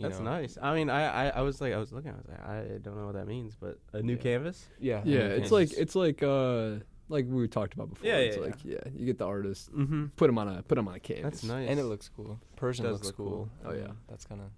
You 0.00 0.08
That's 0.08 0.18
know, 0.20 0.30
nice. 0.30 0.58
I 0.60 0.74
mean, 0.74 0.88
I, 0.90 1.28
I 1.28 1.28
I 1.28 1.40
was 1.42 1.60
like 1.60 1.72
I 1.72 1.78
was 1.78 1.92
looking. 1.92 2.10
I 2.12 2.16
was 2.16 2.26
like 2.28 2.40
I 2.46 2.78
don't 2.82 2.96
know 2.96 3.06
what 3.06 3.14
that 3.14 3.26
means, 3.26 3.54
but 3.58 3.78
a 3.92 4.02
new 4.02 4.14
Yeah. 4.14 4.18
canvas. 4.18 4.66
Yeah, 4.78 5.02
Yeah, 5.04 5.18
it's 5.20 5.50
canvas. 5.50 5.52
like 5.52 5.72
it's 5.78 5.94
like 5.94 6.22
uh 6.22 6.76
like 7.08 7.26
we 7.28 7.46
talked 7.48 7.74
about 7.74 7.90
before. 7.90 8.06
Yeah, 8.06 8.16
it's 8.18 8.36
yeah, 8.36 8.42
like 8.42 8.64
yeah. 8.64 8.78
you 8.94 9.04
get 9.06 9.18
the 9.18 9.26
artist, 9.26 9.72
Mm-hmm. 9.72 10.06
put 10.16 10.26
them 10.28 10.38
on 10.38 10.48
a 10.48 10.62
put 10.62 10.76
them 10.76 10.88
on 10.88 10.94
a 10.94 11.00
canvas. 11.00 11.24
That's 11.40 11.44
nice. 11.44 11.68
and 11.68 11.78
it 11.80 11.84
looks 11.84 12.08
cool. 12.16 12.40
Persian 12.56 12.84
Does 12.84 12.94
looks 12.94 13.06
look 13.08 13.16
cool. 13.16 13.48
cool. 13.62 13.70
Oh, 13.72 13.74
yeah. 13.74 13.88
that's 14.08 14.24
kind 14.24 14.40
of 14.40 14.48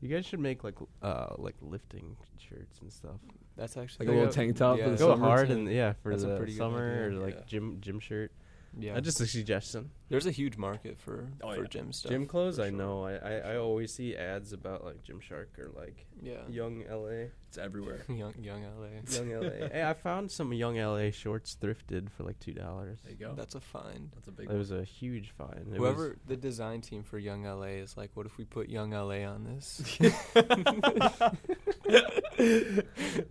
You 0.00 0.08
guys 0.08 0.24
should 0.26 0.40
make 0.40 0.64
like 0.64 0.76
uh 1.02 1.34
like 1.38 1.56
lifting 1.60 2.16
shirts 2.38 2.80
and 2.80 2.90
stuff. 2.92 3.20
that's 3.56 3.76
actually 3.76 4.06
Like 4.06 4.12
a 4.14 4.16
little 4.18 4.26
Go- 4.28 4.32
tank 4.32 4.56
top 4.56 4.78
yeah, 4.78 4.84
for 4.84 4.90
the 4.90 4.96
Go 4.96 5.10
summer. 5.10 5.24
hard 5.26 5.50
and 5.50 5.68
yeah 5.70 5.92
for 6.02 6.10
that's 6.10 6.22
the 6.22 6.50
summer 6.56 7.08
or 7.08 7.12
like 7.12 7.34
Yeah. 7.34 7.42
gym 7.46 7.76
gym 7.80 8.00
shirt. 8.00 8.32
Yeah. 8.78 8.96
Uh, 8.96 9.00
just 9.00 9.20
a 9.20 9.26
suggestion. 9.26 9.90
There's 10.08 10.26
a 10.26 10.30
huge 10.30 10.56
market 10.56 10.98
for 10.98 11.28
Oh, 11.42 11.54
for 11.54 11.62
yeah. 11.62 11.68
gym 11.68 11.92
stuff. 11.92 12.10
Gym 12.10 12.26
clothes, 12.26 12.56
for 12.56 12.64
I 12.64 12.70
know. 12.70 13.04
I, 13.04 13.14
I 13.14 13.32
I 13.52 13.56
always 13.56 13.92
see 13.92 14.16
ads 14.16 14.52
about 14.52 14.84
like 14.84 15.02
Gymshark 15.04 15.58
or 15.58 15.70
like 15.76 16.06
Yeah, 16.20 16.38
Young 16.48 16.84
LA. 16.90 17.28
It's 17.48 17.58
everywhere. 17.58 18.02
young 18.08 18.34
young 18.40 18.62
LA. 18.62 18.88
Young 19.12 19.30
LA. 19.30 19.68
hey, 19.72 19.84
I 19.84 19.94
found 19.94 20.30
some 20.30 20.52
Young 20.52 20.76
LA 20.76 21.10
shorts 21.10 21.56
thrifted 21.60 22.10
for 22.10 22.24
like 22.24 22.38
two 22.40 22.52
dollars. 22.52 22.98
There 23.02 23.12
you 23.12 23.18
go. 23.18 23.34
That's 23.36 23.54
a 23.54 23.60
find. 23.60 24.10
That's 24.14 24.28
a 24.28 24.32
big 24.32 24.50
It 24.50 24.56
was 24.56 24.70
a 24.70 24.84
huge 24.84 25.30
find. 25.30 25.68
It 25.72 25.76
Whoever 25.76 26.16
the 26.26 26.36
design 26.36 26.80
team 26.80 27.02
for 27.02 27.18
Young 27.18 27.44
LA 27.44 27.80
is 27.82 27.96
like, 27.96 28.10
what 28.14 28.26
if 28.26 28.36
we 28.38 28.44
put 28.44 28.68
Young 28.68 28.90
LA 28.90 29.24
on 29.24 29.44
this? 29.44 29.82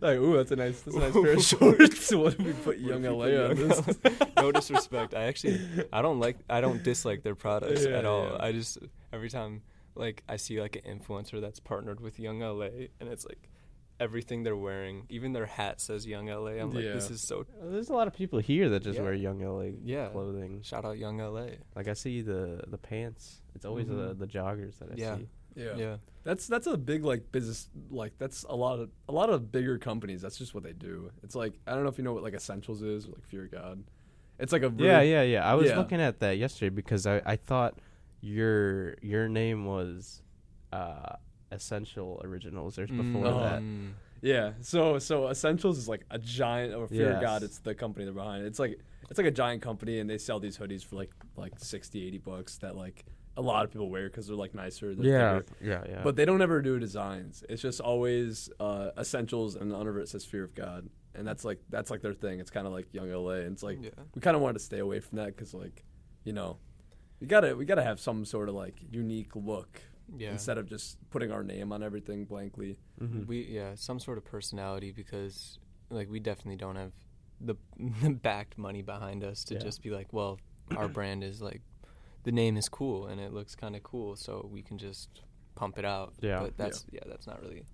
like, 0.00 0.18
ooh, 0.18 0.36
that's 0.36 0.50
a 0.52 0.56
nice, 0.56 0.80
that's 0.82 0.96
a 0.96 1.00
nice 1.00 1.12
pair 1.12 1.32
of 1.32 1.42
shorts. 1.44 2.12
what 2.14 2.34
if 2.34 2.38
we 2.40 2.52
put 2.52 2.78
Young 2.78 3.02
LA 3.02 3.24
if 3.26 3.58
we 3.58 3.64
on 3.64 3.82
put 3.82 4.02
this? 4.02 4.18
No 4.36 4.50
disrespect. 4.52 5.14
I 5.14 5.24
actually 5.24 5.60
I 5.92 6.02
don't 6.02 6.18
like 6.20 6.38
I 6.50 6.60
don't 6.60 6.82
dislike 6.82 7.22
their 7.22 7.34
products 7.36 7.84
Yeah, 7.84 7.98
at 7.98 8.04
all. 8.04 8.24
yeah. 8.24 8.36
I 8.40 8.52
just 8.52 8.78
every 9.12 9.30
time 9.30 9.62
like 9.94 10.22
I 10.28 10.36
see 10.36 10.60
like 10.60 10.76
an 10.84 10.98
influencer 10.98 11.40
that's 11.40 11.60
partnered 11.60 12.00
with 12.00 12.18
Young 12.18 12.40
LA 12.40 12.88
and 13.00 13.08
it's 13.08 13.24
like 13.24 13.48
everything 14.00 14.42
they're 14.42 14.56
wearing, 14.56 15.04
even 15.10 15.32
their 15.32 15.46
hat 15.46 15.80
says 15.80 16.06
Young 16.06 16.26
LA. 16.26 16.52
I'm 16.60 16.72
like 16.74 16.82
this 16.84 17.08
is 17.10 17.20
so 17.20 17.46
There's 17.62 17.88
a 17.88 17.92
lot 17.92 18.08
of 18.08 18.14
people 18.14 18.40
here 18.40 18.68
that 18.70 18.82
just 18.82 18.98
Yeah. 18.98 19.04
wear 19.04 19.12
Young 19.14 19.40
LA 19.40 19.74
Yeah. 19.84 20.08
clothing. 20.08 20.62
shout 20.62 20.84
out 20.84 20.98
Young 20.98 21.18
LA. 21.20 21.46
Like 21.76 21.86
I 21.88 21.92
see 21.92 22.20
the 22.20 22.62
the 22.66 22.78
pants. 22.78 23.42
It's 23.54 23.64
always 23.64 23.86
the 23.86 23.94
Mhm. 24.14 24.18
the 24.18 24.26
joggers 24.26 24.78
that 24.80 24.90
I 24.90 24.94
Yeah. 24.96 25.16
see. 25.18 25.28
Yeah. 25.54 25.74
Yeah. 25.76 25.96
That's 26.24 26.46
that's 26.46 26.66
a 26.68 26.76
big 26.76 27.04
like 27.04 27.32
business 27.32 27.68
like 27.90 28.12
that's 28.18 28.44
a 28.44 28.54
lot 28.54 28.78
of 28.78 28.90
a 29.08 29.12
lot 29.12 29.28
of 29.30 29.50
bigger 29.50 29.76
companies. 29.78 30.22
That's 30.22 30.38
just 30.38 30.54
what 30.54 30.62
they 30.62 30.72
do. 30.72 31.10
It's 31.22 31.34
like 31.34 31.54
I 31.66 31.74
don't 31.74 31.82
know 31.82 31.88
if 31.88 31.98
you 31.98 32.04
know 32.04 32.12
what 32.12 32.22
like 32.22 32.34
Essentials 32.34 32.80
is, 32.82 33.06
or 33.06 33.12
like 33.12 33.24
Fear 33.26 33.48
God. 33.52 33.82
It's 34.38 34.52
like 34.52 34.62
a 34.62 34.68
really, 34.70 34.86
Yeah, 34.86 35.00
yeah, 35.02 35.22
yeah. 35.22 35.44
I 35.50 35.54
was 35.54 35.68
Yeah. 35.68 35.76
looking 35.78 36.00
at 36.00 36.20
that 36.20 36.38
yesterday 36.38 36.70
because 36.74 37.06
I, 37.06 37.20
I 37.26 37.36
thought 37.36 37.78
your 38.20 38.96
your 39.02 39.28
name 39.28 39.66
was 39.66 40.22
uh 40.72 41.16
Essential 41.50 42.20
Originals. 42.24 42.76
There's 42.76 42.90
before 42.90 43.26
Oh. 43.26 43.40
that. 43.40 43.60
Mm. 43.60 43.90
Yeah. 44.22 44.52
So 44.60 44.98
so 44.98 45.28
Essentials 45.28 45.76
is 45.76 45.88
like 45.88 46.04
a 46.10 46.18
giant 46.18 46.74
or 46.74 46.86
Fear 46.88 47.14
of 47.14 47.20
God, 47.20 47.42
it's 47.42 47.58
the 47.58 47.74
company 47.74 48.04
they're 48.04 48.14
behind. 48.14 48.46
It's 48.46 48.58
like 48.58 48.78
it's 49.10 49.18
like 49.18 49.26
a 49.26 49.32
giant 49.32 49.60
company 49.60 49.98
and 49.98 50.08
they 50.08 50.18
sell 50.18 50.38
these 50.40 50.56
hoodies 50.56 50.84
for 50.84 50.96
like 50.96 51.10
like 51.36 51.52
60, 51.58 52.06
80 52.06 52.18
bucks 52.18 52.58
that 52.58 52.76
like 52.76 53.04
a 53.36 53.42
lot 53.42 53.64
of 53.64 53.70
people 53.70 53.88
wear 53.90 54.08
cuz 54.10 54.26
they're 54.26 54.36
like 54.36 54.54
nicer, 54.54 54.94
they're 54.94 55.06
Yeah, 55.06 55.38
thicker. 55.40 55.56
yeah, 55.64 55.84
yeah. 55.88 56.02
But 56.04 56.16
they 56.16 56.24
don't 56.24 56.42
ever 56.42 56.60
do 56.62 56.78
designs. 56.78 57.42
It's 57.48 57.62
just 57.62 57.80
always 57.80 58.50
uh, 58.60 58.90
essentials, 58.98 59.56
and 59.56 59.72
under 59.72 59.98
it 60.00 60.08
says 60.08 60.24
"Fear 60.24 60.44
of 60.44 60.54
God," 60.54 60.88
and 61.14 61.26
that's 61.26 61.44
like 61.44 61.60
that's 61.70 61.90
like 61.90 62.02
their 62.02 62.14
thing. 62.14 62.40
It's 62.40 62.50
kind 62.50 62.66
of 62.66 62.72
like 62.72 62.92
Young 62.92 63.10
LA, 63.10 63.36
and 63.46 63.52
it's 63.54 63.62
like 63.62 63.78
yeah. 63.82 63.90
we 64.14 64.20
kind 64.20 64.36
of 64.36 64.42
wanted 64.42 64.54
to 64.54 64.64
stay 64.64 64.78
away 64.80 65.00
from 65.00 65.16
that 65.16 65.28
because 65.28 65.54
like, 65.54 65.84
you 66.24 66.32
know, 66.32 66.58
we 67.20 67.26
gotta 67.26 67.56
we 67.56 67.64
gotta 67.64 67.82
have 67.82 67.98
some 68.00 68.24
sort 68.24 68.48
of 68.50 68.54
like 68.54 68.76
unique 68.90 69.34
look 69.34 69.80
Yeah. 70.14 70.32
instead 70.32 70.58
of 70.58 70.66
just 70.66 70.98
putting 71.10 71.32
our 71.32 71.42
name 71.42 71.72
on 71.72 71.82
everything 71.82 72.26
blankly. 72.26 72.78
Mhm. 73.00 73.26
We 73.26 73.44
yeah, 73.44 73.74
some 73.76 73.98
sort 73.98 74.18
of 74.18 74.24
personality 74.24 74.92
because 74.92 75.58
like 75.88 76.10
we 76.10 76.20
definitely 76.20 76.56
don't 76.56 76.76
have 76.76 76.92
the, 77.40 77.54
the 78.02 78.10
backed 78.10 78.58
money 78.58 78.82
behind 78.82 79.24
us 79.24 79.42
to 79.44 79.54
Yeah. 79.54 79.60
just 79.60 79.82
be 79.82 79.90
like, 79.90 80.12
well, 80.12 80.38
our 80.76 80.88
brand 80.88 81.24
is 81.24 81.40
like 81.40 81.62
the 82.24 82.32
name 82.32 82.56
is 82.56 82.68
cool 82.68 83.06
and 83.06 83.20
it 83.20 83.32
looks 83.32 83.54
kind 83.54 83.74
of 83.76 83.82
cool, 83.82 84.16
so 84.16 84.48
we 84.52 84.62
can 84.62 84.78
just 84.78 85.08
pump 85.54 85.78
it 85.78 85.84
out. 85.84 86.14
Yeah. 86.20 86.40
but 86.40 86.56
that's 86.56 86.84
yeah, 86.90 87.00
that's 87.06 87.26
not 87.26 87.42
really 87.42 87.64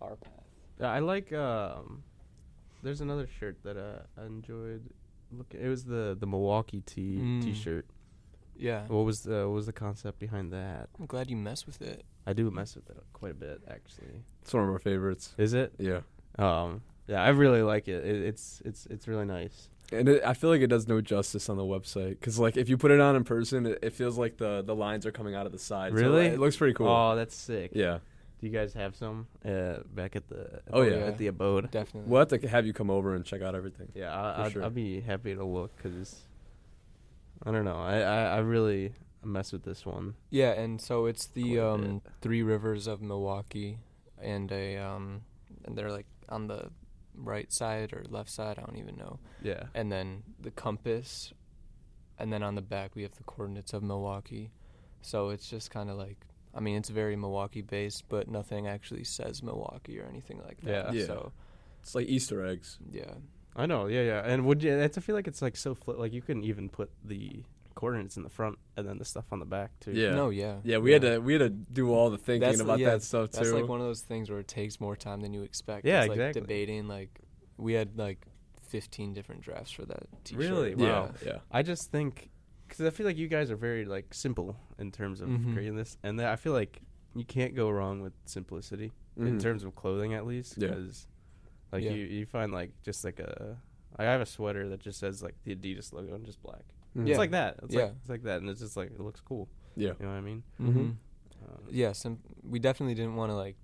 our 0.00 0.16
path. 0.16 0.32
Yeah, 0.80 0.90
I 0.90 0.98
like. 1.00 1.32
Um, 1.32 2.02
there's 2.82 3.00
another 3.00 3.26
shirt 3.38 3.58
that 3.64 3.76
uh, 3.76 4.20
I 4.20 4.26
enjoyed. 4.26 4.82
Look, 5.30 5.54
it 5.54 5.68
was 5.68 5.84
the 5.84 6.16
the 6.18 6.26
Milwaukee 6.26 6.82
T 6.84 7.18
Mm. 7.18 7.42
T-shirt. 7.42 7.86
Yeah, 8.54 8.86
What 8.86 9.04
was 9.06 9.22
the 9.22 9.48
what 9.48 9.54
was 9.54 9.66
the 9.66 9.72
concept 9.72 10.18
behind 10.18 10.52
that? 10.52 10.88
I'm 11.00 11.06
glad 11.06 11.30
you 11.30 11.36
mess 11.36 11.66
with 11.66 11.80
it. 11.82 12.04
I 12.26 12.32
do 12.34 12.50
mess 12.50 12.76
with 12.76 12.88
it 12.90 13.02
quite 13.12 13.32
a 13.32 13.34
bit, 13.34 13.62
actually. 13.68 14.22
It's 14.42 14.52
one 14.52 14.62
of 14.64 14.68
our 14.70 14.78
favorites. 14.78 15.34
Is 15.38 15.54
it? 15.54 15.72
Yeah, 15.78 16.00
Um, 16.38 16.82
yeah, 17.08 17.22
I 17.22 17.30
really 17.30 17.62
like 17.62 17.88
it. 17.88 18.04
it 18.04 18.22
it's 18.22 18.60
it's 18.64 18.86
it's 18.86 19.08
really 19.08 19.24
nice. 19.24 19.68
And 19.92 20.08
it, 20.08 20.22
I 20.24 20.34
feel 20.34 20.50
like 20.50 20.60
it 20.60 20.66
does 20.68 20.88
no 20.88 21.00
justice 21.00 21.48
on 21.48 21.56
the 21.56 21.64
website 21.64 22.10
because 22.20 22.38
like 22.38 22.56
if 22.56 22.68
you 22.68 22.76
put 22.76 22.90
it 22.90 23.00
on 23.00 23.16
in 23.16 23.24
person, 23.24 23.66
it, 23.66 23.78
it 23.82 23.92
feels 23.92 24.18
like 24.18 24.38
the 24.38 24.62
the 24.62 24.74
lines 24.74 25.06
are 25.06 25.12
coming 25.12 25.34
out 25.34 25.46
of 25.46 25.52
the 25.52 25.58
side. 25.58 25.92
So, 25.92 25.98
Really? 25.98 26.26
it 26.26 26.38
looks 26.38 26.56
pretty 26.56 26.74
cool. 26.74 26.88
Oh, 26.88 27.14
that's 27.16 27.34
sick. 27.34 27.72
yeah, 27.74 27.98
Do 28.40 28.46
you 28.46 28.52
guys 28.52 28.72
have 28.74 28.96
some 28.96 29.26
uh, 29.44 29.78
back 29.94 30.16
at 30.16 30.28
the? 30.28 30.60
Oh, 30.72 30.82
yeah. 30.82 30.96
at 30.96 31.18
the 31.18 31.26
abode. 31.28 31.70
Definitely. 31.70 32.10
we'll 32.10 32.20
have 32.20 32.28
to 32.40 32.48
have 32.48 32.66
you 32.66 32.72
come 32.72 32.90
over 32.90 33.14
and 33.14 33.24
check 33.24 33.42
out 33.42 33.54
everything. 33.54 33.88
Yeah, 33.94 34.12
I, 34.14 34.38
will 34.38 34.44
I'd, 34.46 34.52
sure. 34.52 34.64
I'd 34.64 34.74
be 34.74 35.00
happy 35.00 35.34
to 35.34 35.44
look 35.44 35.76
because 35.76 36.16
I 37.44 37.50
don't 37.50 37.64
know. 37.64 37.76
I, 37.76 37.98
I, 38.00 38.22
I 38.36 38.38
really 38.38 38.94
mess 39.24 39.52
with 39.52 39.62
this 39.64 39.84
one. 39.86 40.14
Yeah, 40.30 40.52
and 40.52 40.80
so 40.80 41.06
it's 41.06 41.26
the 41.26 41.60
um, 41.60 42.02
three 42.20 42.42
rivers 42.42 42.86
of 42.86 43.00
Milwaukee, 43.02 43.78
and 44.20 44.50
a 44.52 44.76
um, 44.78 45.22
and 45.64 45.76
they're 45.76 45.90
like 45.92 46.06
on 46.28 46.46
the 46.48 46.70
right 47.16 47.52
side 47.52 47.92
or 47.92 48.04
left 48.08 48.30
side. 48.30 48.58
I 48.58 48.62
don't 48.62 48.78
even 48.78 48.96
know. 48.96 49.18
Yeah. 49.42 49.64
and 49.74 49.90
then 49.92 50.22
the 50.40 50.50
compass, 50.50 51.32
and 52.18 52.32
then 52.32 52.42
on 52.42 52.54
the 52.54 52.62
back 52.62 52.94
we 52.94 53.02
have 53.02 53.12
the 53.16 53.24
coordinates 53.24 53.72
of 53.72 53.82
Milwaukee. 53.82 54.50
So 55.00 55.30
it's 55.30 55.48
just 55.48 55.70
kind 55.70 55.90
of 55.90 55.96
like, 55.98 56.26
I 56.54 56.60
mean, 56.60 56.76
it's 56.76 56.88
very 56.88 57.16
Milwaukee 57.16 57.62
based, 57.62 58.08
but 58.08 58.28
nothing 58.28 58.66
actually 58.68 59.04
says 59.04 59.42
Milwaukee 59.42 59.98
or 59.98 60.04
anything 60.06 60.40
like 60.46 60.60
that. 60.62 60.92
Yeah. 60.94 61.00
Yeah. 61.00 61.06
So 61.06 61.32
It's 61.82 61.94
like 61.94 62.06
Easter 62.06 62.44
eggs. 62.46 62.78
yeah, 62.90 63.14
I 63.56 63.66
know. 63.66 63.86
Yeah, 63.86 64.02
yeah. 64.02 64.22
And 64.24 64.44
would 64.46 64.62
you? 64.62 64.72
It's, 64.72 64.96
I 64.96 65.00
feel 65.00 65.16
like 65.16 65.26
it's 65.26 65.42
like 65.42 65.56
so 65.56 65.74
fli 65.74 65.98
like 65.98 66.12
you 66.12 66.22
couldn't 66.22 66.44
even 66.44 66.68
put 66.68 66.90
the 67.04 67.42
coordinates 67.74 68.16
in 68.16 68.22
the 68.22 68.28
front 68.30 68.58
and 68.76 68.86
then 68.88 68.98
the 68.98 69.04
stuff 69.04 69.24
on 69.32 69.38
the 69.38 69.44
back 69.46 69.70
too. 69.80 69.92
Yeah. 69.92 70.14
no, 70.14 70.30
yeah, 70.30 70.56
Yeah, 70.64 70.78
we 70.78 70.92
had 70.92 71.02
to 71.02 71.18
we 71.18 71.32
had 71.34 71.40
to 71.40 71.50
do 71.50 71.92
all 71.92 72.10
the 72.10 72.18
thinking 72.18 72.40
That's- 72.40 72.60
about 72.60 72.78
yeah, 72.78 72.90
that 72.90 73.02
stuff 73.02 73.30
too. 73.30 73.38
That's 73.38 73.50
like 73.52 73.68
one 73.68 73.80
of 73.80 73.86
those 73.86 74.02
things 74.02 74.30
where 74.30 74.38
it 74.40 74.48
takes 74.48 74.80
more 74.80 74.96
time 74.96 75.20
than 75.20 75.32
you 75.32 75.42
expect. 75.42 75.84
Yeah, 75.86 76.00
it's 76.02 76.08
like 76.10 76.18
exactly. 76.18 76.40
Debating 76.42 76.88
like 76.88 77.20
we 77.56 77.72
had 77.74 77.96
like 77.98 78.26
15 78.62 79.12
different 79.12 79.42
drafts 79.42 79.70
for 79.72 79.84
that 79.84 80.04
T-shirt. 80.24 80.40
Really? 80.40 80.70
yeah, 80.76 80.86
Wow. 81.00 81.10
yeah. 81.24 81.38
I 81.50 81.62
just 81.62 81.90
think 81.90 82.30
because 82.66 82.86
I 82.86 82.90
feel 82.90 83.04
like 83.06 83.18
you 83.18 83.28
guys 83.28 83.50
are 83.50 83.56
very 83.56 83.84
like 83.84 84.14
simple 84.14 84.56
in 84.78 84.90
terms 84.90 85.20
of 85.20 85.28
Mhm. 85.28 85.52
creating 85.52 85.76
this, 85.76 85.98
and 86.02 86.20
I 86.20 86.36
feel 86.36 86.54
like 86.54 86.80
you 87.14 87.24
can't 87.24 87.54
go 87.54 87.68
wrong 87.68 88.00
with 88.00 88.14
simplicity 88.24 88.92
in 89.18 89.36
Mhm. 89.36 89.42
terms 89.42 89.64
of 89.64 89.74
clothing, 89.74 90.14
at 90.14 90.24
least. 90.26 90.56
Yeah. 90.56 90.68
Because 90.68 91.06
like 91.70 91.84
Yeah. 91.84 91.90
you 91.92 92.04
you 92.06 92.26
find 92.26 92.50
like 92.52 92.70
just 92.82 93.04
like 93.04 93.18
a 93.20 93.58
I 93.96 94.04
have 94.04 94.22
a 94.22 94.26
sweater 94.26 94.70
that 94.70 94.80
just 94.80 94.98
says 94.98 95.22
like 95.22 95.34
the 95.44 95.54
Adidas 95.54 95.92
logo 95.92 96.14
and 96.14 96.24
just 96.24 96.42
black. 96.42 96.64
Yeah. 96.94 97.04
It's 97.10 97.18
like 97.18 97.30
that. 97.32 97.60
It's 97.62 97.74
Yeah. 97.74 97.82
like 97.84 97.92
it's 98.00 98.08
like 98.10 98.22
that, 98.24 98.40
and 98.40 98.50
it's 98.50 98.60
just 98.60 98.76
like 98.76 98.90
it 98.90 99.00
looks 99.00 99.20
cool. 99.20 99.48
yeah. 99.76 99.92
You 99.98 100.04
know 100.06 100.12
what 100.12 100.18
I 100.18 100.20
mean? 100.20 100.42
Mm-hmm. 100.60 100.78
Mhm. 100.80 100.96
Uh, 101.42 101.56
yeah, 101.70 101.92
sim- 101.92 102.20
we 102.42 102.58
definitely 102.58 102.94
didn't 102.94 103.16
want 103.16 103.30
to 103.30 103.36
like. 103.36 103.56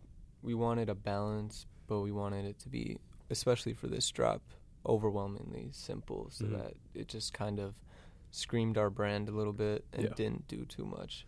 We 0.42 0.54
wanted 0.54 0.88
a 0.88 0.94
balance, 0.94 1.66
but 1.86 2.00
we 2.00 2.12
wanted 2.12 2.44
it 2.46 2.58
to 2.60 2.68
be, 2.68 2.98
especially 3.30 3.74
for 3.74 3.86
this 3.88 4.08
drop, 4.10 4.40
overwhelmingly 4.86 5.68
simple, 5.72 6.28
so 6.30 6.44
Mhm. 6.46 6.52
that 6.58 6.74
it 6.94 7.08
just 7.08 7.32
kind 7.34 7.58
of 7.60 7.74
screamed 8.30 8.78
our 8.78 8.90
brand 8.90 9.28
a 9.28 9.32
little 9.32 9.52
bit 9.52 9.84
and 9.92 10.04
Yeah. 10.04 10.14
didn't 10.14 10.48
do 10.48 10.64
too 10.64 10.84
much. 10.84 11.26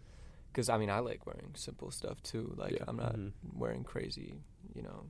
Because 0.53 0.69
I 0.69 0.79
mean, 0.79 0.91
I 0.91 0.99
like 1.01 1.27
wearing 1.27 1.53
simple 1.55 1.91
stuff 1.91 2.23
too. 2.23 2.55
Like 2.57 2.73
Yeah. 2.73 2.85
I'm 2.89 2.97
not 2.97 3.17
Mhm. 3.17 3.33
wearing 3.55 3.85
crazy, 3.85 4.35
you 4.75 4.83
know, 4.83 5.07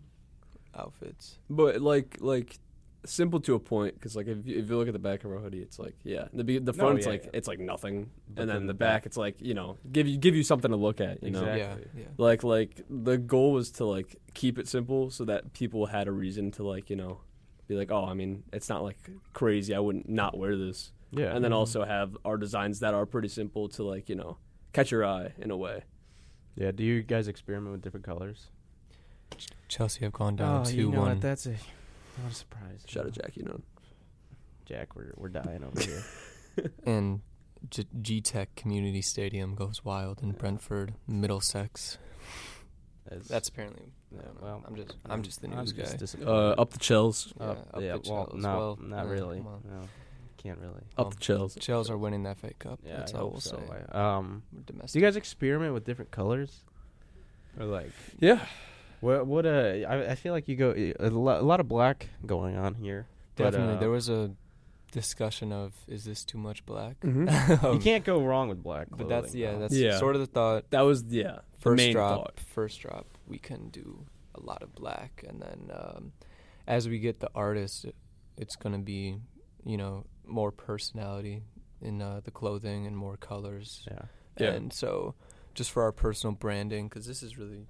outfits. 0.75 1.39
But 1.49 1.81
like 1.81 2.21
like 2.21 2.59
simple 3.05 3.41
to 3.41 3.55
a 3.55 3.59
point 3.59 3.95
because 3.95 4.15
like 4.17 4.27
if 4.29 4.47
you, 4.47 4.59
if 4.59 4.69
you 4.69 4.77
look 4.77 4.87
at 4.89 4.93
the 4.93 4.99
back 4.99 5.25
of 5.25 5.31
our 5.33 5.39
hoodie, 5.39 5.61
it's 5.61 5.79
like 5.79 5.95
yeah, 6.05 6.29
the 6.33 6.45
be- 6.45 6.59
the 6.59 6.73
No, 6.73 6.79
front's 6.79 7.07
yeah, 7.07 7.13
like 7.13 7.25
yeah. 7.25 7.31
it's 7.35 7.49
like 7.49 7.59
nothing, 7.59 8.11
But 8.29 8.43
and 8.43 8.51
then 8.51 8.57
then 8.59 8.67
the 8.67 8.73
the 8.73 8.79
back 8.79 9.03
back- 9.03 9.07
it's 9.07 9.17
like 9.17 9.41
you 9.41 9.55
know 9.55 9.79
give 9.91 10.07
you 10.07 10.17
give 10.19 10.35
you 10.37 10.43
something 10.43 10.71
to 10.71 10.77
look 10.77 11.01
at. 11.01 11.23
You 11.23 11.31
know, 11.31 11.45
Yeah, 11.45 11.77
yeah. 11.97 12.05
like 12.19 12.45
like 12.45 12.83
the 12.91 13.17
goal 13.19 13.53
was 13.53 13.71
to 13.73 13.85
like 13.85 14.17
keep 14.35 14.59
it 14.59 14.69
simple 14.69 15.11
so 15.11 15.25
that 15.25 15.53
people 15.53 15.87
had 15.87 16.09
a 16.09 16.13
reason 16.13 16.51
to 16.53 16.63
like 16.63 16.91
you 16.91 16.97
know 16.97 17.21
be 17.69 17.77
like 17.77 17.91
oh 17.91 18.05
I 18.05 18.15
mean 18.15 18.43
it's 18.53 18.69
not 18.69 18.83
like 18.83 18.99
crazy 19.33 19.75
I 19.75 19.79
wouldn't 19.79 20.09
not 20.09 20.37
wear 20.37 20.57
this 20.57 20.93
Yeah. 21.13 21.35
and 21.35 21.45
then 21.45 21.53
Mhm. 21.53 21.57
also 21.57 21.85
have 21.85 22.17
our 22.25 22.37
designs 22.37 22.81
that 22.81 22.95
are 22.95 23.07
pretty 23.07 23.29
simple 23.29 23.69
to 23.71 23.83
like 23.85 24.09
you 24.09 24.17
know 24.17 24.39
catch 24.73 24.91
your 24.91 25.05
eye 25.05 25.33
in 25.39 25.51
a 25.51 25.57
way. 25.57 25.85
yeah. 26.57 26.71
Do 26.73 26.85
you 26.85 27.03
guys 27.03 27.29
experiment 27.29 27.73
with 27.73 27.83
different 27.83 28.05
colors? 28.05 28.51
Chelsea 29.69 30.01
have 30.05 30.13
gone 30.13 30.37
down 30.37 30.63
oh, 30.63 30.65
two 30.65 30.77
you 30.77 30.91
know 30.91 30.99
one. 31.01 31.09
what? 31.11 31.21
That's 31.21 31.47
a 31.47 31.55
not 32.23 32.33
a 32.33 32.35
surprise. 32.35 32.85
Shout 32.87 33.07
out 33.07 33.13
Jack, 33.13 33.37
you 33.37 33.45
know. 33.45 33.61
Jack. 34.67 34.95
We're 34.97 35.13
we're 35.17 35.29
dying 35.29 35.65
over 35.65 35.81
here. 35.81 36.03
and 36.85 37.21
G- 37.71 37.87
Gtech 38.23 38.49
Community 38.57 39.03
Stadium 39.03 39.55
goes 39.55 39.85
wild 39.85 40.23
in 40.23 40.33
Brentford, 40.33 40.95
Middlesex. 41.07 41.99
That's, 43.09 43.29
That's 43.29 43.49
apparently. 43.49 43.93
Yeah, 44.13 44.21
well, 44.41 44.63
I'm 44.67 44.77
just. 44.77 44.95
I'm 45.09 45.23
just 45.23 45.41
the 45.41 45.49
I'm 45.49 45.59
news 45.59 45.73
just 45.73 46.19
guy. 46.21 46.25
Uh, 46.27 46.55
up 46.59 46.71
the 46.71 46.79
chills, 46.79 47.33
Yeah, 47.39 47.47
Up- 47.47 47.69
up 47.75 47.83
yeah, 47.83 47.97
the 47.97 48.11
well, 48.11 48.27
Chels. 48.27 48.35
no, 48.41 48.57
Well, 48.59 48.79
not 48.83 49.07
uh, 49.07 49.09
really. 49.09 49.41
well. 49.41 49.61
No, 49.69 49.81
can't 50.37 50.59
really. 50.59 50.83
up 50.97 50.99
Well, 50.99 51.11
the 51.11 51.17
chills. 51.17 51.57
Chels 51.57 51.91
are 51.91 51.99
winning 51.99 52.23
that 52.25 52.39
FA 52.39 52.53
Cup. 52.55 52.81
Yeah, 52.85 52.99
That's 52.99 53.15
I 53.15 53.19
all 53.19 53.31
we'll 53.31 53.41
so. 53.41 53.57
say. 53.69 53.93
Um, 53.99 54.43
We're 54.53 54.63
do 54.93 54.99
you 54.99 55.05
guys 55.05 55.17
experiment 55.17 55.75
with 55.75 55.85
different 55.85 56.11
colors, 56.11 56.63
or 57.59 57.67
like 57.67 57.91
Yeah, 58.21 58.45
what? 59.01 59.27
What? 59.27 59.47
Uh, 59.47 59.51
I, 59.89 60.11
I 60.13 60.15
feel 60.15 60.33
like 60.33 60.49
you 60.49 60.57
go 60.57 60.73
a 61.01 61.09
lot, 61.11 61.41
a 61.41 61.45
lot 61.45 61.61
of 61.61 61.69
black 61.69 62.09
going 62.27 62.57
on 62.57 62.75
here. 62.75 63.07
but, 63.37 63.51
Definitely. 63.53 63.77
uh, 63.77 63.81
there 63.81 63.91
was 63.91 64.09
a 64.09 64.31
discussion 64.93 65.53
of 65.53 65.73
is 65.87 66.05
this 66.05 66.25
too 66.25 66.39
much 66.39 66.65
black? 66.67 66.99
Mhm. 67.01 67.63
You 67.63 67.69
Um, 67.69 67.81
can't 67.81 68.05
go 68.05 68.23
wrong 68.23 68.49
with 68.49 68.63
black. 68.63 68.89
But 68.91 69.09
that's 69.09 69.27
clothing, 69.33 69.41
yeah. 69.41 69.53
though. 69.53 69.59
That's 69.61 69.75
Yeah. 69.77 69.99
sort 69.99 70.17
of 70.17 70.21
the 70.21 70.27
thought. 70.27 70.71
that 70.71 70.81
was 70.83 71.05
yeah 71.05 71.39
the 71.53 71.61
First 71.61 71.77
main 71.79 71.93
drop. 71.93 72.17
thought. 72.19 72.41
First 72.41 72.81
drop. 72.81 73.07
We 73.27 73.39
can 73.39 73.69
do 73.69 74.07
a 74.35 74.41
lot 74.41 74.63
of 74.63 74.75
black, 74.75 75.25
and 75.29 75.41
then 75.41 75.71
um, 75.77 76.13
as 76.67 76.89
we 76.89 76.99
get 76.99 77.21
the 77.21 77.31
artist, 77.35 77.85
it, 77.85 77.95
it's 78.37 78.57
gonna 78.57 78.79
be 78.79 79.17
you 79.65 79.77
know 79.77 80.07
more 80.27 80.51
personality 80.51 81.43
in 81.83 82.03
uh, 82.03 82.21
the 82.25 82.31
clothing 82.31 82.87
and 82.87 82.97
more 82.97 83.17
colors. 83.17 83.87
yeah. 83.91 84.03
Yeah. 84.39 84.51
And 84.53 84.73
so, 84.73 85.15
just 85.55 85.71
for 85.71 85.83
our 85.83 85.93
personal 85.93 86.35
branding, 86.35 86.89
because 86.89 87.07
this 87.07 87.23
is 87.23 87.37
really, 87.37 87.67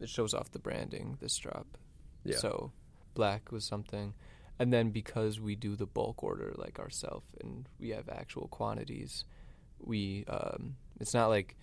it 0.00 0.08
shows 0.08 0.34
off 0.34 0.50
the 0.50 0.58
branding, 0.58 1.16
this 1.20 1.36
drop. 1.36 1.78
Yeah. 2.24 2.36
So, 2.36 2.72
black 3.14 3.52
was 3.52 3.64
something, 3.64 4.14
and 4.58 4.72
then 4.72 4.90
because 4.90 5.40
we 5.40 5.54
do 5.54 5.76
the 5.76 5.86
bulk 5.86 6.22
order 6.22 6.54
like 6.56 6.78
ourselves 6.78 7.26
and 7.40 7.68
we 7.78 7.90
have 7.90 8.08
actual 8.08 8.48
quantities, 8.48 9.24
we 9.78 10.24
um, 10.28 10.76
it's 11.00 11.14
not 11.14 11.28
like 11.28 11.56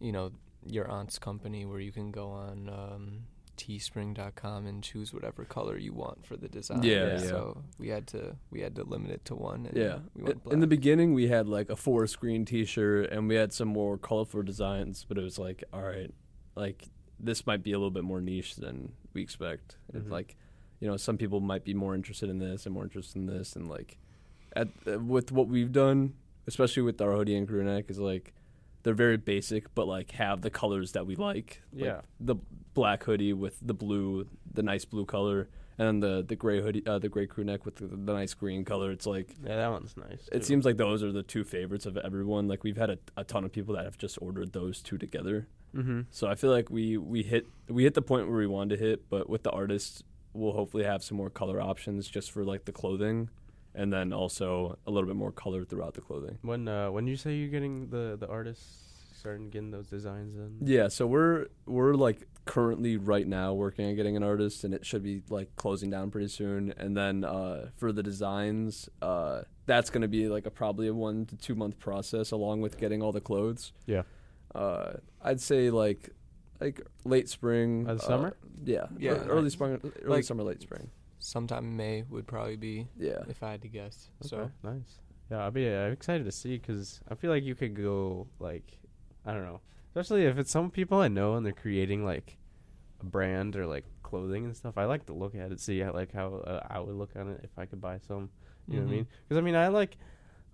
you 0.00 0.12
know 0.12 0.32
your 0.66 0.90
aunt's 0.90 1.18
company 1.18 1.64
where 1.64 1.80
you 1.80 1.92
can 1.92 2.10
go 2.10 2.30
on 2.30 2.68
um, 2.68 3.26
teespring.com 3.56 4.66
and 4.66 4.82
choose 4.82 5.12
whatever 5.12 5.44
color 5.44 5.78
you 5.78 5.92
want 5.92 6.26
for 6.26 6.36
the 6.36 6.48
design. 6.48 6.82
Yeah, 6.82 7.12
yeah. 7.12 7.18
So 7.18 7.62
we 7.78 7.88
had 7.88 8.06
to 8.08 8.36
we 8.50 8.60
had 8.60 8.74
to 8.76 8.84
limit 8.84 9.10
it 9.10 9.24
to 9.26 9.34
one. 9.34 9.66
And 9.66 9.76
Yeah. 9.76 9.98
We 10.14 10.32
In, 10.50 10.60
the 10.60 10.66
beginning, 10.66 11.14
we 11.14 11.28
had 11.28 11.48
like 11.48 11.70
a 11.70 11.76
four 11.76 12.06
screen 12.06 12.44
t 12.44 12.64
shirt 12.64 13.10
and 13.10 13.28
we 13.28 13.34
had 13.34 13.52
some 13.52 13.68
more 13.68 13.98
colorful 13.98 14.42
designs, 14.42 15.04
but 15.08 15.18
it 15.18 15.22
was 15.22 15.38
like, 15.38 15.64
all 15.72 15.82
right, 15.82 16.12
like 16.56 16.88
this 17.20 17.46
might 17.46 17.62
be 17.62 17.72
a 17.72 17.78
little 17.78 17.90
bit 17.90 18.04
more 18.04 18.20
niche 18.20 18.56
than 18.56 18.92
we 19.12 19.22
expect. 19.22 19.76
It's 19.92 20.06
Mhm. 20.06 20.10
like, 20.10 20.36
you 20.80 20.88
know, 20.88 20.96
some 20.96 21.16
people 21.16 21.40
might 21.40 21.64
be 21.64 21.74
more 21.74 21.94
interested 21.94 22.28
in 22.28 22.38
this 22.38 22.66
and 22.66 22.74
more 22.74 22.84
interested 22.84 23.16
in 23.16 23.26
this. 23.26 23.56
And 23.56 23.68
like, 23.68 23.98
at 24.54 24.68
uh, 24.86 24.98
with 24.98 25.32
what 25.32 25.48
we've 25.48 25.72
done, 25.72 26.14
especially 26.46 26.82
with 26.82 27.00
our 27.00 27.12
hoodie 27.12 27.36
and 27.36 27.48
crew 27.48 27.64
neck, 27.64 27.86
is 27.88 27.98
like, 27.98 28.34
they're 28.82 28.92
very 28.94 29.16
basic, 29.16 29.74
but 29.74 29.86
like 29.86 30.10
have 30.12 30.42
the 30.42 30.50
colors 30.50 30.92
that 30.92 31.06
we 31.06 31.16
like. 31.16 31.62
Like, 31.72 31.84
Yeah. 31.84 32.00
the 32.20 32.36
black 32.74 33.04
hoodie 33.04 33.32
with 33.32 33.58
the 33.62 33.72
blue, 33.74 34.26
the 34.52 34.62
nice 34.62 34.84
blue 34.84 35.06
color, 35.06 35.48
and 35.78 35.86
then 35.88 36.00
the 36.00 36.22
the 36.22 36.36
gray 36.36 36.60
hoodie, 36.60 36.86
uh, 36.86 36.98
the 36.98 37.08
gray 37.08 37.26
crew 37.26 37.44
neck 37.44 37.64
with 37.64 37.76
the, 37.76 37.86
the 37.86 38.12
nice 38.12 38.34
green 38.34 38.64
color. 38.64 38.90
It's 38.90 39.06
like 39.06 39.34
Yeah, 39.42 39.56
that 39.56 39.70
one's 39.70 39.96
nice. 39.96 40.28
it 40.30 40.44
seems 40.44 40.64
like 40.66 40.76
those 40.76 41.02
are 41.02 41.12
the 41.12 41.22
two 41.22 41.44
favorites 41.44 41.86
of 41.86 41.96
everyone. 41.96 42.46
Like 42.46 42.62
we've 42.62 42.76
had 42.76 42.90
a, 42.90 42.98
a 43.16 43.24
ton 43.24 43.44
of 43.44 43.52
people 43.52 43.74
that 43.76 43.84
have 43.84 43.96
just 43.98 44.18
ordered 44.20 44.52
those 44.52 44.82
two 44.82 44.98
together. 44.98 45.48
Mm-hmm. 45.74 46.00
So 46.10 46.28
I 46.28 46.34
feel 46.34 46.50
like 46.50 46.70
we 46.70 46.96
we 46.96 47.22
hit 47.22 47.46
we 47.68 47.84
hit 47.84 47.94
the 47.94 48.02
point 48.02 48.28
where 48.28 48.38
we 48.38 48.46
wanted 48.46 48.78
to 48.78 48.84
hit, 48.84 49.08
but 49.08 49.28
with 49.28 49.42
the 49.42 49.50
artists, 49.50 50.02
we'll 50.32 50.52
hopefully 50.52 50.84
have 50.84 51.02
some 51.02 51.16
more 51.16 51.30
color 51.30 51.60
options 51.60 52.08
just 52.08 52.30
for 52.30 52.44
like 52.44 52.64
the 52.64 52.72
clothing, 52.72 53.30
and 53.74 53.92
then 53.92 54.12
also 54.12 54.78
a 54.86 54.90
little 54.90 55.06
bit 55.06 55.16
more 55.16 55.32
color 55.32 55.64
throughout 55.64 55.94
the 55.94 56.00
clothing. 56.00 56.38
When 56.42 56.68
uh, 56.68 56.90
when 56.90 57.06
you 57.06 57.16
say 57.16 57.34
you're 57.34 57.48
getting 57.48 57.88
the 57.90 58.16
the 58.18 58.28
artists 58.28 58.84
starting 59.24 59.48
getting 59.48 59.70
those 59.70 59.86
designs 59.86 60.36
in. 60.36 60.58
Yeah, 60.66 60.88
so 60.88 61.06
we're 61.06 61.46
we're 61.64 61.94
like 61.94 62.28
currently 62.44 62.98
right 62.98 63.26
now 63.26 63.54
working 63.54 63.86
on 63.86 63.96
getting 63.96 64.18
an 64.18 64.22
artist, 64.22 64.64
and 64.64 64.74
it 64.74 64.84
should 64.84 65.02
be 65.02 65.22
like 65.30 65.56
closing 65.56 65.88
down 65.88 66.10
pretty 66.10 66.28
soon. 66.28 66.74
And 66.76 66.94
then 66.94 67.24
uh, 67.24 67.70
for 67.78 67.90
the 67.90 68.02
designs, 68.02 68.90
uh, 69.00 69.42
that's 69.64 69.88
going 69.88 70.02
to 70.02 70.08
be 70.08 70.28
like 70.28 70.44
a 70.44 70.50
probably 70.50 70.88
a 70.88 70.94
one 70.94 71.24
to 71.26 71.36
two 71.36 71.54
month 71.54 71.78
process, 71.78 72.32
along 72.32 72.60
with 72.60 72.78
getting 72.78 73.02
all 73.02 73.12
the 73.12 73.22
clothes. 73.22 73.72
Yeah. 73.86 74.02
Uh, 74.54 74.98
I'd 75.24 75.40
say 75.40 75.70
like 75.70 76.10
like 76.60 76.80
late 77.04 77.28
spring, 77.28 77.84
By 77.84 77.94
the 77.94 78.02
uh, 78.02 78.06
summer? 78.06 78.36
Yeah, 78.64 78.86
Yeah, 78.98 79.12
ear- 79.14 79.24
early 79.28 79.42
nice. 79.44 79.52
spring, 79.52 79.80
early 80.02 80.16
Like- 80.16 80.24
summer, 80.24 80.42
late 80.44 80.62
spring. 80.62 80.90
sometime 81.18 81.64
in 81.64 81.76
May 81.76 82.02
would 82.10 82.26
probably 82.26 82.56
be 82.56 82.86
Yeah, 82.96 83.24
if 83.28 83.42
I 83.42 83.50
had 83.52 83.62
to 83.62 83.68
guess. 83.68 84.10
So 84.22 84.36
Okay, 84.38 84.50
nice. 84.62 85.00
Yeah, 85.30 85.38
I'll 85.44 85.50
be. 85.50 85.66
I'm 85.68 85.92
excited 85.92 86.24
to 86.24 86.32
see 86.32 86.58
because 86.58 87.00
I 87.08 87.14
feel 87.14 87.30
like 87.30 87.42
you 87.42 87.54
could 87.54 87.74
go 87.74 88.28
like, 88.38 88.78
I 89.26 89.32
don't 89.32 89.44
know, 89.44 89.60
especially 89.88 90.26
if 90.26 90.38
it's 90.38 90.50
some 90.50 90.70
people 90.70 90.98
I 91.00 91.08
know 91.08 91.34
and 91.34 91.44
they're 91.44 91.52
creating 91.54 92.04
like 92.04 92.36
a 93.00 93.04
brand 93.06 93.56
or 93.56 93.66
like 93.66 93.84
clothing 94.02 94.44
and 94.44 94.54
stuff. 94.56 94.76
I 94.78 94.84
like 94.84 95.06
to 95.06 95.12
look 95.14 95.34
at 95.34 95.50
it, 95.50 95.60
see 95.60 95.80
how, 95.80 95.92
like 95.92 96.12
how 96.12 96.34
uh, 96.46 96.60
I 96.68 96.78
would 96.78 96.94
look 96.94 97.16
on 97.16 97.30
it 97.30 97.40
if 97.42 97.58
I 97.58 97.64
could 97.66 97.80
buy 97.80 97.98
some. 98.06 98.28
You 98.68 98.76
know 98.76 98.82
what 98.82 98.88
I 98.88 98.92
Mhm. 98.92 98.96
mean? 98.96 99.06
Because 99.28 99.38
I 99.38 99.40
mean, 99.40 99.56
I 99.56 99.68
like. 99.68 99.96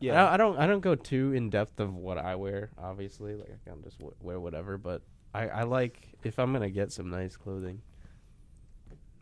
Yeah. 0.01 0.25
I, 0.27 0.35
I 0.35 0.37
don't. 0.37 0.59
I 0.59 0.67
don't 0.67 0.81
go 0.81 0.95
too 0.95 1.33
in 1.33 1.51
depth 1.51 1.79
of 1.81 1.95
what 1.95 2.19
I 2.19 2.35
wear. 2.37 2.71
Obviously, 2.79 3.35
like 3.35 3.51
I 3.51 3.71
can 3.71 3.83
just 3.83 3.99
w- 3.99 4.17
wear 4.21 4.41
whatever. 4.41 4.79
But 4.79 5.03
I, 5.35 5.49
I 5.49 5.63
like 5.65 6.09
if 6.25 6.39
I'm 6.39 6.53
gonna 6.53 6.71
get 6.71 6.91
some 6.93 7.11
nice 7.11 7.37
clothing. 7.37 7.83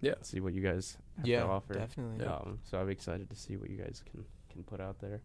Yeah. 0.00 0.14
See 0.22 0.38
what 0.40 0.54
you 0.54 0.60
guys 0.62 0.96
have 1.16 1.26
yeah, 1.26 1.40
to 1.40 1.46
offer. 1.48 1.74
definitely. 1.74 2.24
Um, 2.24 2.60
so 2.62 2.78
I'm 2.78 2.88
excited 2.88 3.28
to 3.30 3.36
see 3.36 3.56
what 3.56 3.68
you 3.70 3.76
guys 3.76 4.02
can 4.08 4.24
can 4.52 4.62
put 4.62 4.80
out 4.80 5.00
there. 5.00 5.20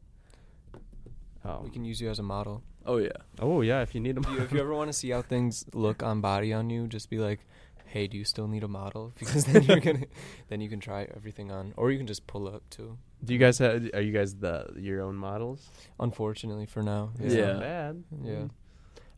Um, 1.45 1.63
We 1.65 1.69
can 1.69 1.83
use 1.85 1.99
you 2.01 2.09
as 2.09 2.19
a 2.19 2.23
model. 2.23 2.63
oh 2.85 2.97
yeah, 2.97 3.09
oh 3.39 3.61
yeah, 3.61 3.81
if 3.81 3.93
you 3.93 4.01
need 4.01 4.15
them. 4.15 4.23
If 4.23 4.31
you, 4.31 4.41
if 4.43 4.51
you 4.53 4.59
ever 4.59 4.73
want 4.73 4.89
to 4.89 4.93
see 4.93 5.09
how 5.11 5.21
things 5.33 5.65
look 5.73 6.01
on 6.01 6.21
body 6.21 6.53
on 6.53 6.69
you, 6.69 6.87
just 6.87 7.09
be 7.09 7.17
like, 7.19 7.41
"Hey, 7.85 8.07
do 8.07 8.17
you 8.17 8.23
still 8.23 8.47
need 8.47 8.63
a 8.63 8.67
model?" 8.67 9.11
Because 9.19 9.45
then 9.45 9.63
you're 9.67 9.79
gonna, 9.81 10.05
then 10.47 10.61
you 10.61 10.69
can 10.69 10.79
try 10.79 11.03
everything 11.15 11.51
on, 11.51 11.73
or 11.77 11.91
you 11.91 11.97
can 11.97 12.07
just 12.07 12.25
pull 12.27 12.47
up 12.47 12.63
too. 12.69 12.97
Do 13.23 13.33
you 13.33 13.39
guys 13.39 13.57
have? 13.59 13.89
Are 13.93 14.01
you 14.01 14.11
guys 14.11 14.35
the 14.35 14.67
your 14.77 15.01
own 15.01 15.15
models? 15.15 15.69
Unfortunately, 15.99 16.65
for 16.65 16.83
now, 16.83 17.11
It's 17.19 17.33
Yeah. 17.33 17.53
not 17.53 17.61
bad. 17.61 18.03
yeah. 18.23 18.45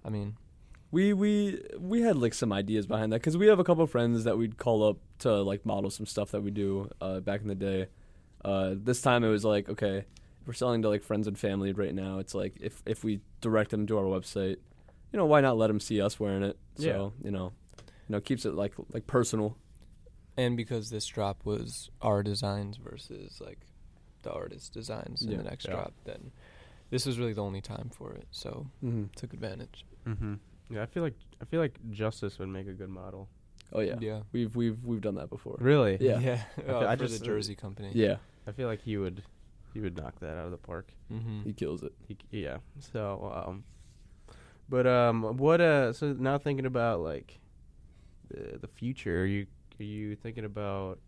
I 0.03 0.09
mean, 0.09 0.37
we 0.91 1.13
we 1.13 1.61
we 1.79 2.01
had 2.01 2.15
like 2.17 2.33
some 2.35 2.53
ideas 2.53 2.85
behind 2.85 3.11
that 3.13 3.21
because 3.21 3.35
we 3.37 3.47
have 3.47 3.59
a 3.59 3.63
couple 3.63 3.85
friends 3.87 4.23
that 4.25 4.37
we'd 4.37 4.57
call 4.57 4.83
up 4.87 4.97
to 5.19 5.41
like 5.41 5.65
model 5.65 5.89
some 5.89 6.05
stuff 6.05 6.31
that 6.31 6.41
we 6.41 6.51
do 6.51 6.89
uh, 7.01 7.19
back 7.21 7.41
in 7.41 7.47
the 7.47 7.55
day. 7.55 7.87
Uh, 8.43 8.75
this 8.77 9.01
time 9.01 9.23
it 9.23 9.29
was 9.29 9.43
like 9.43 9.67
okay, 9.69 9.97
if 10.41 10.47
we're 10.47 10.53
selling 10.53 10.83
to 10.83 10.89
like 10.89 11.03
friends 11.03 11.27
and 11.27 11.37
family 11.39 11.73
right 11.73 11.95
now. 11.95 12.19
It's 12.19 12.35
like 12.35 12.57
if 12.61 12.83
if 12.85 13.03
we 13.03 13.21
direct 13.41 13.71
them 13.71 13.87
to 13.87 13.97
our 13.97 14.03
website, 14.05 14.57
you 15.11 15.17
know, 15.17 15.25
why 15.25 15.41
not 15.41 15.57
let 15.57 15.67
them 15.67 15.79
see 15.79 15.99
us 15.99 16.19
wearing 16.19 16.43
it? 16.43 16.57
So 16.75 17.13
you 17.23 17.31
know, 17.31 17.53
you 17.79 17.83
know, 18.09 18.21
keeps 18.21 18.45
it 18.45 18.53
like 18.53 18.73
like 18.93 19.07
personal. 19.07 19.57
and 20.37 20.55
because 20.55 20.89
this 20.91 21.05
drop 21.07 21.43
was 21.45 21.89
our 22.01 22.21
designs 22.21 22.77
versus 22.77 23.41
like 23.41 23.61
the 24.25 24.31
artist 24.33 24.73
designs 24.73 25.21
in 25.21 25.31
Yeah. 25.31 25.37
the 25.37 25.43
next 25.43 25.65
Yeah. 25.65 25.75
drop, 25.75 25.93
then 26.03 26.31
this 26.89 27.05
was 27.05 27.17
really 27.17 27.33
the 27.33 27.41
only 27.43 27.61
time 27.61 27.89
for 27.89 28.11
it. 28.13 28.27
So 28.31 28.67
Mm-hmm. 28.83 29.05
took 29.15 29.33
advantage. 29.33 29.85
Mm-hmm. 30.05 30.33
Yeah, 30.69 30.83
I 30.83 30.85
feel 30.87 31.03
like 31.03 31.15
I 31.41 31.45
feel 31.45 31.61
like 31.61 31.79
Justice 31.91 32.37
would 32.39 32.49
make 32.49 32.67
a 32.67 32.73
good 32.73 32.89
model. 32.89 33.29
Oh 33.73 33.79
yeah. 33.81 33.95
yeah, 33.99 34.21
we've 34.33 34.55
we've 34.55 34.83
we've 34.83 35.01
done 35.01 35.15
that 35.15 35.29
before. 35.29 35.57
Really? 35.59 35.97
Yeah. 35.99 36.19
yeah. 36.29 36.43
feel- 36.55 36.75
uh, 36.75 36.85
I 36.87 36.95
for 36.95 37.03
just- 37.07 37.19
the 37.19 37.25
Jersey 37.25 37.55
company. 37.55 37.91
Yeah, 37.93 38.17
I 38.47 38.51
feel 38.51 38.67
like 38.67 38.81
he 38.81 38.97
would 38.97 39.23
he 39.73 39.79
would 39.81 39.95
knock 39.97 40.19
that 40.19 40.37
out 40.37 40.45
of 40.45 40.51
the 40.51 40.57
park. 40.57 40.91
Mm-hmm. 41.11 41.43
he 41.43 41.53
kills 41.53 41.81
it. 41.83 41.93
He, 42.07 42.17
yeah. 42.31 42.57
So 42.79 43.31
um, 43.47 43.63
but 44.69 44.85
um, 44.87 45.37
what 45.37 45.61
uh? 45.61 45.93
So 45.93 46.13
now 46.13 46.37
thinking 46.37 46.65
about 46.65 47.01
like 47.01 47.39
the 48.29 48.57
the 48.59 48.67
future, 48.67 49.21
are 49.21 49.25
you 49.25 49.45
are 49.79 49.83
you 49.83 50.15
thinking 50.15 50.45
about 50.45 50.99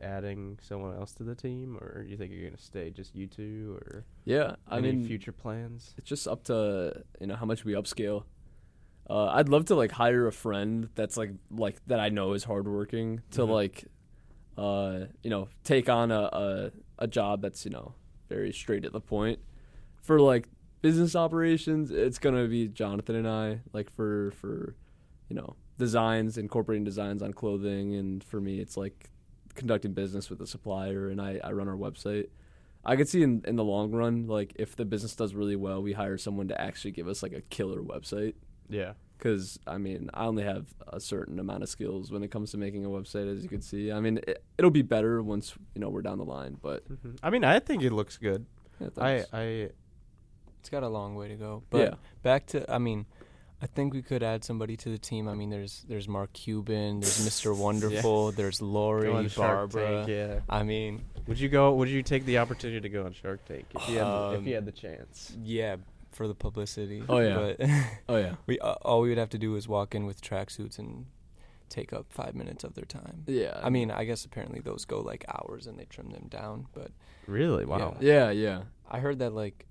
adding 0.00 0.58
someone 0.62 0.96
else 0.96 1.12
to 1.14 1.22
the 1.24 1.34
team, 1.34 1.76
or 1.80 2.04
you 2.06 2.16
think 2.16 2.32
you're 2.32 2.44
gonna 2.48 2.58
stay 2.58 2.90
just 2.90 3.14
you 3.14 3.26
two, 3.26 3.76
or 3.80 4.04
Yeah, 4.24 4.56
I 4.68 4.78
any 4.78 4.92
mean, 4.92 5.06
future 5.06 5.32
plans? 5.32 5.94
it's 5.96 6.08
just 6.08 6.26
up 6.28 6.44
to 6.44 7.02
you 7.20 7.26
know 7.26 7.36
how 7.36 7.46
much 7.46 7.64
we 7.64 7.72
upscale. 7.74 8.24
Uh, 9.08 9.26
I'd 9.26 9.48
love 9.48 9.66
to 9.66 9.74
like 9.74 9.92
hire 9.92 10.26
a 10.26 10.32
friend 10.32 10.88
that's 10.94 11.16
like 11.16 11.32
like 11.50 11.76
that 11.86 12.00
I 12.00 12.08
know 12.08 12.32
is 12.32 12.44
hardworking 12.44 13.20
to 13.32 13.42
Mhm. 13.42 13.48
like, 13.50 13.84
uh, 14.56 15.06
you 15.22 15.30
know, 15.30 15.48
take 15.62 15.88
on 15.88 16.10
a, 16.10 16.20
a 16.32 16.70
a 17.00 17.06
job 17.06 17.42
that's 17.42 17.64
you 17.64 17.70
know 17.70 17.94
very 18.28 18.52
straight 18.52 18.84
at 18.84 18.92
the 18.92 19.00
point. 19.00 19.38
For 20.02 20.20
like 20.20 20.48
business 20.80 21.14
operations, 21.16 21.90
it's 21.90 22.18
gonna 22.18 22.46
be 22.48 22.68
Jonathan 22.68 23.16
and 23.16 23.28
I. 23.28 23.60
Like 23.72 23.90
for 23.90 24.30
for, 24.32 24.74
you 25.28 25.36
know, 25.36 25.56
designs, 25.78 26.38
incorporating 26.38 26.84
designs 26.84 27.22
on 27.22 27.32
clothing, 27.32 27.94
and 27.94 28.22
for 28.24 28.40
me, 28.40 28.58
it's 28.60 28.76
like 28.76 29.10
conducting 29.54 29.92
business 29.92 30.30
with 30.30 30.38
the 30.38 30.46
supplier, 30.46 31.08
and 31.08 31.20
I 31.20 31.40
I 31.42 31.52
run 31.52 31.68
our 31.68 31.76
website. 31.76 32.28
I 32.86 32.96
could 32.96 33.08
see 33.08 33.22
in, 33.22 33.42
in 33.46 33.56
the 33.56 33.64
long 33.64 33.92
run, 33.92 34.26
like 34.26 34.52
if 34.56 34.76
the 34.76 34.84
business 34.84 35.16
does 35.16 35.34
really 35.34 35.56
well, 35.56 35.82
we 35.82 35.92
hire 35.94 36.18
someone 36.18 36.48
to 36.48 36.60
actually 36.60 36.90
give 36.90 37.08
us 37.08 37.22
like 37.22 37.32
a 37.32 37.40
killer 37.40 37.80
website. 37.80 38.34
Yeah. 38.68 38.92
Because 39.16 39.58
I 39.66 39.78
mean, 39.78 40.10
I 40.12 40.26
only 40.26 40.42
have 40.42 40.66
a 40.88 41.00
certain 41.00 41.38
amount 41.38 41.62
of 41.62 41.68
skills 41.70 42.10
when 42.10 42.22
it 42.22 42.30
comes 42.30 42.50
to 42.50 42.58
making 42.58 42.84
a 42.84 42.88
website, 42.88 43.32
as 43.32 43.42
you 43.42 43.48
can 43.48 43.62
see. 43.62 43.90
I 43.90 44.00
mean, 44.00 44.18
it, 44.26 44.44
it'll 44.58 44.70
be 44.70 44.82
better 44.82 45.22
once 45.22 45.54
you 45.74 45.80
know 45.80 45.88
we're 45.88 46.02
down 46.02 46.18
the 46.18 46.24
line. 46.26 46.58
But 46.60 46.84
hmm 46.86 47.12
I 47.22 47.30
mean, 47.30 47.42
I 47.44 47.58
think 47.58 47.82
it 47.82 47.92
looks 47.92 48.18
good. 48.18 48.44
yeah, 48.80 48.88
I. 48.98 49.24
I 49.32 49.42
It's 50.60 50.68
got 50.70 50.82
a 50.82 50.88
long 50.88 51.14
way 51.14 51.28
to 51.28 51.36
go. 51.36 51.62
But 51.70 51.78
yeah, 51.78 51.94
back 52.22 52.46
to 52.48 52.70
I 52.70 52.78
mean, 52.78 53.06
I 53.62 53.66
think 53.66 53.94
we 53.94 54.02
could 54.02 54.22
add 54.22 54.44
somebody 54.44 54.76
to 54.78 54.90
the 54.90 54.98
team. 54.98 55.26
I 55.28 55.34
mean, 55.34 55.48
there's 55.50 55.84
there's 55.88 56.06
Mark 56.08 56.32
Cuban, 56.32 57.00
there's 57.00 57.18
Mr. 57.28 57.56
Wonderful, 57.56 58.32
there's 58.32 58.60
Lori, 58.60 59.28
Barbara. 59.36 60.04
Tank, 60.04 60.08
yeah. 60.08 60.40
I 60.48 60.62
mean, 60.64 61.04
Would 61.26 61.40
you 61.40 61.48
go? 61.48 61.72
Would 61.74 61.88
you 61.88 62.02
take 62.02 62.24
the 62.26 62.38
opportunity 62.38 62.80
to 62.80 62.88
go 62.88 63.04
on 63.06 63.12
Shark 63.12 63.44
Tank 63.46 63.66
if 63.74 63.88
you 63.88 63.98
had 63.98 64.04
the, 64.06 64.38
if 64.40 64.46
you 64.46 64.54
had 64.54 64.66
the 64.66 64.72
chance? 64.72 65.32
yeah, 65.42 65.76
for 66.12 66.28
the 66.28 66.34
publicity. 66.34 67.02
Oh, 67.08 67.18
yeah. 67.18 67.34
But 67.34 67.68
oh 68.08 68.16
yeah, 68.16 68.34
we 68.46 68.58
uh, 68.58 68.74
all 68.82 69.00
we 69.00 69.08
would 69.08 69.18
have 69.18 69.30
to 69.30 69.38
do 69.38 69.56
is 69.56 69.66
walk 69.66 69.94
in 69.94 70.04
with 70.04 70.20
tracksuits 70.20 70.78
and 70.78 71.06
take 71.70 71.92
up 71.92 72.06
five 72.10 72.34
minutes 72.34 72.62
of 72.64 72.74
their 72.74 72.84
time. 72.84 73.24
yeah. 73.26 73.58
I 73.62 73.70
mean, 73.70 73.90
I 73.90 74.04
guess 74.04 74.24
apparently 74.24 74.60
those 74.60 74.84
go 74.84 75.00
like 75.00 75.24
hours 75.28 75.66
and 75.66 75.78
they 75.78 75.86
trim 75.86 76.10
them 76.10 76.26
down. 76.28 76.66
But 76.74 76.90
Really? 77.26 77.64
Wow. 77.64 77.96
yeah, 78.00 78.30
yeah. 78.30 78.62
I 78.90 79.00
heard 79.00 79.18
that 79.20 79.32
like 79.32 79.66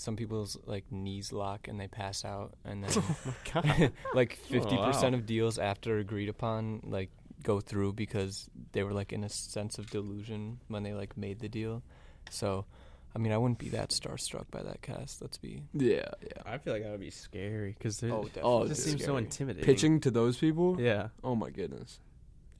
some 0.00 0.16
people's 0.16 0.56
like 0.66 0.90
knees 0.90 1.32
lock 1.32 1.68
and 1.68 1.78
they 1.78 1.86
pass 1.88 2.24
out, 2.24 2.54
and 2.64 2.82
then 2.84 2.90
oh 2.96 3.34
God. 3.52 3.92
like 4.14 4.38
Oh, 4.40 4.46
fifty 4.48 4.76
percent 4.76 5.12
wow. 5.12 5.18
of 5.18 5.26
deals 5.26 5.58
after 5.58 5.98
agreed 5.98 6.28
upon 6.28 6.80
like 6.84 7.10
go 7.42 7.60
through 7.60 7.92
because 7.94 8.48
they 8.72 8.82
were 8.82 8.92
like 8.92 9.12
in 9.12 9.24
a 9.24 9.28
sense 9.28 9.78
of 9.78 9.88
delusion 9.90 10.60
when 10.68 10.82
they 10.82 10.92
like 10.92 11.16
made 11.16 11.40
the 11.40 11.48
deal. 11.48 11.82
So, 12.30 12.66
I 13.14 13.18
mean, 13.18 13.32
I 13.32 13.38
wouldn't 13.38 13.58
be 13.58 13.70
that 13.70 13.90
starstruck 13.90 14.44
by 14.50 14.62
that 14.62 14.82
cast. 14.82 15.20
Let's 15.22 15.38
be. 15.38 15.62
Yeah, 15.72 16.08
yeah. 16.22 16.42
I 16.44 16.58
feel 16.58 16.72
like 16.74 16.82
that 16.82 16.90
would 16.90 17.00
be 17.00 17.10
scary 17.10 17.74
because 17.76 18.02
Oh, 18.04 18.24
it 18.26 18.38
Oh, 18.42 18.66
just 18.66 18.84
dude. 18.84 18.90
seems 18.98 19.04
so 19.04 19.16
intimidating. 19.16 19.64
Pitching 19.64 20.00
to 20.00 20.10
those 20.10 20.36
people. 20.36 20.80
Yeah. 20.80 21.08
Oh 21.24 21.34
my 21.34 21.50
goodness. 21.50 21.98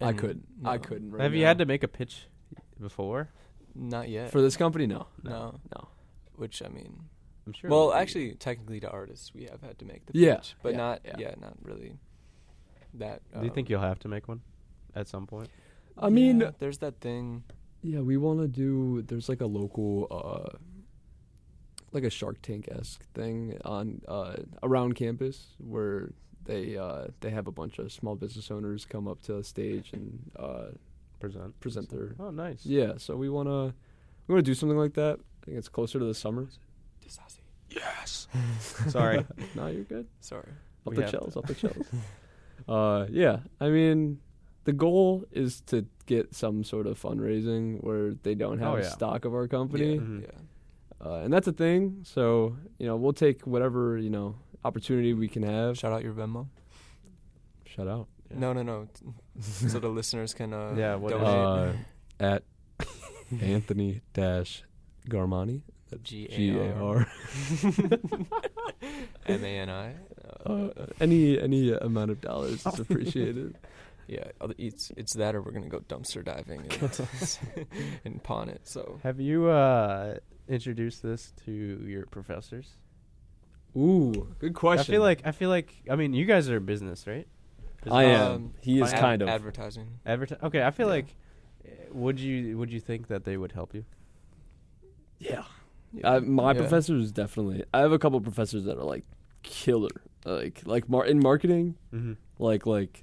I 0.00 0.12
couldn't. 0.14 0.46
I 0.64 0.78
couldn't. 0.78 1.10
Right 1.12 1.22
Have 1.22 1.34
you 1.34 1.44
had 1.44 1.58
to 1.58 1.66
make 1.66 1.82
a 1.82 1.88
pitch 1.88 2.26
before? 2.80 3.28
Not 3.74 4.08
yet. 4.08 4.32
for 4.32 4.40
this 4.40 4.56
company? 4.56 4.86
No. 4.86 5.06
no. 5.22 5.60
No. 5.76 5.88
Which 6.36 6.62
I 6.64 6.68
mean, 6.68 7.04
I'm 7.46 7.52
sure. 7.52 7.70
well, 7.70 7.80
it'll 7.80 7.92
be- 7.92 7.98
actually, 7.98 8.34
technically, 8.34 8.80
to 8.80 8.90
artists, 8.90 9.32
we 9.34 9.44
have 9.44 9.60
had 9.62 9.78
to 9.78 9.84
make 9.84 10.06
the 10.06 10.12
Yeah, 10.18 10.36
pitch, 10.36 10.54
but 10.62 10.72
yeah, 10.72 10.76
not 10.78 11.00
yeah. 11.04 11.16
yeah. 11.18 11.34
not 11.40 11.54
really. 11.62 11.96
That. 12.94 13.22
do 13.32 13.44
you 13.44 13.50
think 13.50 13.68
um, 13.68 13.70
you'll 13.72 13.80
have 13.82 14.00
to 14.00 14.08
make 14.08 14.26
one 14.28 14.40
at 14.96 15.06
some 15.08 15.26
point? 15.26 15.48
I 15.96 16.08
mean, 16.10 16.40
yeah, 16.40 16.50
there's 16.58 16.78
that 16.78 17.00
thing. 17.00 17.44
Yeah, 17.82 18.00
we 18.00 18.16
want 18.16 18.40
to 18.40 18.48
do. 18.48 19.02
There's 19.02 19.28
like 19.28 19.40
a 19.40 19.46
local, 19.46 20.06
uh, 20.10 20.56
like 21.92 22.04
a 22.04 22.10
Shark 22.10 22.42
Tank 22.42 22.68
esque 22.70 23.04
thing 23.14 23.58
on 23.64 24.02
uh, 24.08 24.36
around 24.62 24.94
campus 24.96 25.54
where 25.58 26.10
they 26.44 26.76
uh, 26.76 27.06
they 27.20 27.30
have 27.30 27.46
a 27.46 27.52
bunch 27.52 27.78
of 27.78 27.92
small 27.92 28.16
business 28.16 28.50
owners 28.50 28.84
come 28.84 29.06
up 29.08 29.22
to 29.22 29.34
the 29.34 29.44
stage 29.44 29.90
and 29.92 30.30
uh, 30.38 30.66
Present. 31.20 31.58
present 31.60 31.88
their. 31.90 32.14
Oh, 32.18 32.30
nice. 32.30 32.64
Yeah, 32.66 32.94
so 32.96 33.14
we 33.16 33.28
wanna 33.28 33.66
we 34.26 34.32
wanna 34.34 34.42
do 34.42 34.54
something 34.54 34.78
like 34.78 34.94
that. 34.94 35.20
I 35.42 35.46
think 35.46 35.58
it's 35.58 35.68
closer 35.68 35.98
to 35.98 36.04
the 36.04 36.14
summer. 36.14 36.48
Yes. 37.70 38.26
Sorry. 38.88 39.24
no, 39.54 39.66
you're 39.68 39.84
good. 39.84 40.06
Sorry. 40.20 40.42
Up 40.86 40.90
We 40.90 40.96
the 40.96 41.02
have 41.02 41.10
shells, 41.10 41.32
to- 41.34 41.38
up 41.40 41.46
the 41.46 41.54
shells. 41.54 41.86
uh, 42.68 43.06
yeah, 43.10 43.38
I 43.60 43.68
mean, 43.68 44.18
the 44.64 44.72
goal 44.72 45.24
is 45.30 45.60
to 45.66 45.86
get 46.06 46.34
some 46.34 46.64
sort 46.64 46.86
of 46.86 47.00
fundraising 47.00 47.82
where 47.84 48.14
they 48.22 48.34
don't 48.34 48.58
have 48.58 48.74
Oh, 48.74 48.76
yeah. 48.78 48.88
stock 48.88 49.24
of 49.24 49.34
our 49.34 49.46
company. 49.46 49.94
Yeah. 49.94 50.00
Mhm. 50.00 50.22
yeah. 50.22 51.06
uh, 51.06 51.14
and 51.24 51.32
that's 51.32 51.46
a 51.46 51.52
thing. 51.52 52.00
So 52.04 52.56
you 52.78 52.86
know, 52.86 52.96
we'll 52.96 53.12
take 53.12 53.46
whatever 53.46 53.96
you 53.98 54.10
know 54.10 54.34
opportunity 54.64 55.14
we 55.14 55.28
can 55.28 55.42
have. 55.42 55.78
Shout 55.78 55.92
out 55.92 56.02
your 56.02 56.12
Venmo. 56.12 56.48
Shout 57.66 57.86
out 57.88 58.08
Yeah. 58.30 58.38
No, 58.40 58.52
no, 58.52 58.62
no. 58.62 58.88
so 59.40 59.78
the 59.78 59.88
listeners 59.88 60.34
can 60.34 60.52
uh, 60.52 60.74
Yeah, 60.76 60.96
what 60.96 61.12
is 61.12 61.18
donate. 61.20 61.76
uh, 62.20 62.24
at 62.24 62.42
Anthony 63.40 64.00
Dash 64.12 64.64
Garmani 65.08 65.62
G 65.98 66.28
G 66.28 66.50
A 66.56 66.62
A 66.62 66.74
R 66.74 66.96
R. 66.96 67.06
M 69.26 69.44
A 69.44 69.58
N 69.58 69.70
I. 69.70 69.94
Uh, 70.46 70.68
Any 71.00 71.38
any 71.40 71.72
amount 71.72 72.10
of 72.10 72.20
dollars 72.20 72.64
is 72.66 72.78
appreciated. 72.78 73.56
Yeah, 74.08 74.24
it's 74.58 74.90
it's 74.96 75.14
that, 75.14 75.36
or 75.36 75.40
we're 75.40 75.52
gonna 75.52 75.68
go 75.68 75.78
dumpster 75.78 76.24
diving 76.24 76.62
and, 76.62 77.66
and 78.04 78.20
pawn 78.24 78.48
it. 78.48 78.62
So 78.66 78.98
Have 79.04 79.20
you 79.20 79.46
uh, 79.46 80.16
introduced 80.48 81.00
this 81.04 81.32
to 81.44 81.52
your 81.52 82.06
professors? 82.06 82.74
Ooh, 83.76 84.34
good 84.40 84.54
question. 84.54 84.80
I 84.92 84.96
feel 84.96 85.02
like 85.02 85.22
I 85.26 85.30
feel 85.30 85.48
like 85.48 85.72
I 85.88 85.94
mean 85.94 86.12
you 86.12 86.24
guys 86.24 86.50
are 86.50 86.56
a 86.56 86.60
business, 86.60 87.06
right? 87.06 87.28
I 87.88 88.02
am. 88.06 88.32
Um, 88.32 88.54
he 88.60 88.80
is 88.80 88.92
ad- 88.92 88.98
kind 88.98 89.22
of. 89.22 89.28
advertising. 89.28 90.00
Adverti- 90.04 90.42
okay, 90.42 90.64
I 90.64 90.72
feel 90.72 90.88
Yeah. 90.88 90.92
like 90.94 91.14
uh, 91.64 91.70
would 91.92 92.18
you 92.18 92.58
would 92.58 92.72
you 92.72 92.80
think 92.80 93.06
that 93.08 93.22
they 93.24 93.36
would 93.36 93.52
help 93.52 93.74
you? 93.76 93.84
yeah. 95.20 95.44
Yeah. 95.92 96.08
Uh, 96.16 96.20
my 96.20 96.52
Yeah. 96.52 96.58
professors 96.60 97.12
definitely. 97.12 97.64
I 97.74 97.80
have 97.80 97.92
a 97.92 97.98
couple 97.98 98.20
professors 98.20 98.64
that 98.64 98.78
are 98.78 98.84
like 98.84 99.04
killer, 99.42 99.88
like 100.24 100.62
like 100.64 100.88
mar- 100.88 101.06
in 101.06 101.18
marketing. 101.18 101.76
Mm-hmm. 101.94 102.12
like 102.38 102.66
like 102.66 103.02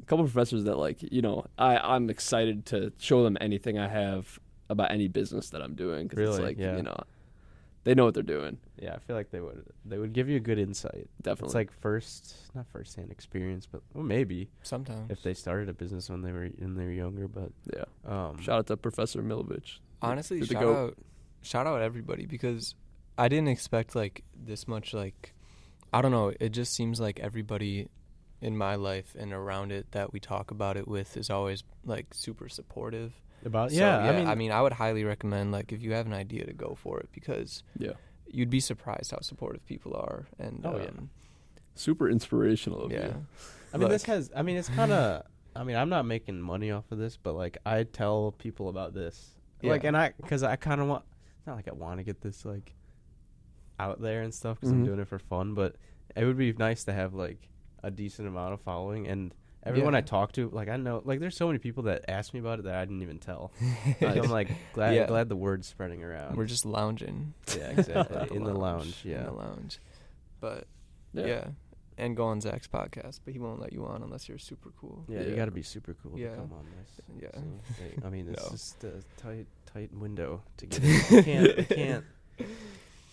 a 0.00 0.04
couple 0.06 0.24
professors 0.24 0.64
that 0.64 0.76
like 0.76 0.98
you 1.12 1.22
know 1.22 1.46
I 1.58 1.78
I'm 1.78 2.10
excited 2.10 2.66
to 2.66 2.92
show 2.98 3.22
them 3.24 3.36
anything 3.40 3.78
I 3.78 3.88
have 3.88 4.38
about 4.68 4.90
any 4.90 5.08
business 5.08 5.50
that 5.50 5.62
I'm 5.62 5.74
doing 5.74 6.06
because 6.08 6.30
it's 6.36 6.38
like 6.44 6.58
Yeah. 6.58 6.76
you 6.76 6.82
know 6.82 6.96
they 7.84 7.94
know 7.94 8.04
what 8.04 8.14
they're 8.14 8.22
doing 8.24 8.58
Yeah, 8.82 8.94
I 8.94 8.98
feel 8.98 9.14
like 9.16 9.30
they 9.30 9.40
would 9.40 9.64
they 9.84 9.96
would 9.96 10.12
give 10.12 10.28
you 10.28 10.36
a 10.36 10.40
good 10.40 10.58
insight. 10.58 11.08
definitely 11.22 11.46
It's 11.46 11.54
like 11.54 11.72
first 11.72 12.34
not 12.54 12.66
first 12.66 12.96
hand 12.96 13.10
experience, 13.12 13.64
but 13.66 13.80
well, 13.94 14.02
maybe 14.04 14.50
Sometimes. 14.62 15.08
if 15.10 15.22
they 15.22 15.34
started 15.34 15.68
a 15.68 15.72
business 15.72 16.10
when 16.10 16.20
they 16.22 16.32
were 16.32 16.48
when 16.58 16.74
they 16.74 16.84
were 16.84 16.90
younger. 17.04 17.28
But 17.28 17.52
yeah 17.74 17.84
um, 18.04 18.38
shout 18.40 18.58
out 18.58 18.66
to 18.66 18.76
Professor 18.76 19.22
Milovich 19.22 19.78
Honestly, 20.02 20.40
the 20.40 20.46
shout 20.46 20.62
goat. 20.62 20.76
out, 20.76 20.98
shout 21.42 21.66
out 21.66 21.82
everybody 21.82 22.26
because 22.26 22.74
I 23.18 23.28
didn't 23.28 23.48
expect 23.48 23.94
like 23.94 24.22
this 24.34 24.66
much. 24.68 24.92
Like, 24.94 25.34
I 25.92 26.02
don't 26.02 26.12
know. 26.12 26.32
It 26.40 26.50
just 26.50 26.74
seems 26.74 27.00
like 27.00 27.20
everybody 27.20 27.88
in 28.40 28.56
my 28.56 28.74
life 28.74 29.16
and 29.18 29.32
around 29.32 29.72
it 29.72 29.86
that 29.92 30.12
we 30.12 30.20
talk 30.20 30.50
about 30.50 30.76
it 30.76 30.86
with 30.86 31.16
is 31.16 31.30
always 31.30 31.62
like 31.84 32.06
super 32.12 32.48
supportive. 32.48 33.12
about 33.44 33.70
So, 33.70 33.78
yeah, 33.78 33.98
I 34.28 34.34
mean, 34.34 34.50
I 34.52 34.60
would 34.60 34.74
highly 34.74 35.04
recommend 35.04 35.52
like 35.52 35.72
if 35.72 35.82
you 35.82 35.92
have 35.92 36.06
an 36.06 36.12
idea 36.12 36.44
to 36.46 36.52
go 36.52 36.76
for 36.80 37.00
it 37.00 37.08
because 37.12 37.62
yeah 37.78 37.92
you'd 38.28 38.50
be 38.50 38.60
surprised 38.60 39.12
how 39.12 39.20
supportive 39.20 39.64
people 39.66 39.94
are. 39.94 40.26
And 40.38 40.60
Oh, 40.66 40.76
yeah. 40.76 40.88
um, 40.88 41.10
super 41.76 42.10
inspirational 42.10 42.82
of 42.82 42.92
yeah, 42.92 43.06
you 43.06 43.26
I 43.72 43.78
mean, 43.78 43.88
this 43.88 44.02
has. 44.04 44.30
I 44.34 44.42
mean, 44.42 44.56
it's 44.56 44.68
kind 44.80 44.92
of. 44.92 45.22
I 45.54 45.64
mean, 45.64 45.76
I'm 45.76 45.88
not 45.88 46.04
making 46.04 46.40
money 46.42 46.70
off 46.70 46.84
of 46.90 46.98
this, 46.98 47.16
but 47.16 47.34
like, 47.34 47.56
I 47.64 47.84
tell 47.84 48.34
people 48.36 48.68
about 48.68 48.92
this, 48.92 49.30
like, 49.62 49.84
and 49.84 49.96
I, 49.96 50.12
because 50.16 50.42
I 50.42 50.56
kind 50.56 50.80
of 50.82 50.88
want. 50.88 51.04
It's 51.46 51.48
not 51.48 51.54
like 51.58 51.68
I 51.68 51.74
want 51.74 51.98
to 51.98 52.02
get 52.02 52.22
this 52.22 52.44
like 52.44 52.74
out 53.78 54.00
there 54.02 54.22
and 54.22 54.34
stuff 54.34 54.58
because 54.58 54.72
I'm 54.72 54.82
Mhm. 54.82 54.86
doing 54.86 54.98
it 54.98 55.06
for 55.06 55.20
fun, 55.20 55.54
but 55.54 55.76
it 56.16 56.24
would 56.24 56.36
be 56.36 56.52
nice 56.54 56.82
to 56.86 56.92
have 56.92 57.14
like 57.14 57.48
a 57.84 57.90
decent 57.92 58.26
amount 58.26 58.52
of 58.54 58.60
following 58.62 59.06
and. 59.06 59.32
Everyone 59.62 59.94
I 59.96 59.98
Yeah. 59.98 60.02
talk 60.02 60.30
to, 60.32 60.48
like 60.50 60.68
I 60.68 60.76
know, 60.76 61.02
like 61.04 61.18
there's 61.18 61.36
so 61.36 61.46
many 61.48 61.58
people 61.58 61.84
that 61.84 62.04
ask 62.08 62.32
me 62.34 62.38
about 62.40 62.60
it 62.60 62.66
that 62.66 62.74
I 62.76 62.84
didn't 62.84 63.02
even 63.02 63.18
tell. 63.18 63.52
Nice. 64.00 64.14
So 64.14 64.22
I'm 64.24 64.30
like 64.30 64.48
glad, 64.72 64.94
Yeah. 64.94 65.06
glad 65.06 65.28
the 65.28 65.34
word's 65.36 65.66
spreading 65.68 66.02
around. 66.04 66.36
we're 66.36 66.46
just 66.46 66.64
lounging 66.64 67.32
yeah, 67.56 67.70
exactly 67.70 68.16
the 68.28 68.32
in 68.34 68.42
the 68.44 68.54
lounge. 68.54 69.04
Yeah, 69.04 69.18
in 69.20 69.24
the 69.26 69.32
lounge. 69.32 69.78
But 70.40 70.66
yeah. 71.12 71.48
And 71.98 72.16
go 72.16 72.26
on 72.26 72.40
Zach's 72.40 72.68
podcast, 72.68 73.20
but 73.24 73.32
he 73.32 73.38
won't 73.38 73.60
let 73.60 73.72
you 73.72 73.84
on 73.86 74.02
unless 74.02 74.28
you're 74.28 74.38
super 74.38 74.70
cool. 74.80 75.04
Yeah, 75.08 75.22
you 75.22 75.34
got 75.36 75.46
to 75.46 75.50
be 75.50 75.62
super 75.62 75.94
cool 76.02 76.18
Yeah. 76.18 76.30
to 76.30 76.36
come 76.36 76.52
on 76.52 76.66
this. 76.78 77.00
Yeah. 77.22 77.30
So, 77.32 78.06
I 78.06 78.10
mean, 78.10 78.28
it's 78.28 78.42
No. 78.44 78.50
just 78.50 78.84
a 78.84 78.92
tight, 79.16 79.46
tight 79.72 79.92
window 79.94 80.42
to 80.58 80.66
get 80.66 80.82
in. 80.82 80.90
You 81.16 81.22
can't, 81.22 81.56
you 81.58 81.64
can't, 81.64 82.04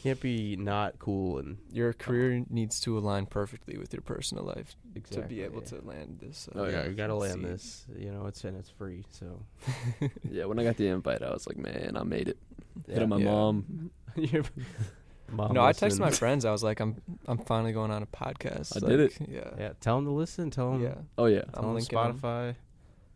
can't 0.02 0.20
be 0.20 0.58
not 0.58 1.00
cool 1.00 1.38
and 1.40 1.58
Your 1.72 1.94
career 1.94 2.44
needs 2.50 2.82
to 2.82 2.98
align 2.98 3.26
perfectly 3.26 3.78
with 3.78 3.94
your 3.94 4.02
personal 4.02 4.44
life 4.44 4.76
to 5.12 5.22
be 5.22 5.42
able 5.44 5.62
yeah. 5.62 5.80
to 5.80 5.82
land 5.86 6.20
this. 6.22 6.50
Oh, 6.54 6.66
uh, 6.66 6.68
yeah, 6.68 6.86
you 6.88 6.94
got 6.94 7.08
to 7.08 7.16
land 7.16 7.36
seat. 7.36 7.44
this. 7.44 7.86
You 7.98 8.12
know, 8.12 8.26
it's 8.28 8.44
and 8.44 8.58
it's 8.58 8.70
free. 8.70 9.06
So 9.12 9.40
yeah 10.30 10.44
when 10.46 10.60
I 10.60 10.64
got 10.66 10.76
the 10.76 10.88
invite 10.88 11.24
I 11.24 11.32
was 11.32 11.48
like 11.48 11.58
man 11.58 11.96
I 11.96 12.04
made 12.04 12.28
it 12.28 12.38
hit 12.88 12.98
Yeah. 12.98 13.04
up 13.04 13.10
my 13.10 13.18
Yeah. 13.18 13.24
mom 13.32 13.92
Your 14.18 14.44
mom 15.34 15.54
no, 15.54 15.62
I 15.64 15.74
texted 15.74 16.00
my 16.00 16.12
friends. 16.22 16.46
I 16.46 16.52
was 16.52 16.64
like, 16.64 16.80
I'm 16.80 17.02
I'm 17.26 17.38
finally 17.40 17.74
going 17.74 17.92
on 17.92 18.04
a 18.04 18.06
podcast. 18.08 18.82
I 18.84 18.88
did 18.88 19.00
it. 19.00 19.18
Yeah. 19.28 19.50
Yeah, 19.58 19.72
tell 19.80 19.96
them 19.98 20.06
to 20.06 20.12
listen. 20.12 20.50
Tell 20.52 20.72
them. 20.72 20.82
Yeah. 20.84 20.96
oh 21.18 21.26
yeah 21.26 21.42
Tell 21.42 21.64
I'm 21.64 21.70
'em 21.70 21.76
linking 21.76 21.98
'em. 22.00 22.20
Spotify. 22.20 22.56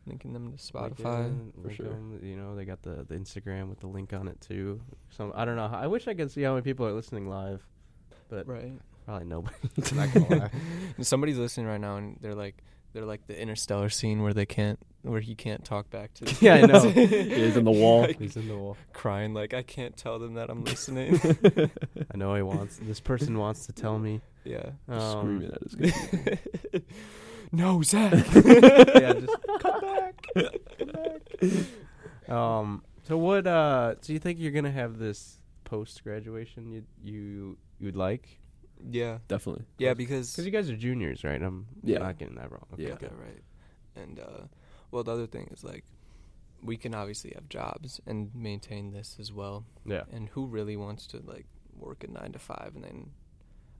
Linking 0.05 0.31
them 0.33 0.51
to 0.53 0.57
Spotify. 0.57 1.25
in, 1.27 1.51
for 1.61 1.69
sure. 1.69 1.85
sure. 1.87 1.93
'em, 1.93 2.19
You 2.23 2.37
know, 2.37 2.55
they 2.55 2.63
got 2.65 2.81
the, 2.81 3.05
the 3.07 3.15
Instagram 3.15 3.67
with 3.69 3.79
the 3.81 3.87
link 3.87 4.13
on 4.13 4.27
it 4.27 4.39
too. 4.39 4.79
So 5.09 5.31
I 5.35 5.43
don't 5.45 5.55
know. 5.57 5.65
I 5.71 5.87
wish 5.87 6.07
I 6.07 6.13
could 6.13 6.31
see 6.31 6.43
how 6.43 6.51
many 6.53 6.61
people 6.63 6.85
are 6.85 6.93
listening 6.93 7.27
live. 7.29 7.65
But 8.29 8.47
Right. 8.47 8.71
probably 9.05 9.25
nobody. 9.27 9.55
not 9.95 10.13
gonna 10.13 10.39
lie. 10.39 10.51
And 10.97 11.05
somebody's 11.07 11.37
listening 11.37 11.67
right 11.67 11.79
now, 11.79 11.97
and 11.97 12.17
they're 12.21 12.35
like, 12.35 12.61
they're 12.93 13.05
like 13.05 13.27
the 13.27 13.39
interstellar 13.39 13.89
scene 13.89 14.21
where 14.21 14.33
they 14.33 14.45
can't, 14.45 14.79
where 15.09 15.21
he 15.21 15.35
can't 15.35 15.63
talk 15.65 15.89
back 15.89 16.13
to. 16.15 16.25
Yeah, 16.41 16.55
I 16.55 16.61
know. 16.65 16.89
He's 16.89 17.55
in 17.57 17.63
the 17.65 17.71
wall. 17.71 18.01
Like, 18.01 18.19
He's 18.19 18.35
in 18.37 18.47
the 18.47 18.57
wall. 18.57 18.77
crying 18.93 19.33
like 19.33 19.53
I 19.53 19.63
can't 19.63 19.95
tell 19.97 20.19
them 20.19 20.33
that 20.35 20.49
I'm 20.49 20.63
listening. 20.63 21.19
I 22.13 22.17
know 22.17 22.33
he 22.35 22.41
wants. 22.41 22.77
This 22.81 22.99
person 22.99 23.37
wants 23.37 23.65
to 23.67 23.73
tell 23.73 23.97
me. 23.99 24.21
yeah. 24.43 24.71
Um, 24.89 25.11
screaming 25.19 25.51
at 25.51 25.61
his 25.63 25.75
computer. 25.75 26.39
no, 27.51 27.81
Zach. 27.81 28.13
yeah, 28.35 29.13
just 29.13 29.37
come 29.59 29.81
back. 29.81 30.27
Come 30.77 30.87
back. 30.93 32.33
Um. 32.33 32.83
So 33.07 33.17
what? 33.17 33.47
Uh. 33.47 33.95
So 34.01 34.13
you 34.13 34.19
think 34.19 34.39
you're 34.39 34.51
gonna 34.51 34.71
have 34.71 34.97
this 34.99 35.37
post 35.63 36.03
graduation? 36.03 36.71
You 36.71 36.83
you 37.03 37.57
you'd 37.79 37.95
like? 37.95 38.39
yeah. 38.91 39.17
definitely 39.27 39.65
Yeah, 39.79 39.95
because 39.95 40.31
Because 40.33 40.45
you 40.45 40.51
guys 40.51 40.69
are 40.69 40.75
juniors, 40.75 41.23
right? 41.23 41.41
I'm 41.41 41.65
Yeah. 41.83 41.97
not 41.99 42.19
getting 42.19 42.35
that 42.35 42.51
wrong. 42.51 42.65
Okay, 42.73 42.83
Yeah. 42.83 42.93
Okay, 42.93 43.07
right. 43.19 43.41
And 43.95 44.19
uh, 44.19 44.43
well, 44.91 45.03
the 45.03 45.11
other 45.11 45.27
thing 45.27 45.49
is 45.51 45.63
like, 45.63 45.83
we 46.63 46.75
can 46.77 46.95
obviously 46.95 47.31
have 47.35 47.47
jobs 47.49 48.01
and 48.07 48.33
maintain 48.33 48.91
this 48.91 49.17
as 49.19 49.31
well. 49.31 49.65
Yeah. 49.85 50.03
And 50.11 50.29
who 50.29 50.47
really 50.47 50.75
wants 50.75 51.05
to 51.07 51.17
like 51.25 51.45
work 51.75 52.03
a 52.03 52.07
nine 52.11 52.31
to 52.33 52.39
five 52.39 52.71
and 52.75 52.83
then, 52.83 53.11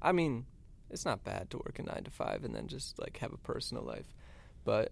I 0.02 0.12
mean, 0.12 0.46
it's 0.90 1.04
not 1.06 1.24
bad 1.24 1.50
to 1.52 1.58
work 1.58 1.80
a 1.80 1.84
nine 1.84 2.04
to 2.04 2.12
five 2.12 2.44
and 2.44 2.54
then 2.56 2.68
just 2.68 3.00
like 3.00 3.18
have 3.18 3.34
a 3.34 3.38
personal 3.38 3.84
life, 3.84 4.14
but 4.64 4.92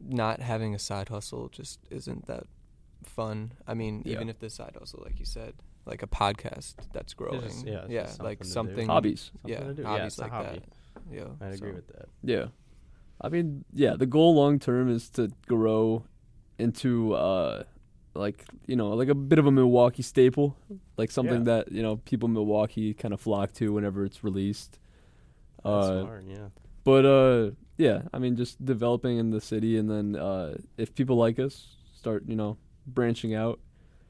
not 0.00 0.40
having 0.40 0.74
a 0.74 0.78
side 0.78 1.08
hustle 1.08 1.48
just 1.48 1.80
isn't 1.90 2.26
that 2.26 2.44
fun. 3.02 3.52
I 3.66 3.74
mean, 3.74 4.02
Yeah. 4.04 4.12
even 4.14 4.28
if 4.28 4.38
the 4.38 4.50
side 4.50 4.76
hustle, 4.78 5.02
like 5.04 5.18
you 5.18 5.24
said, 5.26 5.54
like 5.84 6.02
a 6.02 6.06
podcast 6.06 6.74
that's 6.92 7.14
growing, 7.14 7.40
just- 7.42 7.66
yeah, 7.66 7.86
yeah, 7.88 8.02
just 8.04 8.22
like 8.22 8.44
something 8.44 8.86
to 8.86 8.92
hobbies 8.92 9.30
Something 9.42 9.50
yeah, 9.50 9.66
to 9.68 9.74
do. 9.74 9.82
Yeah, 9.82 9.88
hobbies 9.88 10.06
it's 10.06 10.18
like 10.18 10.30
hobby. 10.30 10.60
that. 10.60 11.02
Yeah, 11.10 11.28
I'd 11.40 11.54
agree 11.54 11.70
so- 11.70 11.76
with 11.76 11.88
that. 11.88 12.08
Yeah. 12.22 12.46
I 13.20 13.28
mean, 13.28 13.64
yeah, 13.72 13.94
the 13.96 14.06
goal 14.06 14.34
long 14.34 14.58
term 14.58 14.90
is 14.90 15.08
to 15.10 15.30
grow 15.46 16.04
into 16.58 17.14
uh 17.14 17.64
like, 18.14 18.44
you 18.66 18.76
know, 18.76 18.88
like 18.90 19.08
a 19.08 19.14
bit 19.14 19.38
of 19.38 19.46
a 19.46 19.50
Milwaukee 19.52 20.02
staple, 20.02 20.56
like 20.96 21.10
something 21.10 21.38
Yeah. 21.46 21.64
that, 21.64 21.72
you 21.72 21.82
know, 21.82 21.96
people 21.96 22.28
in 22.28 22.32
Milwaukee 22.32 22.94
kind 22.94 23.12
of 23.12 23.20
flock 23.20 23.52
to 23.54 23.72
whenever 23.74 24.04
it's 24.04 24.24
released. 24.24 24.78
That's 25.64 25.86
Uh 25.88 26.00
smart. 26.02 26.24
Yeah. 26.28 26.48
but 26.84 27.04
uh 27.04 27.50
yeah, 27.78 28.02
I 28.14 28.18
mean, 28.18 28.36
just 28.36 28.64
developing 28.64 29.18
in 29.18 29.30
the 29.30 29.40
city, 29.40 29.76
and 29.76 29.90
then 29.90 30.16
uh, 30.16 30.56
if 30.78 30.94
people 30.94 31.16
like 31.16 31.38
us, 31.38 31.76
start 31.94 32.24
you 32.26 32.34
know 32.36 32.56
branching 32.86 33.34
out. 33.34 33.60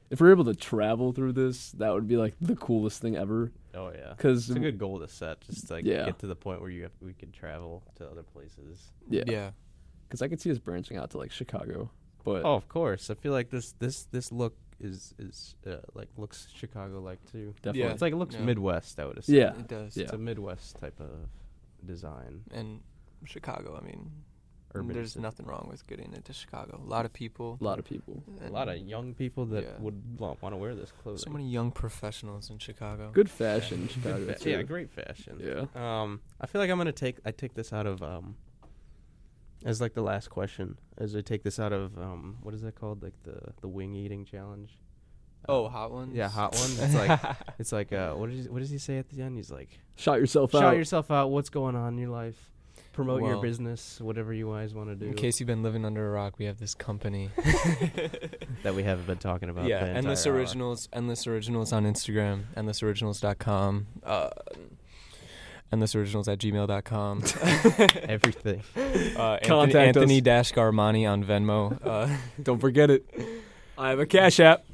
If 0.09 0.21
we're 0.21 0.31
able 0.31 0.45
to 0.45 0.55
travel 0.55 1.11
through 1.11 1.33
this, 1.33 1.71
that 1.73 1.93
would 1.93 2.07
be 2.07 2.15
like 2.15 2.35
the 2.39 2.55
coolest 2.55 3.01
thing 3.01 3.17
ever. 3.17 3.51
Oh 3.77 3.91
yeah. 3.95 4.13
Because 4.17 4.49
It's 4.49 4.57
a 4.57 4.59
good 4.59 4.77
goal 4.77 4.99
to 4.99 5.07
set. 5.07 5.41
Just 5.41 5.69
like 5.69 5.85
Yeah. 5.85 6.05
get 6.05 6.19
to 6.19 6.27
the 6.27 6.35
point 6.35 6.61
where 6.61 6.69
you 6.69 6.83
have, 6.83 6.91
we 7.01 7.13
can 7.13 7.31
travel 7.31 7.83
to 7.95 8.07
other 8.09 8.23
places. 8.23 8.91
yeah, 9.09 9.23
Yeah. 9.27 9.51
because 10.07 10.21
I 10.21 10.27
could 10.27 10.41
see 10.41 10.51
us 10.51 10.57
branching 10.59 10.97
out 10.97 11.11
to 11.11 11.17
like 11.17 11.31
Chicago, 11.31 11.91
but 12.23 12.43
Oh, 12.43 12.55
of 12.55 12.67
course. 12.67 13.09
I 13.09 13.15
feel 13.15 13.31
like 13.33 13.49
this 13.49 13.73
this 13.73 14.05
this 14.05 14.31
look 14.31 14.55
is 14.79 15.13
is 15.17 15.55
uh, 15.65 15.77
like 15.93 16.09
looks 16.17 16.47
Chicago 16.53 16.99
like 17.01 17.19
too. 17.31 17.53
definitely, 17.61 17.81
Yeah. 17.81 17.91
It's 17.93 18.01
like 18.01 18.13
it 18.13 18.17
looks 18.17 18.35
Yeah. 18.35 18.45
Midwest. 18.45 18.99
I 18.99 19.05
would 19.05 19.17
assume. 19.17 19.35
yeah, 19.35 19.57
It 19.57 19.67
does. 19.67 19.95
Yeah. 19.97 20.03
It's 20.03 20.13
a 20.13 20.17
Midwest 20.17 20.75
type 20.77 20.99
of 20.99 21.29
design. 21.85 22.43
And 22.51 22.81
Chicago, 23.25 23.79
I 23.81 23.85
mean, 23.85 24.11
Urban. 24.79 24.93
there's 24.95 25.13
city. 25.13 25.23
nothing 25.23 25.45
wrong 25.45 25.67
with 25.69 25.85
getting 25.87 26.13
into 26.13 26.33
Chicago. 26.33 26.81
A 26.83 26.89
lot 26.89 27.05
of 27.05 27.13
people. 27.13 27.57
a 27.59 27.63
lot 27.63 27.79
of 27.79 27.85
people. 27.85 28.23
a 28.45 28.49
lot 28.49 28.67
of 28.69 28.77
young 28.77 29.13
people 29.13 29.45
that 29.47 29.63
Yeah. 29.63 29.69
would 29.79 30.19
want 30.19 30.39
to 30.41 30.57
wear 30.57 30.75
this 30.75 30.91
clothing. 30.91 31.19
So 31.19 31.29
many 31.31 31.47
young 31.49 31.71
professionals 31.71 32.49
in 32.49 32.57
Chicago. 32.59 33.11
Good 33.13 33.29
fashion, 33.29 33.81
in 33.81 33.85
Good 33.87 33.91
Chicago. 33.93 34.25
fa- 34.33 34.39
too. 34.39 34.49
yeah, 34.51 34.61
great 34.63 34.89
fashion. 34.91 35.39
Yeah. 35.43 35.65
Um, 35.75 36.21
I 36.41 36.47
feel 36.47 36.61
like 36.61 36.69
I'm 36.69 36.77
gonna 36.77 36.91
take 36.91 37.17
I 37.25 37.31
take 37.31 37.53
this 37.53 37.71
out 37.73 37.85
of 37.87 38.01
um, 38.03 38.35
as 39.65 39.81
like 39.81 39.93
the 39.93 40.01
last 40.03 40.29
question. 40.29 40.77
As 40.97 41.15
I 41.15 41.21
take 41.21 41.43
this 41.43 41.59
out 41.59 41.73
of 41.73 41.97
um, 41.97 42.37
what 42.41 42.53
is 42.53 42.61
that 42.61 42.75
called? 42.75 43.03
Like 43.03 43.13
the 43.23 43.39
the 43.61 43.67
wing 43.67 43.95
eating 43.95 44.25
challenge. 44.25 44.77
Oh, 45.49 45.65
Uh, 45.65 45.69
hot 45.69 45.91
ones. 45.91 46.15
yeah, 46.15 46.27
hot 46.29 46.53
ones. 46.55 46.79
It's 46.79 46.93
like 46.95 47.19
it's 47.59 47.71
like 47.71 47.93
uh, 47.93 48.13
what 48.15 48.29
does 48.29 48.45
he, 48.45 48.49
what 48.49 48.59
does 48.59 48.69
he 48.69 48.77
say 48.77 48.97
at 48.97 49.09
the 49.09 49.21
end? 49.21 49.37
He's 49.37 49.51
like, 49.51 49.79
Shot 49.95 50.19
yourself 50.19 50.51
shout 50.51 50.63
out. 50.63 50.69
Shot 50.71 50.77
yourself 50.77 51.11
out. 51.11 51.31
What's 51.31 51.49
going 51.49 51.75
on 51.75 51.93
in 51.93 51.99
your 51.99 52.09
life? 52.09 52.51
Promote 52.97 53.21
your 53.21 53.39
business, 53.39 54.01
whatever 54.01 54.33
you 54.33 54.51
guys 54.51 54.73
want 54.73 54.89
to 54.89 54.95
do. 54.95 55.05
In 55.05 55.13
case 55.13 55.39
you've 55.39 55.45
been 55.45 55.61
living 55.61 55.85
under 55.85 56.07
a 56.07 56.09
rock, 56.09 56.33
we 56.39 56.45
have 56.45 56.57
this 56.57 56.73
company. 56.73 57.29
that 58.63 58.73
we 58.73 58.81
haven't 58.81 59.05
been 59.05 59.19
talking 59.19 59.49
about. 59.49 59.65
yeah, 59.65 59.85
the 59.85 59.91
Endless 59.91 60.25
entire 60.25 60.33
hour. 60.33 60.39
Originals. 60.39 60.89
Endless 60.91 61.27
Originals 61.27 61.71
on 61.71 61.85
Instagram. 61.85 62.45
EndlessOriginals.com. 62.55 63.85
Uh, 64.03 64.29
EndlessOriginals 65.71 66.27
at 66.27 66.39
gmail.com. 66.39 67.23
Everything. 68.09 68.63
uh, 68.75 68.79
Anthony, 68.79 69.47
Contact 69.47 69.75
us. 69.75 70.01
Anthony 70.01 70.21
Dash 70.21 70.51
Garmani 70.53 71.07
on 71.07 71.23
Venmo. 71.23 71.77
Uh, 71.85 72.17
Don't 72.41 72.59
forget 72.59 72.89
it. 72.89 73.05
I 73.77 73.89
have 73.89 73.99
a 73.99 74.07
Cash 74.07 74.39
App. 74.39 74.65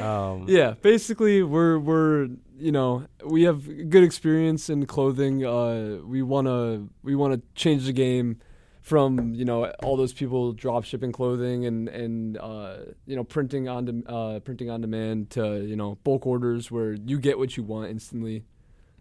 Um, 0.00 0.46
Yeah, 0.48 0.74
basically 0.80 1.42
we're 1.42 1.78
we're 1.78 2.28
you 2.58 2.72
know 2.72 3.06
we 3.24 3.42
have 3.42 3.90
good 3.90 4.02
experience 4.04 4.70
in 4.70 4.86
clothing. 4.86 5.44
Uh, 5.44 5.98
we 6.04 6.22
wanna 6.22 6.86
we 7.02 7.14
wanna 7.14 7.40
change 7.54 7.84
the 7.86 7.92
game 7.92 8.38
from 8.80 9.34
you 9.34 9.44
know 9.44 9.66
all 9.82 9.96
those 9.96 10.12
people 10.12 10.52
drop 10.52 10.84
shipping 10.84 11.12
clothing 11.12 11.66
and 11.66 11.88
and 11.88 12.36
uh, 12.38 12.76
you 13.06 13.14
know 13.16 13.24
printing 13.24 13.68
on 13.68 13.84
dem- 13.84 14.04
uh, 14.06 14.40
printing 14.40 14.70
on 14.70 14.80
demand 14.80 15.30
to 15.30 15.64
you 15.64 15.76
know 15.76 15.98
bulk 16.04 16.26
orders 16.26 16.70
where 16.70 16.92
you 16.94 17.18
get 17.18 17.38
what 17.38 17.56
you 17.56 17.62
want 17.62 17.90
instantly. 17.90 18.44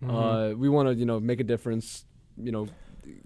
mhm. 0.04 0.10
Uh, 0.10 0.56
we 0.56 0.70
want 0.70 0.88
to 0.90 0.96
you 0.96 1.06
know 1.06 1.20
make 1.20 1.40
a 1.40 1.44
difference. 1.44 2.06
You 2.38 2.52
know, 2.52 2.68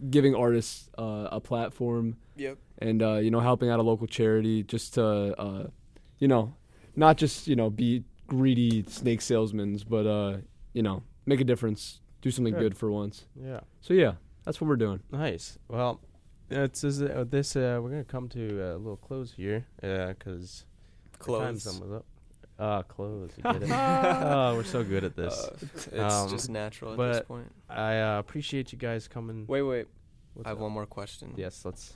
giving 0.10 0.36
artists 0.36 0.90
uh, 0.98 1.30
a 1.32 1.40
platform 1.40 2.16
yep. 2.36 2.58
and 2.80 3.02
uh, 3.02 3.16
you 3.16 3.32
know 3.32 3.40
helping 3.40 3.70
out 3.70 3.80
a 3.80 3.84
local 3.84 4.08
charity 4.08 4.64
just 4.64 4.96
to 4.96 5.06
uh, 5.40 5.68
you 6.20 6.28
know 6.28 6.54
not 6.96 7.18
just 7.18 7.48
you 7.48 7.56
know 7.56 7.70
be 7.70 8.04
greedy 8.28 8.84
snake 8.88 9.22
salesmen 9.22 9.80
but 9.90 10.06
uh, 10.08 10.38
you 10.74 10.82
know 10.82 11.04
make 11.26 11.40
a 11.40 11.44
difference 11.44 12.00
do 12.22 12.32
something 12.32 12.54
Good. 12.54 12.60
good 12.62 12.78
for 12.78 12.90
once 12.92 13.26
Yeah. 13.36 13.60
so 13.82 13.94
yeah 13.94 14.14
that's 14.44 14.60
what 14.62 14.68
we're 14.68 14.76
doing 14.78 15.00
Nice. 15.12 15.58
Well, 15.68 16.00
it's 16.50 16.84
is 16.84 17.02
uh, 17.02 17.26
this 17.28 17.56
uh, 17.56 17.80
we're 17.82 17.90
gonna 17.90 18.04
come 18.04 18.30
to 18.30 18.62
a 18.62 18.78
little 18.78 18.98
close 18.98 19.34
here 19.34 19.66
Yeah, 19.82 20.08
because 20.14 20.66
Clothes. 21.20 21.64
Time's 21.64 21.68
almost 21.68 21.94
up. 21.94 22.06
Ah, 22.60 22.82
close. 22.84 23.32
You 23.38 23.44
get 23.44 23.64
it? 23.64 23.70
oh, 23.72 24.54
we're 24.58 24.64
so 24.64 24.84
good 24.84 25.04
at 25.04 25.16
this. 25.16 25.34
Uh, 25.34 25.58
it's 25.92 26.14
Um, 26.14 26.30
just 26.30 26.50
natural 26.50 26.94
at 26.94 27.14
this 27.14 27.26
point. 27.26 27.52
I 27.70 28.00
uh, 28.00 28.20
appreciate 28.20 28.72
you 28.72 28.78
guys 28.78 29.08
coming. 29.08 29.46
Wait, 29.48 29.62
wait. 29.64 29.88
What's 30.36 30.46
I 30.46 30.50
have 30.50 30.58
up? 30.60 30.64
one 30.64 30.72
more 30.72 30.86
question. 30.86 31.34
Yes, 31.36 31.66
let's. 31.66 31.94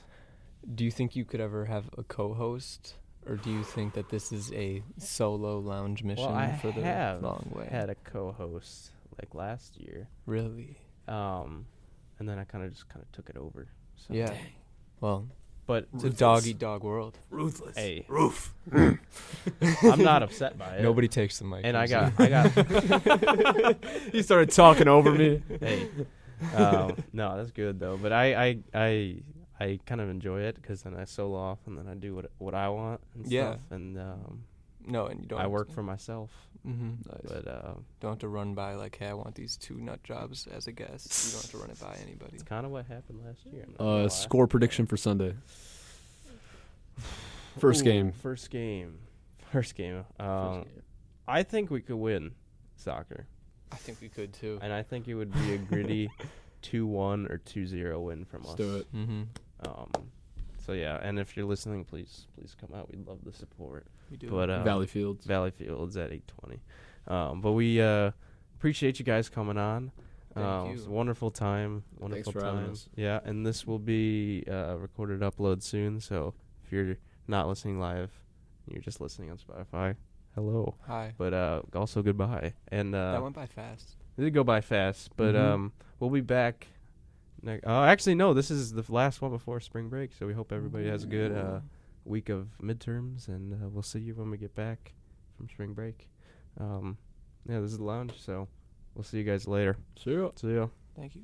Do 0.74 0.84
you 0.84 0.90
think 0.90 1.14
you 1.16 1.24
could 1.24 1.40
ever 1.40 1.64
have 1.66 1.88
a 1.96 2.02
co-host, 2.02 2.96
or 3.26 3.36
do 3.36 3.50
you 3.50 3.62
think 3.62 3.94
that 3.94 4.08
this 4.08 4.32
is 4.32 4.52
a 4.52 4.82
solo 4.98 5.58
lounge 5.58 6.02
mission 6.02 6.24
Well, 6.26 6.34
I 6.34 6.52
for 6.56 6.72
the 6.72 6.82
have 6.82 7.22
long 7.22 7.50
way? 7.54 7.68
I 7.70 7.74
had 7.74 7.90
a 7.90 7.94
co-host 7.94 8.90
like 9.18 9.34
last 9.34 9.78
year, 9.78 10.08
really? 10.26 10.76
um, 11.08 11.66
and 12.18 12.28
then 12.28 12.38
I 12.38 12.44
kind 12.44 12.64
of 12.64 12.70
just 12.70 12.88
kind 12.88 13.02
of 13.02 13.10
took 13.12 13.28
it 13.30 13.36
over. 13.36 13.68
So. 13.96 14.14
Yeah. 14.14 14.32
Well, 15.00 15.26
But 15.66 15.86
it's 15.94 16.04
a 16.04 16.10
dog 16.10 16.46
eat 16.46 16.58
dog 16.58 16.82
world. 16.82 17.18
ruthless 17.30 17.76
hey, 17.76 18.04
roof 18.08 18.52
I'm 18.72 20.02
not 20.02 20.22
upset 20.22 20.58
by 20.58 20.76
it. 20.76 20.82
Nobody 20.82 21.08
takes 21.08 21.38
the 21.38 21.44
mic. 21.44 21.60
And 21.64 21.76
I 21.76 21.86
got, 21.86 22.12
I 22.18 22.28
got. 22.28 23.84
he 24.12 24.22
started 24.22 24.50
talking 24.50 24.88
over 24.88 25.10
me 25.12 25.42
hey, 25.60 25.88
um, 26.54 26.96
no, 27.12 27.36
that's 27.36 27.50
good 27.50 27.78
though. 27.78 27.96
But 27.96 28.12
I, 28.12 28.34
I, 28.34 28.58
I, 28.74 29.16
I 29.60 29.78
kind 29.86 30.00
of 30.00 30.08
enjoy 30.08 30.40
it 30.40 30.54
because 30.56 30.82
then 30.82 30.94
I 30.96 31.04
solo 31.04 31.36
off 31.38 31.58
and 31.66 31.76
then 31.76 31.86
I 31.86 31.94
do 31.94 32.14
what 32.14 32.30
what 32.38 32.54
I 32.54 32.68
want 32.70 33.00
and 33.14 33.26
Yeah. 33.26 33.50
stuff. 33.52 33.60
And 33.70 33.98
um, 33.98 34.44
no, 34.86 35.06
and 35.06 35.20
you 35.20 35.26
don't. 35.28 35.38
I 35.40 35.46
work 35.46 35.68
to, 35.68 35.74
for 35.74 35.82
myself. 35.82 36.30
hmm 36.64 36.92
But 37.04 37.46
uh, 37.46 37.74
Don't 38.00 38.12
have 38.12 38.18
to 38.20 38.28
run 38.28 38.54
by 38.54 38.74
like, 38.74 38.96
hey, 38.96 39.08
I 39.08 39.12
want 39.14 39.34
these 39.34 39.56
two 39.58 39.74
nut 39.78 40.02
jobs 40.02 40.46
as 40.46 40.66
a 40.66 40.72
guest. 40.72 41.24
You 41.26 41.32
don't 41.32 41.42
have 41.42 41.50
to 41.50 41.58
run 41.58 41.70
it 41.70 41.78
by 41.80 41.96
anybody. 42.02 42.32
it's 42.34 42.42
kind 42.42 42.64
of 42.64 42.72
what 42.72 42.86
happened 42.86 43.20
last 43.26 43.40
year. 43.52 43.64
I'm 43.66 43.72
not 43.72 43.78
gonna 43.78 43.90
lie. 43.98 44.04
uh, 44.06 44.08
score 44.08 44.46
prediction 44.46 44.86
for 44.86 44.96
sunday 44.96 45.34
first 47.58 47.80
Ooh, 47.82 47.84
game 47.84 48.12
First 48.12 48.50
game. 48.50 48.98
First 49.52 49.74
game. 49.74 50.04
Um, 50.18 50.62
First 50.62 50.64
game. 50.74 50.82
I 51.28 51.42
think 51.42 51.70
we 51.70 51.80
could 51.80 51.96
win 51.96 52.32
soccer, 52.76 53.26
I 53.72 53.76
think 53.76 54.00
we 54.00 54.08
could 54.08 54.32
too. 54.32 54.58
and 54.62 54.72
I 54.72 54.82
think 54.82 55.06
it 55.08 55.14
would 55.14 55.32
be 55.32 55.54
a 55.54 55.58
gritty 55.58 56.10
two-one 56.62 57.26
or 57.30 57.38
two-zero 57.38 58.00
win 58.00 58.24
from 58.24 58.40
Let's 58.42 58.52
us. 58.52 58.56
do 58.56 58.76
it 58.76 58.94
Mm-hmm. 58.94 59.22
Um, 59.66 59.90
so 60.64 60.72
yeah, 60.72 60.98
and 61.02 61.18
if 61.18 61.36
you're 61.36 61.46
listening, 61.46 61.84
please 61.84 62.26
please 62.36 62.54
come 62.60 62.70
out. 62.78 62.90
We'd 62.90 63.06
love 63.06 63.18
the 63.24 63.32
support. 63.32 63.86
We 64.10 64.16
do. 64.16 64.28
But 64.30 64.50
uh, 64.50 64.62
valley 64.62 64.86
fields 64.86 65.24
Valley 65.26 65.50
Fields 65.50 65.96
at 65.96 66.10
8:20. 66.10 66.58
Um, 67.12 67.40
but 67.40 67.52
we 67.52 67.80
uh, 67.80 68.12
appreciate 68.56 68.98
you 68.98 69.04
guys 69.04 69.28
coming 69.28 69.58
on. 69.58 69.90
Thank 70.34 70.46
um, 70.46 70.66
you. 70.68 70.74
It's 70.74 70.86
a 70.86 70.90
wonderful 70.90 71.30
time. 71.30 71.82
Thanks 71.90 72.00
Wonderful 72.00 72.32
for 72.32 72.40
time. 72.40 72.56
having 72.56 72.70
us. 72.70 72.88
Yeah, 72.94 73.20
and 73.24 73.44
this 73.44 73.66
will 73.66 73.80
be 73.80 74.44
uh, 74.48 74.76
recorded, 74.78 75.20
upload 75.20 75.62
soon. 75.62 76.00
So 76.00 76.34
if 76.64 76.70
you're 76.72 76.96
not 77.26 77.48
listening 77.48 77.80
live, 77.80 78.12
you're 78.70 78.82
just 78.82 79.00
listening 79.00 79.30
on 79.30 79.38
Spotify. 79.38 79.96
Hello, 80.36 80.76
Hi. 80.86 81.12
but 81.18 81.34
uh, 81.34 81.62
also 81.74 82.02
goodbye. 82.02 82.52
And 82.68 82.94
uh, 82.94 83.12
that 83.12 83.22
went 83.22 83.34
by 83.34 83.46
fast. 83.46 83.96
it 84.16 84.22
did 84.22 84.32
go 84.34 84.44
by 84.44 84.60
fast, 84.60 85.10
but 85.16 85.34
Mhm. 85.34 85.40
um, 85.40 85.72
we'll 85.98 86.10
be 86.10 86.20
back. 86.20 86.68
Ne- 87.42 87.60
uh, 87.66 87.84
actually, 87.84 88.14
no, 88.14 88.34
this 88.34 88.50
is 88.50 88.72
the 88.72 88.84
last 88.88 89.22
one 89.22 89.30
before 89.30 89.60
spring 89.60 89.88
break. 89.88 90.12
So 90.18 90.26
we 90.26 90.34
hope 90.34 90.52
everybody 90.52 90.88
has 90.88 91.04
a 91.04 91.06
good 91.06 91.32
uh, 91.32 91.60
week 92.04 92.28
of 92.28 92.48
midterms, 92.62 93.28
and 93.28 93.52
uh, 93.52 93.68
we'll 93.68 93.82
see 93.82 94.00
you 94.00 94.14
when 94.14 94.30
we 94.30 94.36
get 94.36 94.54
back 94.54 94.92
from 95.36 95.48
spring 95.48 95.72
break. 95.72 96.08
Um, 96.58 96.98
yeah, 97.48 97.60
this 97.60 97.72
is 97.72 97.78
the 97.78 97.84
lounge, 97.84 98.12
so 98.18 98.48
we'll 98.94 99.04
see 99.04 99.18
you 99.18 99.24
guys 99.24 99.46
later. 99.48 99.76
see 100.02 100.12
ya. 100.14 100.30
See 100.36 100.54
ya. 100.54 100.66
Thank 100.96 101.14
you. 101.16 101.22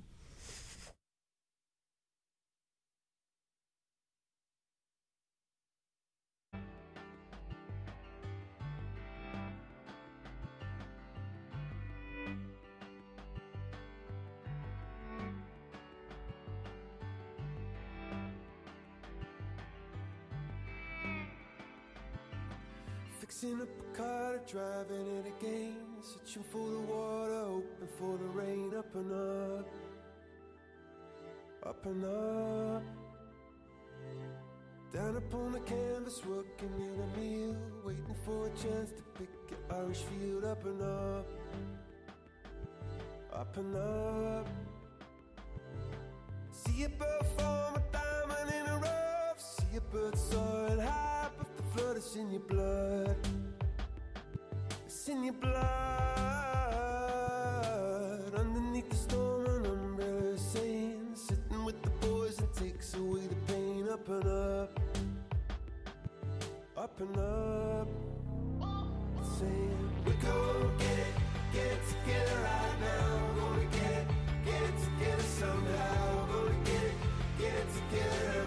Up 23.54 23.68
a 23.80 23.96
car, 23.96 24.40
driving 24.50 25.06
it 25.18 25.26
again. 25.38 25.76
Searching 26.02 26.42
for 26.42 26.68
the 26.68 26.80
water, 26.80 27.44
hoping 27.44 27.88
for 27.96 28.18
the 28.18 28.24
rain. 28.24 28.74
Up 28.76 28.92
and 28.94 29.12
up, 29.12 29.68
up 31.64 31.86
and 31.86 32.04
up. 32.04 32.82
Down 34.92 35.16
upon 35.16 35.52
the 35.52 35.60
canvas, 35.60 36.20
working 36.26 36.74
in 36.76 37.00
a 37.00 37.20
meal. 37.20 37.56
Waiting 37.84 38.16
for 38.24 38.46
a 38.46 38.50
chance 38.50 38.90
to 38.90 39.02
pick 39.16 39.28
your 39.50 39.78
Irish 39.80 40.02
field. 40.02 40.44
Up 40.44 40.64
and 40.64 40.82
up, 40.82 41.26
up 43.32 43.56
and 43.56 43.76
up. 43.76 44.48
See 46.50 46.82
a 46.82 46.88
bird 46.88 47.26
form 47.38 47.76
a 47.76 47.82
diamond 47.92 48.50
in 48.50 48.66
a 48.66 48.76
rough. 48.78 49.40
See 49.40 49.76
a 49.76 49.80
bird 49.80 50.18
soaring 50.18 50.80
high, 50.80 51.15
flood 51.76 51.96
is 51.98 52.16
in 52.16 52.30
your 52.30 52.40
blood. 52.40 53.16
It's 54.86 55.08
in 55.08 55.24
your 55.24 55.34
blood. 55.34 55.54
Underneath 58.34 58.88
the 58.88 58.96
storm, 58.96 59.46
an 59.46 59.66
umbrella 59.66 60.38
saying, 60.38 61.14
sitting 61.14 61.64
with 61.64 61.82
the 61.82 61.90
boys, 62.06 62.38
it 62.40 62.54
takes 62.54 62.94
away 62.94 63.26
the 63.26 63.34
pain. 63.52 63.88
Up 63.90 64.08
and 64.08 64.26
up, 64.26 64.80
up 66.76 67.00
and 67.00 67.16
up. 67.18 67.88
Saying 69.38 69.90
we 70.06 70.12
gon' 70.12 70.78
get 70.78 70.98
it, 70.98 71.14
get 71.52 71.66
it 71.66 71.80
together 71.92 72.38
right 72.42 72.76
now. 72.80 73.20
Gonna 73.38 73.66
get 73.66 73.92
it, 74.00 74.06
get 74.44 74.62
it 74.62 74.76
together 74.86 75.22
somehow. 75.22 76.26
Gonna 76.32 76.64
get 76.64 76.82
it, 76.90 76.96
get 77.38 77.52
it 77.52 77.68
together 77.78 78.45